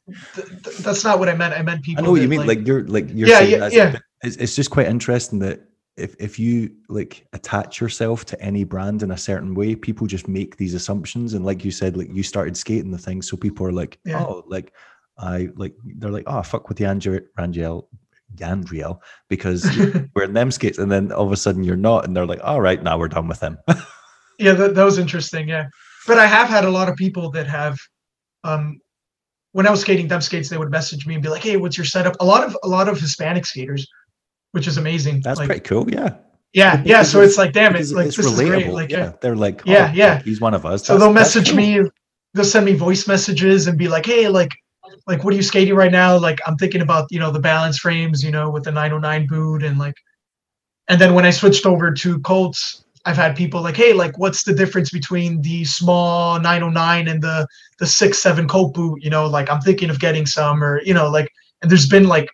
[0.80, 1.54] that's not what I meant.
[1.54, 2.02] I meant people.
[2.02, 2.40] I know what you mean.
[2.40, 3.28] Like, like, you're like you're.
[3.28, 3.98] Yeah, yeah, yeah.
[4.22, 5.60] It's, it's just quite interesting that
[5.96, 10.28] if if you like attach yourself to any brand in a certain way, people just
[10.28, 11.34] make these assumptions.
[11.34, 14.22] And like you said, like you started skating the thing, so people are like, yeah.
[14.22, 14.72] oh, like
[15.20, 17.86] I like they're like, oh, fuck with the Andrew Rangel
[19.28, 19.64] because
[20.14, 22.40] we're in them skates, and then all of a sudden you're not, and they're like,
[22.42, 23.58] all right, now we're done with them.
[24.38, 25.48] yeah, that, that was interesting.
[25.48, 25.66] Yeah,
[26.06, 27.76] but I have had a lot of people that have,
[28.44, 28.80] um,
[29.52, 31.76] when I was skating them skates, they would message me and be like, "Hey, what's
[31.76, 33.86] your setup?" A lot of a lot of Hispanic skaters,
[34.52, 35.20] which is amazing.
[35.22, 35.90] That's like, pretty cool.
[35.90, 36.16] Yeah.
[36.52, 37.04] Yeah, yeah.
[37.04, 38.56] So it's like, damn It's like it's this relatable.
[38.56, 38.72] is great.
[38.72, 40.84] Like, yeah, they're like, oh, yeah, yeah, he's one of us.
[40.84, 41.56] So that's, they'll message cool.
[41.56, 41.80] me,
[42.34, 44.50] they'll send me voice messages and be like, hey, like,
[45.06, 46.18] like, what are you skating right now?
[46.18, 49.62] Like, I'm thinking about, you know, the balance frames, you know, with the 909 boot
[49.62, 49.94] and like,
[50.88, 54.42] and then when I switched over to Cults, I've had people like, hey, like, what's
[54.42, 57.46] the difference between the small 909 and the
[57.78, 59.02] the six seven Cult boot?
[59.02, 61.30] You know, like I'm thinking of getting some, or you know, like,
[61.62, 62.28] and there's been like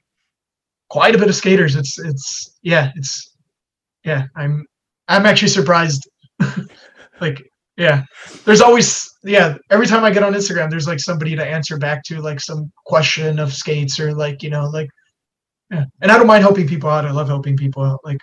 [0.88, 1.76] quite a bit of skaters.
[1.76, 3.36] It's it's yeah, it's
[4.04, 4.24] yeah.
[4.34, 4.66] I'm
[5.06, 6.08] I'm actually surprised.
[7.20, 8.04] like yeah,
[8.44, 9.56] there's always yeah.
[9.70, 12.72] Every time I get on Instagram, there's like somebody to answer back to like some
[12.84, 14.88] question of skates or like you know like
[15.70, 15.84] yeah.
[16.00, 17.04] And I don't mind helping people out.
[17.04, 18.00] I love helping people out.
[18.04, 18.20] Like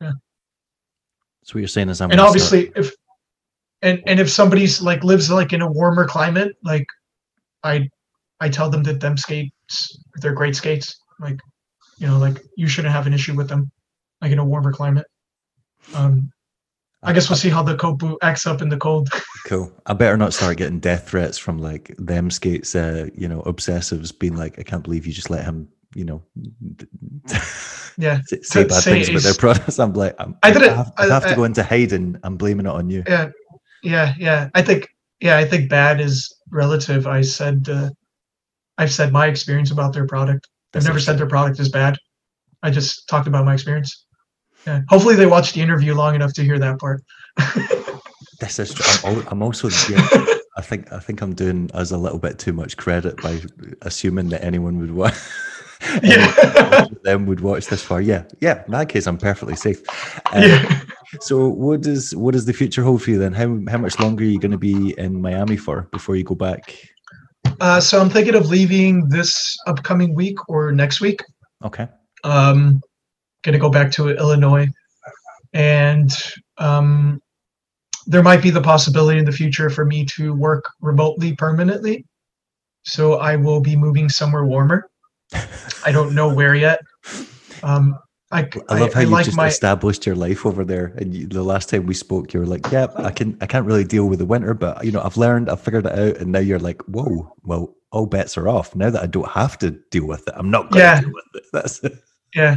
[0.00, 0.12] yeah.
[1.44, 2.86] So what you're saying is I'm and obviously start.
[2.86, 2.94] if
[3.82, 6.86] and and if somebody's like lives like in a warmer climate, like
[7.62, 7.88] I
[8.40, 11.00] I tell them that them skates they're great skates.
[11.20, 11.38] Like
[11.98, 13.70] you know, like you shouldn't have an issue with them,
[14.20, 15.06] like in a warmer climate.
[15.94, 16.32] Um,
[17.04, 19.08] I guess we'll see how the Kopu acts up in the cold.
[19.44, 19.72] Cool.
[19.86, 24.16] I better not start getting death threats from like them skates, uh, you know, obsessives
[24.16, 26.22] being like, I can't believe you just let him you know,
[27.98, 29.78] yeah, say bad things about their products.
[29.78, 30.70] I'm like, I'm, I didn't.
[30.70, 32.18] I have, I have to go into hiding.
[32.22, 33.02] I'm blaming it on you.
[33.06, 33.30] Yeah,
[33.82, 34.48] yeah, yeah.
[34.54, 34.88] I think,
[35.20, 37.06] yeah, I think bad is relative.
[37.06, 37.90] I said, uh,
[38.78, 40.48] I've said my experience about their product.
[40.74, 41.98] I've never said their product is bad.
[42.62, 44.06] I just talked about my experience.
[44.66, 44.82] Yeah.
[44.88, 47.02] Hopefully, they watched the interview long enough to hear that part.
[48.40, 48.74] this is.
[49.04, 49.68] I'm, I'm also.
[49.90, 50.06] Yeah,
[50.56, 50.92] I think.
[50.92, 53.40] I think I'm doing us a little bit too much credit by
[53.82, 55.14] assuming that anyone would want
[56.02, 56.86] yeah.
[57.02, 58.00] them would watch this far.
[58.00, 58.64] Yeah, yeah.
[58.66, 59.82] In that case, I'm perfectly safe.
[60.32, 60.80] Um, yeah.
[61.20, 63.32] So, what does what does the future hold for you then?
[63.32, 66.34] How how much longer are you going to be in Miami for before you go
[66.34, 66.74] back?
[67.60, 71.22] Uh, so I'm thinking of leaving this upcoming week or next week.
[71.64, 71.88] Okay.
[72.24, 72.80] Um,
[73.42, 74.68] going to go back to Illinois,
[75.52, 76.10] and
[76.58, 77.20] um,
[78.06, 82.04] there might be the possibility in the future for me to work remotely permanently.
[82.84, 84.90] So I will be moving somewhere warmer.
[85.84, 86.80] I don't know where yet.
[87.62, 87.96] Um,
[88.32, 89.46] I, I love how you like just my...
[89.46, 90.94] established your life over there.
[90.96, 93.36] And you, the last time we spoke, you were like, "Yeah, I can.
[93.42, 95.50] I can't really deal with the winter, but you know, I've learned.
[95.50, 98.74] I've figured it out." And now you're like, "Whoa, well, all bets are off.
[98.74, 100.96] Now that I don't have to deal with it, I'm not going yeah.
[100.96, 102.02] to deal with it." That's it.
[102.34, 102.56] Yeah.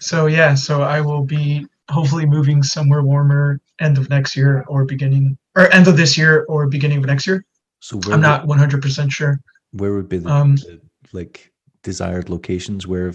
[0.00, 4.84] So yeah, so I will be hopefully moving somewhere warmer end of next year or
[4.84, 7.44] beginning or end of this year or beginning of next year.
[7.80, 9.40] So I'm not 100 percent sure.
[9.72, 10.80] Where would be the, um, the
[11.12, 11.52] like
[11.82, 13.14] desired locations where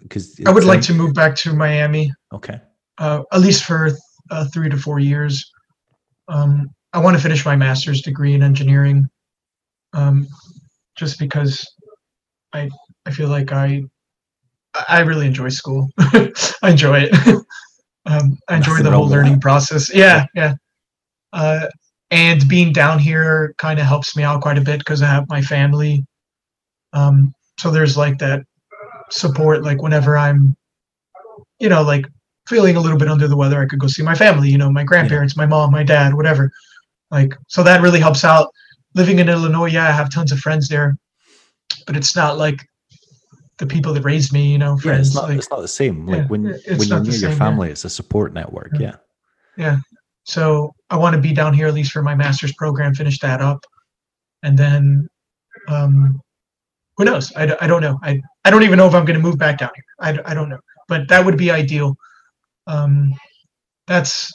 [0.00, 2.12] because I would like to move back to Miami.
[2.32, 2.60] Okay.
[2.98, 3.90] Uh, at least for
[4.30, 5.50] uh, three to four years.
[6.28, 9.08] Um, I want to finish my master's degree in engineering,
[9.92, 10.26] um,
[10.96, 11.66] just because
[12.52, 12.68] I
[13.06, 13.82] I feel like I
[14.88, 15.90] I really enjoy school.
[15.98, 16.32] I
[16.70, 17.14] enjoy it.
[18.06, 19.42] um, I enjoy Nothing the whole learning that.
[19.42, 19.94] process.
[19.94, 20.54] Yeah, yeah.
[21.32, 21.66] Uh,
[22.10, 25.28] and being down here kind of helps me out quite a bit because I have
[25.28, 26.04] my family.
[26.92, 28.42] Um, so there's like that
[29.10, 30.56] support like whenever i'm
[31.58, 32.06] you know like
[32.48, 34.70] feeling a little bit under the weather i could go see my family you know
[34.70, 36.50] my grandparents my mom my dad whatever
[37.10, 38.48] like so that really helps out
[38.94, 40.96] living in illinois yeah i have tons of friends there
[41.86, 42.66] but it's not like
[43.62, 45.68] the people that raised me you know friends yeah, it's, not, like, it's not the
[45.68, 47.72] same like yeah, when when you're near your family yeah.
[47.72, 48.96] it's a support network yeah
[49.56, 49.78] yeah
[50.24, 53.40] so i want to be down here at least for my master's program finish that
[53.40, 53.64] up
[54.42, 55.08] and then
[55.68, 56.20] um
[56.96, 57.32] who knows?
[57.34, 57.98] I, I don't know.
[58.02, 59.84] I, I don't even know if I'm going to move back down here.
[60.00, 60.60] I, I don't know.
[60.88, 61.96] But that would be ideal.
[62.66, 63.14] Um,
[63.86, 64.32] that's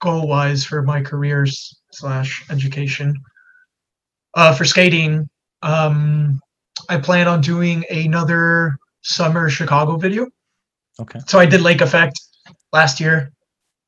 [0.00, 3.14] goal wise for my careers slash education.
[4.34, 5.28] Uh, for skating,
[5.62, 6.40] Um,
[6.88, 10.26] I plan on doing another summer Chicago video.
[11.00, 11.20] Okay.
[11.26, 12.18] So I did Lake Effect
[12.72, 13.30] last year.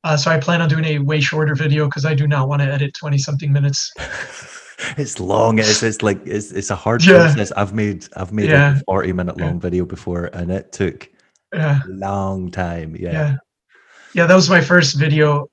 [0.03, 2.61] Uh, so I plan on doing a way shorter video because I do not want
[2.61, 3.91] to edit twenty something minutes.
[4.97, 5.59] it's long.
[5.59, 7.17] It's it's like it's it's a hard Yeah.
[7.27, 7.51] process.
[7.51, 8.77] I've made I've made Yeah.
[8.77, 11.07] a forty minute long video before, and it took
[11.53, 12.95] Yeah, a long time.
[12.95, 13.11] Yeah.
[13.11, 13.35] yeah,
[14.15, 14.25] yeah.
[14.25, 15.47] That was my first video,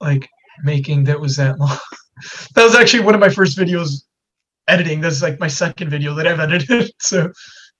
[0.00, 0.28] like
[0.64, 1.76] making that was that long.
[2.54, 4.02] that was actually one of my first videos
[4.68, 5.00] editing.
[5.00, 6.90] That's like my second video that I've edited.
[7.00, 7.32] So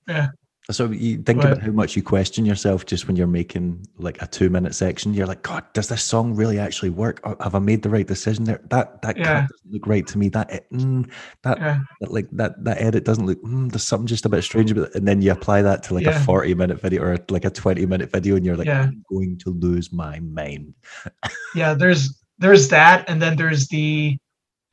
[0.07, 0.27] yeah.
[0.71, 4.21] So you think But- about how much you question yourself just when you're making like
[4.21, 5.15] a two minute section.
[5.15, 7.21] You're like, God, does this song really actually work?
[7.23, 8.61] Or have I made the right decision there?
[8.69, 9.41] That that Yeah.
[9.41, 10.29] doesn't look right to me.
[10.29, 11.09] That mm,
[11.41, 14.43] that yeah, that, like that that edit doesn't look mm, there's something just a bit
[14.43, 17.17] strange about it and then you apply that to like a 40 minute video or
[17.29, 18.83] like a 20 minute video and you're like Yeah.
[18.83, 20.75] i'm going to lose my mind
[21.55, 21.73] yeah.
[21.73, 24.17] There's there's that, and then there's the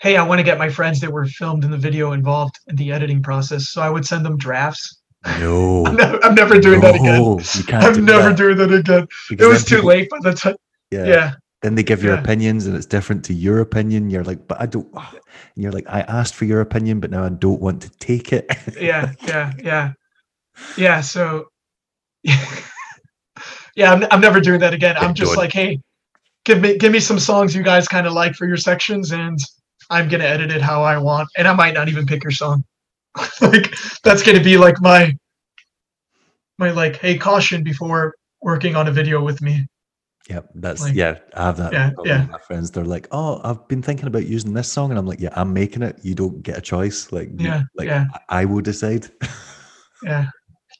[0.06, 2.76] hey, I want to get my friends that were filmed in the video involved in
[2.76, 3.70] the editing process.
[3.70, 5.00] So I would send them drafts.
[5.40, 7.74] no I'm never, I'm never doing that again.
[7.74, 9.08] I'm do never that, doing that again.
[9.32, 10.54] It was too people- late by the time.
[10.92, 11.06] yeah.
[11.06, 12.20] Yeah, then they give your Yeah.
[12.20, 15.88] opinions and it's different to your opinion you're like but i don't and you're like
[15.88, 18.44] i asked for your opinion but now i don't want to take it
[18.80, 19.92] yeah, yeah, yeah,
[20.76, 21.00] yeah.
[21.00, 21.48] So,
[22.24, 24.96] yeah, I'm, I'm never doing that again.
[24.98, 25.80] I'm just like, hey,
[26.44, 29.38] give me give me some songs you guys kind of like for your sections, and
[29.90, 32.64] I'm gonna edit it how I want, and I might not even pick your song.
[33.40, 35.16] like that's gonna be like my
[36.58, 39.66] my like, hey, caution before working on a video with me.
[40.28, 41.18] Yep, that's Like- yeah.
[41.34, 41.72] I have that.
[41.72, 42.26] Yeah, yeah.
[42.26, 45.20] My friends, they're like, "Oh, I've been thinking about using this song," and I'm like,
[45.20, 46.00] "Yeah, I'm making it.
[46.02, 47.12] You don't get a choice.
[47.12, 48.06] Like, Yeah, like yeah.
[48.28, 49.08] I I will decide."
[50.02, 50.26] Yeah,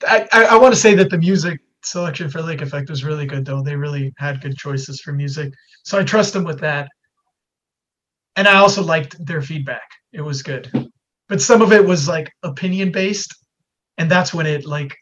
[0.07, 3.25] I I, I want to say that the music selection for Lake Effect was really
[3.25, 3.63] good, though.
[3.63, 5.55] They really had good choices for music,
[5.85, 6.89] so I trust them with that.
[8.37, 10.71] And I also liked their feedback; it was good.
[11.29, 13.35] But some of it was like opinion based,
[13.99, 14.95] and that's when it like,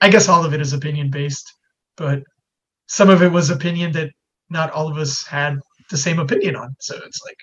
[0.00, 1.46] I guess all of it is opinion based,
[1.96, 2.22] but
[2.86, 4.10] some of it was opinion that
[4.48, 5.58] not all of us had
[5.90, 6.74] the same opinion on.
[6.80, 7.36] So it's like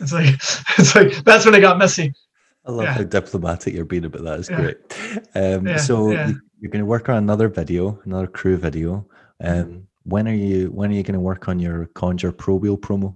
[0.00, 0.34] it's like
[0.78, 2.12] it's like that's when it got messy.
[2.66, 2.92] I love Yeah.
[2.94, 4.38] how diplomatic you're being about that.
[4.40, 4.56] It's Yeah.
[4.56, 4.76] great.
[5.34, 9.06] Um, Yeah, so you're going to work on another video, another crew video.
[9.40, 10.68] Um, when are you?
[10.68, 13.14] When are you going to work on your Conjure Pro Wheel promo?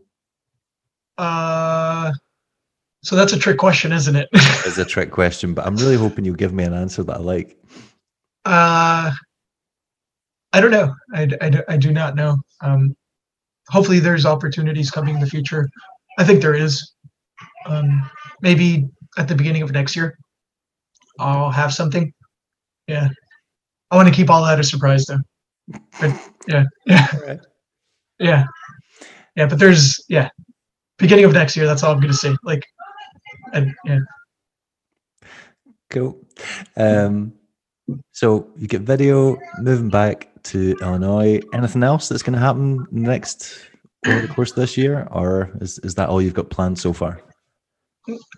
[1.18, 2.12] Uh,
[3.02, 4.28] so that's a trick question, isn't it?
[4.66, 7.20] It's a trick question, but I'm really hoping you'll give me an answer that I
[7.20, 7.56] like.
[8.44, 9.10] uh,
[10.52, 10.94] I don't know.
[11.14, 11.28] I
[11.68, 12.36] I do not know.
[12.62, 12.96] Um,
[13.68, 15.68] hopefully, there's opportunities coming in the future.
[16.18, 16.92] I think there is.
[17.66, 18.10] Um,
[18.42, 18.86] maybe
[19.18, 20.16] at the beginning of next year,
[21.20, 22.12] I'll have something.
[22.86, 23.08] Yeah,
[23.90, 25.20] I want to keep all that a surprise, though.
[26.00, 26.18] But
[26.48, 27.40] yeah, yeah, All right.
[28.18, 28.44] yeah,
[29.36, 29.46] yeah.
[29.46, 30.30] But there's yeah,
[30.98, 31.66] beginning of next year.
[31.66, 32.34] That's all I'm gonna say.
[32.42, 32.64] Like,
[33.52, 34.00] and yeah.
[35.90, 36.18] Cool.
[36.76, 37.32] Um,
[38.12, 41.40] so you get video moving back to Illinois.
[41.54, 43.70] Anything else that's going to happen next
[44.06, 46.92] over the course of this year, or is, is that all you've got planned so
[46.92, 47.22] far?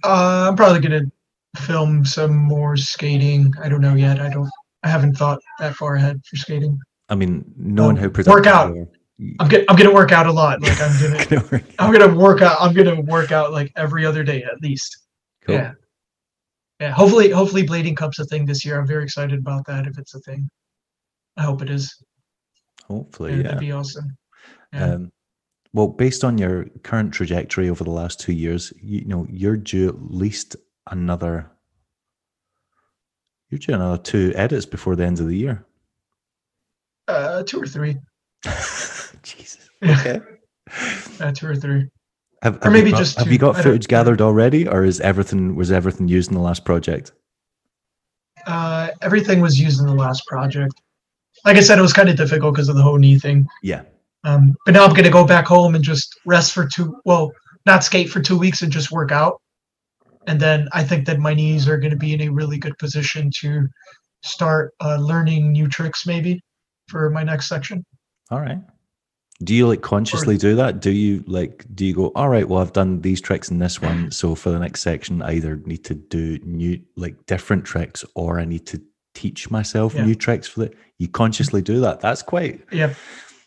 [0.05, 1.11] Uh, I'm probably gonna
[1.57, 3.53] film some more skating.
[3.63, 4.21] I don't know yet.
[4.21, 4.49] I don't.
[4.83, 6.79] I haven't thought that far ahead for skating.
[7.09, 8.77] I mean, knowing Um, how productive workout.
[9.21, 10.61] You you- I'm get, I'm gonna work out a lot.
[10.63, 12.57] Like I'm gonna gonna work I'm gonna work out.
[12.61, 14.97] I'm gonna work out like every other day at least.
[15.43, 15.57] Cool.
[15.57, 15.73] Yeah.
[16.81, 16.91] Yeah.
[16.93, 18.81] Hopefully, hopefully, blading cup's a thing this year.
[18.81, 19.87] I'm very excited about that.
[19.87, 20.49] If it's a thing,
[21.37, 21.95] I hope it is.
[22.87, 23.43] Hopefully, Yeah, yeah.
[23.43, 24.17] that'd be awesome.
[24.73, 24.95] Yeah.
[24.95, 25.13] Um,
[25.73, 29.89] well, based on your current trajectory over the last two years, you, know you're due
[29.89, 30.57] at least
[30.91, 31.51] another.
[33.51, 35.65] You're due another two edits before the end of the year.
[37.07, 37.97] Uh, two or three.
[39.23, 39.69] Jesus.
[39.85, 40.21] Okay.
[41.21, 41.89] Uh, two or three.
[42.43, 43.33] Have, Or maybe got, just have two.
[43.33, 47.13] you got footage gathered already, or is everything was everything used in the last project?
[48.47, 50.73] Uh, everything was used in the last project.
[51.45, 53.49] Like I said, it was kind of difficult because of the whole knee thing.
[53.65, 53.83] Yeah.
[54.23, 56.97] Um, but now I'm gonna go back home and just rest for two.
[57.05, 57.33] Well,
[57.67, 59.41] not skate for two weeks and just work out.
[60.27, 63.31] And then I think that my knees are gonna be in a really good position
[63.41, 63.67] to
[64.23, 66.41] start uh, learning new tricks, maybe
[66.89, 67.85] for my next section.
[68.31, 68.59] All right.
[69.43, 70.81] Do you like consciously do that?
[70.81, 73.81] Do you like do you go, all right, well I've done these tricks in this
[73.81, 74.11] one.
[74.11, 78.39] So for the next section, I either need to do new like different tricks or
[78.39, 78.81] I need to
[79.15, 80.05] teach myself Yeah.
[80.05, 82.01] new tricks for the you consciously do that.
[82.01, 82.93] That's quite Yeah,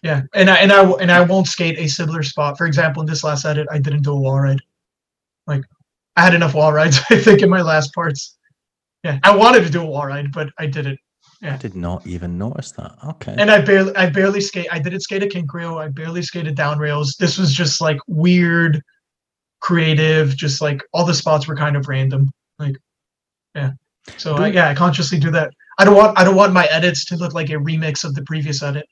[0.02, 0.22] yeah.
[0.34, 2.57] And I and I and I won't skate a similar spot.
[2.57, 4.61] For example, in this last edit, I didn't do a wall ride.
[5.45, 5.64] Like
[6.15, 8.36] I had enough wall rides, I think, in my last parts.
[9.03, 10.99] Yeah, I wanted to do a wall ride, but I didn't.
[11.44, 12.95] I did not even notice that.
[13.06, 13.36] Okay.
[13.38, 14.68] and I barely I barely skate.
[14.72, 15.78] I didn't skate a kink rail.
[15.78, 17.15] I barely skated down rails.
[17.20, 18.82] This was just like weird,
[19.60, 20.36] creative.
[20.36, 22.32] Just like all the spots were kind of random.
[22.60, 22.78] Like
[23.56, 23.72] Yeah.
[24.18, 25.52] So I, yeah, I consciously do that.
[25.80, 28.24] I don't want I don't want my edits to look like a remix of the
[28.24, 28.86] previous edit.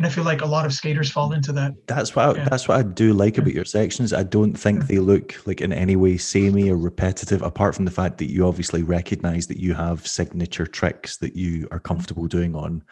[0.00, 1.74] And I feel like a lot of skaters fall into that.
[1.86, 2.48] That's what I, yeah.
[2.48, 4.14] that's what I do like about your sections.
[4.14, 7.90] I don't think they look like in any way samey or repetitive, apart from the
[7.90, 12.54] fact that you obviously recognize that you have signature tricks that you are comfortable doing
[12.54, 12.82] on,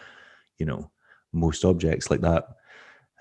[0.58, 0.90] you know,
[1.32, 2.46] most objects like that.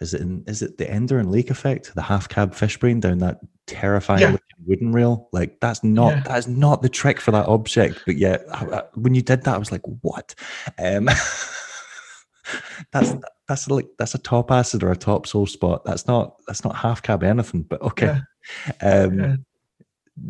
[0.02, 3.00] Is it in, is it the Ender and Lake effect, the half cab fish brain
[3.00, 4.36] down that terrifying yeah.
[4.66, 5.30] wooden rail?
[5.32, 6.24] Like that's not yeah.
[6.26, 8.02] that's not the trick for that object.
[8.06, 10.36] But yeah, I, I, when you did that, I was like, what?
[10.78, 11.08] Um,
[12.92, 13.14] that's
[13.48, 15.84] that's like that's a top acid or a top soul spot.
[15.86, 17.64] That's not that's not half cab anything.
[17.64, 18.20] But okay.
[18.82, 19.02] Yeah.
[19.04, 19.36] Um, yeah.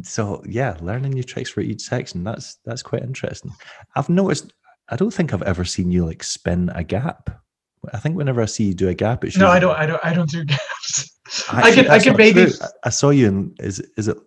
[0.03, 2.23] So yeah, learning new tricks for each section.
[2.23, 3.51] That's that's quite interesting.
[3.95, 4.53] I've noticed.
[4.89, 7.29] I don't think I've ever seen you like spin a gap
[7.93, 10.03] I think whenever I see you do a gap, it's no, I don't, I don't,
[10.03, 11.19] I don't do gaps.
[11.49, 12.45] Actually, I can, I can maybe.
[12.45, 12.67] True.
[12.83, 13.55] I saw you in.
[13.59, 14.17] Is is it?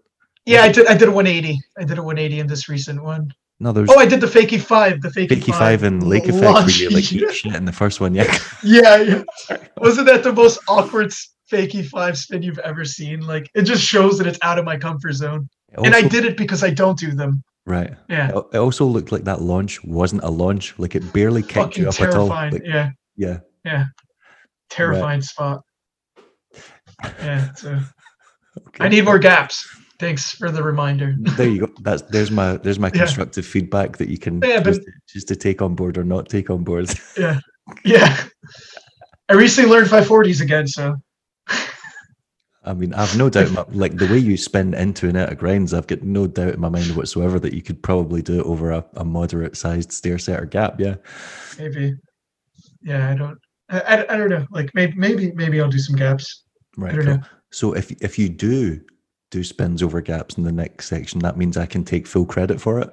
[0.47, 0.87] Yeah, I did.
[0.87, 1.61] I did a 180.
[1.79, 3.33] I did a 180 in this recent one.
[3.61, 3.75] No.
[3.77, 5.03] Oh, I did the fakey five.
[5.03, 6.43] The fakey, fakey five, five in Lake Effect.
[6.43, 8.37] Where you like shit in the first one, yeah.
[8.65, 9.23] yeah, yeah.
[9.77, 11.13] Wasn't that the most awkward
[11.51, 13.21] fakey five spin you've ever seen?
[13.21, 15.49] Like, it just shows that it's out of my comfort zone.
[15.77, 17.45] Also, and I did it because I don't do them.
[17.67, 17.93] Right.
[18.09, 18.31] Yeah.
[18.53, 20.75] It also looked like that launch wasn't a launch.
[20.79, 22.19] Like it barely kicked Fucking you up terrifying.
[22.19, 22.59] at all.
[22.59, 22.91] Like, yeah.
[23.17, 23.39] Yeah.
[23.65, 23.85] Yeah
[24.71, 25.25] terrifying right.
[25.25, 25.63] spot.
[27.03, 27.81] Yeah, so
[28.69, 28.85] okay.
[28.85, 29.67] I need more gaps.
[30.01, 31.15] Thanks for the reminder.
[31.37, 31.73] there you go.
[31.83, 33.53] That's there's my there's my constructive yeah.
[33.53, 36.51] feedback that you can yeah, just, but, just to take on board or not take
[36.51, 36.91] on board.
[37.19, 37.41] Yeah,
[37.85, 38.25] yeah.
[39.29, 40.97] I recently learned 540s again, so.
[42.65, 45.39] I mean, I've no doubt, my, like the way you spin into and out of
[45.39, 48.47] grinds, I've got no doubt in my mind whatsoever that you could probably do it
[48.47, 50.81] over a, a moderate sized stair set or gap.
[50.81, 50.97] Yeah.
[51.59, 51.95] Maybe.
[52.83, 53.39] Yeah, I don't.
[53.69, 54.47] I, I, don't know.
[54.51, 56.45] Like maybe maybe maybe I'll do some gaps.
[56.77, 56.99] Right.
[56.99, 57.21] Cool.
[57.51, 58.81] So if if you do
[59.31, 62.61] do spins over gaps in the next section, that means I can take full credit
[62.61, 62.91] for it.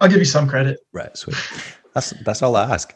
[0.00, 0.80] I'll give you some credit.
[0.92, 1.16] Right.
[1.16, 1.36] Sweet.
[1.94, 2.94] That's that's all I ask.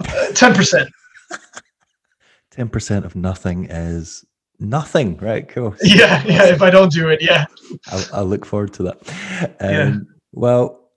[0.00, 0.88] Uh, ten percent.
[2.50, 4.24] Ten percent of nothing is
[4.58, 5.18] nothing.
[5.18, 5.46] Right.
[5.46, 5.76] Cool.
[5.82, 6.24] Yeah.
[6.24, 6.46] Yeah.
[6.46, 7.44] If I don't do it, yeah.
[7.88, 9.56] I'll, I'll look forward to that.
[9.60, 9.94] Um, yeah.
[10.32, 10.90] Well,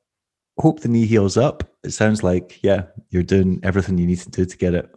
[0.57, 1.69] hope the knee heals up.
[1.83, 4.89] It sounds like yeah, you're doing everything you need to do to get it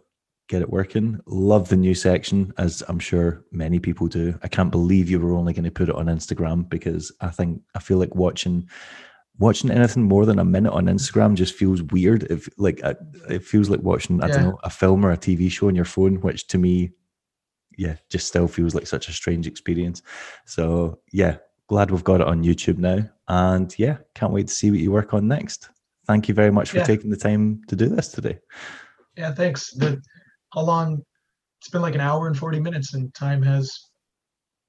[0.47, 1.19] get it working.
[1.25, 4.37] Love the new section, as I'm sure many people do.
[4.43, 7.61] I can't believe you were only going to put it on Instagram because I think
[7.75, 8.69] I feel like watching
[9.39, 12.23] watching anything more than a minute on Instagram just feels weird.
[12.23, 12.81] If like
[13.29, 14.33] it feels like watching I yeah.
[14.33, 16.91] don't know a film or a TV show on your phone, which to me,
[17.77, 20.01] yeah, just still feels like such a strange experience.
[20.45, 21.37] So yeah,
[21.67, 23.09] glad we've got it on YouTube now.
[23.27, 25.69] And yeah, can't wait to see what you work on next.
[26.05, 26.83] Thank you very much for yeah.
[26.83, 28.39] taking the time to do this today.
[29.15, 29.71] Yeah, thanks.
[29.71, 30.01] The,
[30.53, 31.03] how long?
[31.61, 33.71] It's been like an hour and 40 minutes, and time has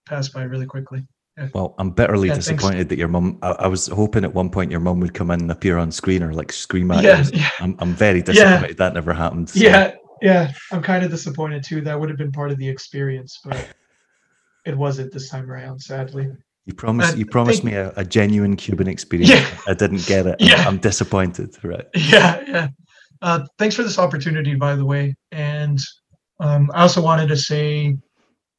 [0.07, 1.05] passed by really quickly.
[1.37, 1.49] Yeah.
[1.53, 3.39] Well, I'm bitterly yeah, disappointed that your mum.
[3.43, 5.91] I, I, was hoping at one point your mum would come in and appear on
[5.91, 7.31] screen or like scream at yeah, you.
[7.35, 7.51] Yeah.
[7.59, 9.51] I'm, I'm very disappointed that never happened.
[9.51, 9.59] So.
[9.59, 10.53] Yeah, yeah.
[10.71, 11.81] I'm kind of disappointed too.
[11.81, 13.69] That would have been part of the experience, but
[14.65, 16.29] it wasn't this time around, sadly.
[16.67, 19.31] You promised you promised me a, a, genuine Cuban experience.
[19.31, 19.59] Yeah.
[19.67, 20.37] I didn't get it.
[20.41, 20.67] Yeah.
[20.67, 21.57] I'm disappointed.
[21.63, 21.85] Right.
[21.95, 22.69] Yeah, yeah.
[23.23, 25.15] Uh, thanks for this opportunity, by the way.
[25.33, 25.79] And
[26.41, 27.97] um, I also wanted to say,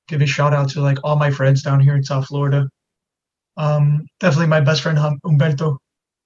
[0.07, 2.67] give a shout out to like all my friends down here in South Florida.
[3.57, 5.77] Um, definitely my best friend Humberto.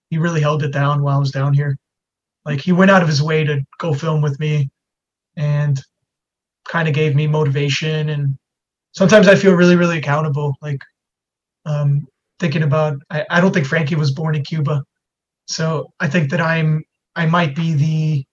[0.09, 1.77] He really held it down while I was down here.
[2.45, 4.69] Like he went out of his way to go film with me,
[5.37, 5.79] and
[6.67, 8.09] kind of gave me motivation.
[8.09, 8.37] And
[8.93, 10.55] sometimes I feel really, really accountable.
[10.61, 10.81] Like
[11.65, 12.07] um,
[12.39, 14.83] thinking about I, I don't think Frankie was born in Cuba.
[15.47, 16.83] So I think that I'm
[17.15, 18.25] I might be the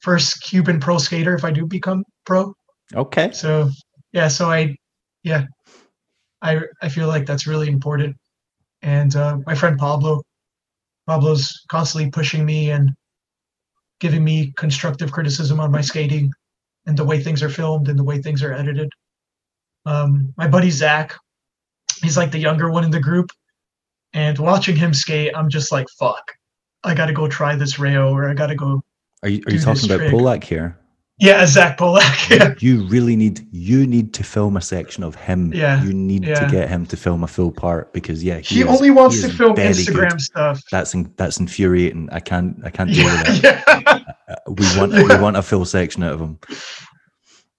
[0.00, 2.54] first Cuban pro skater if I do become pro.
[2.94, 3.30] Okay.
[3.32, 3.70] So
[4.12, 4.76] yeah, so I
[5.22, 5.44] yeah.
[6.42, 8.16] I I feel like that's really important.
[8.82, 10.22] And uh, my friend Pablo,
[11.08, 12.90] Pablo's constantly pushing me and
[14.00, 16.30] giving me constructive criticism on my skating
[16.86, 18.90] and the way things are filmed and the way things are edited.
[19.86, 21.16] Um, my buddy Zach,
[22.02, 23.30] he's like the younger one in the group.
[24.12, 26.22] And watching him skate, I'm just like, fuck,
[26.84, 28.82] I got to go try this rail or I got to go.
[29.22, 30.12] Are you, are you talking about trick.
[30.12, 30.78] Polak here?
[31.18, 32.30] Yeah, Zach Polak.
[32.36, 32.54] Yeah.
[32.58, 35.52] You really need you need to film a section of him.
[35.54, 35.82] Yeah.
[35.82, 36.40] You need yeah.
[36.40, 39.22] to get him to film a full part because yeah, he, he is, only wants
[39.22, 40.20] to film Instagram good.
[40.20, 40.62] stuff.
[40.70, 42.08] That's in, that's infuriating.
[42.10, 43.64] I can't I can't deal yeah, that.
[43.86, 44.12] Yeah.
[44.28, 46.38] Uh, we want we want a full section out of him.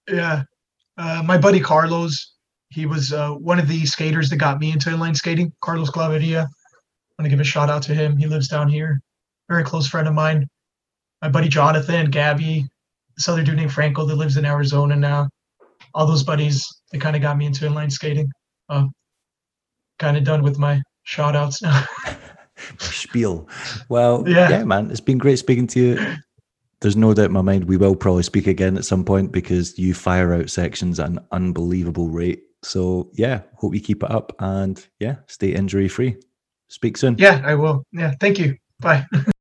[0.06, 0.42] Yeah.
[0.98, 2.34] Uh, my buddy Carlos,
[2.68, 6.42] he was uh, one of the skaters that got me into inline skating, Carlos Claveria.
[6.42, 8.16] I want to give a shout out to him.
[8.16, 9.00] He lives down here,
[9.48, 10.46] very close friend of mine.
[11.22, 12.66] My buddy Jonathan, Gabby,
[13.16, 15.28] this other dude named Franco that lives in Arizona now.
[15.94, 18.30] All those buddies, they kind of got me into inline skating.
[18.68, 18.86] Uh,
[19.98, 21.84] kind of done with my shout outs now.
[22.78, 23.48] spiel.
[23.88, 24.48] Well, yeah.
[24.48, 26.16] yeah, man, it's been great speaking to you.
[26.80, 29.76] There's no doubt in my mind we will probably speak again at some point because
[29.78, 32.42] you fire out sections at an unbelievable rate.
[32.62, 36.16] So yeah, hope you keep it up and yeah, stay injury free.
[36.68, 37.16] Speak soon.
[37.18, 37.82] Yeah, I will.
[37.92, 38.56] Yeah, thank you.
[38.80, 39.06] Bye.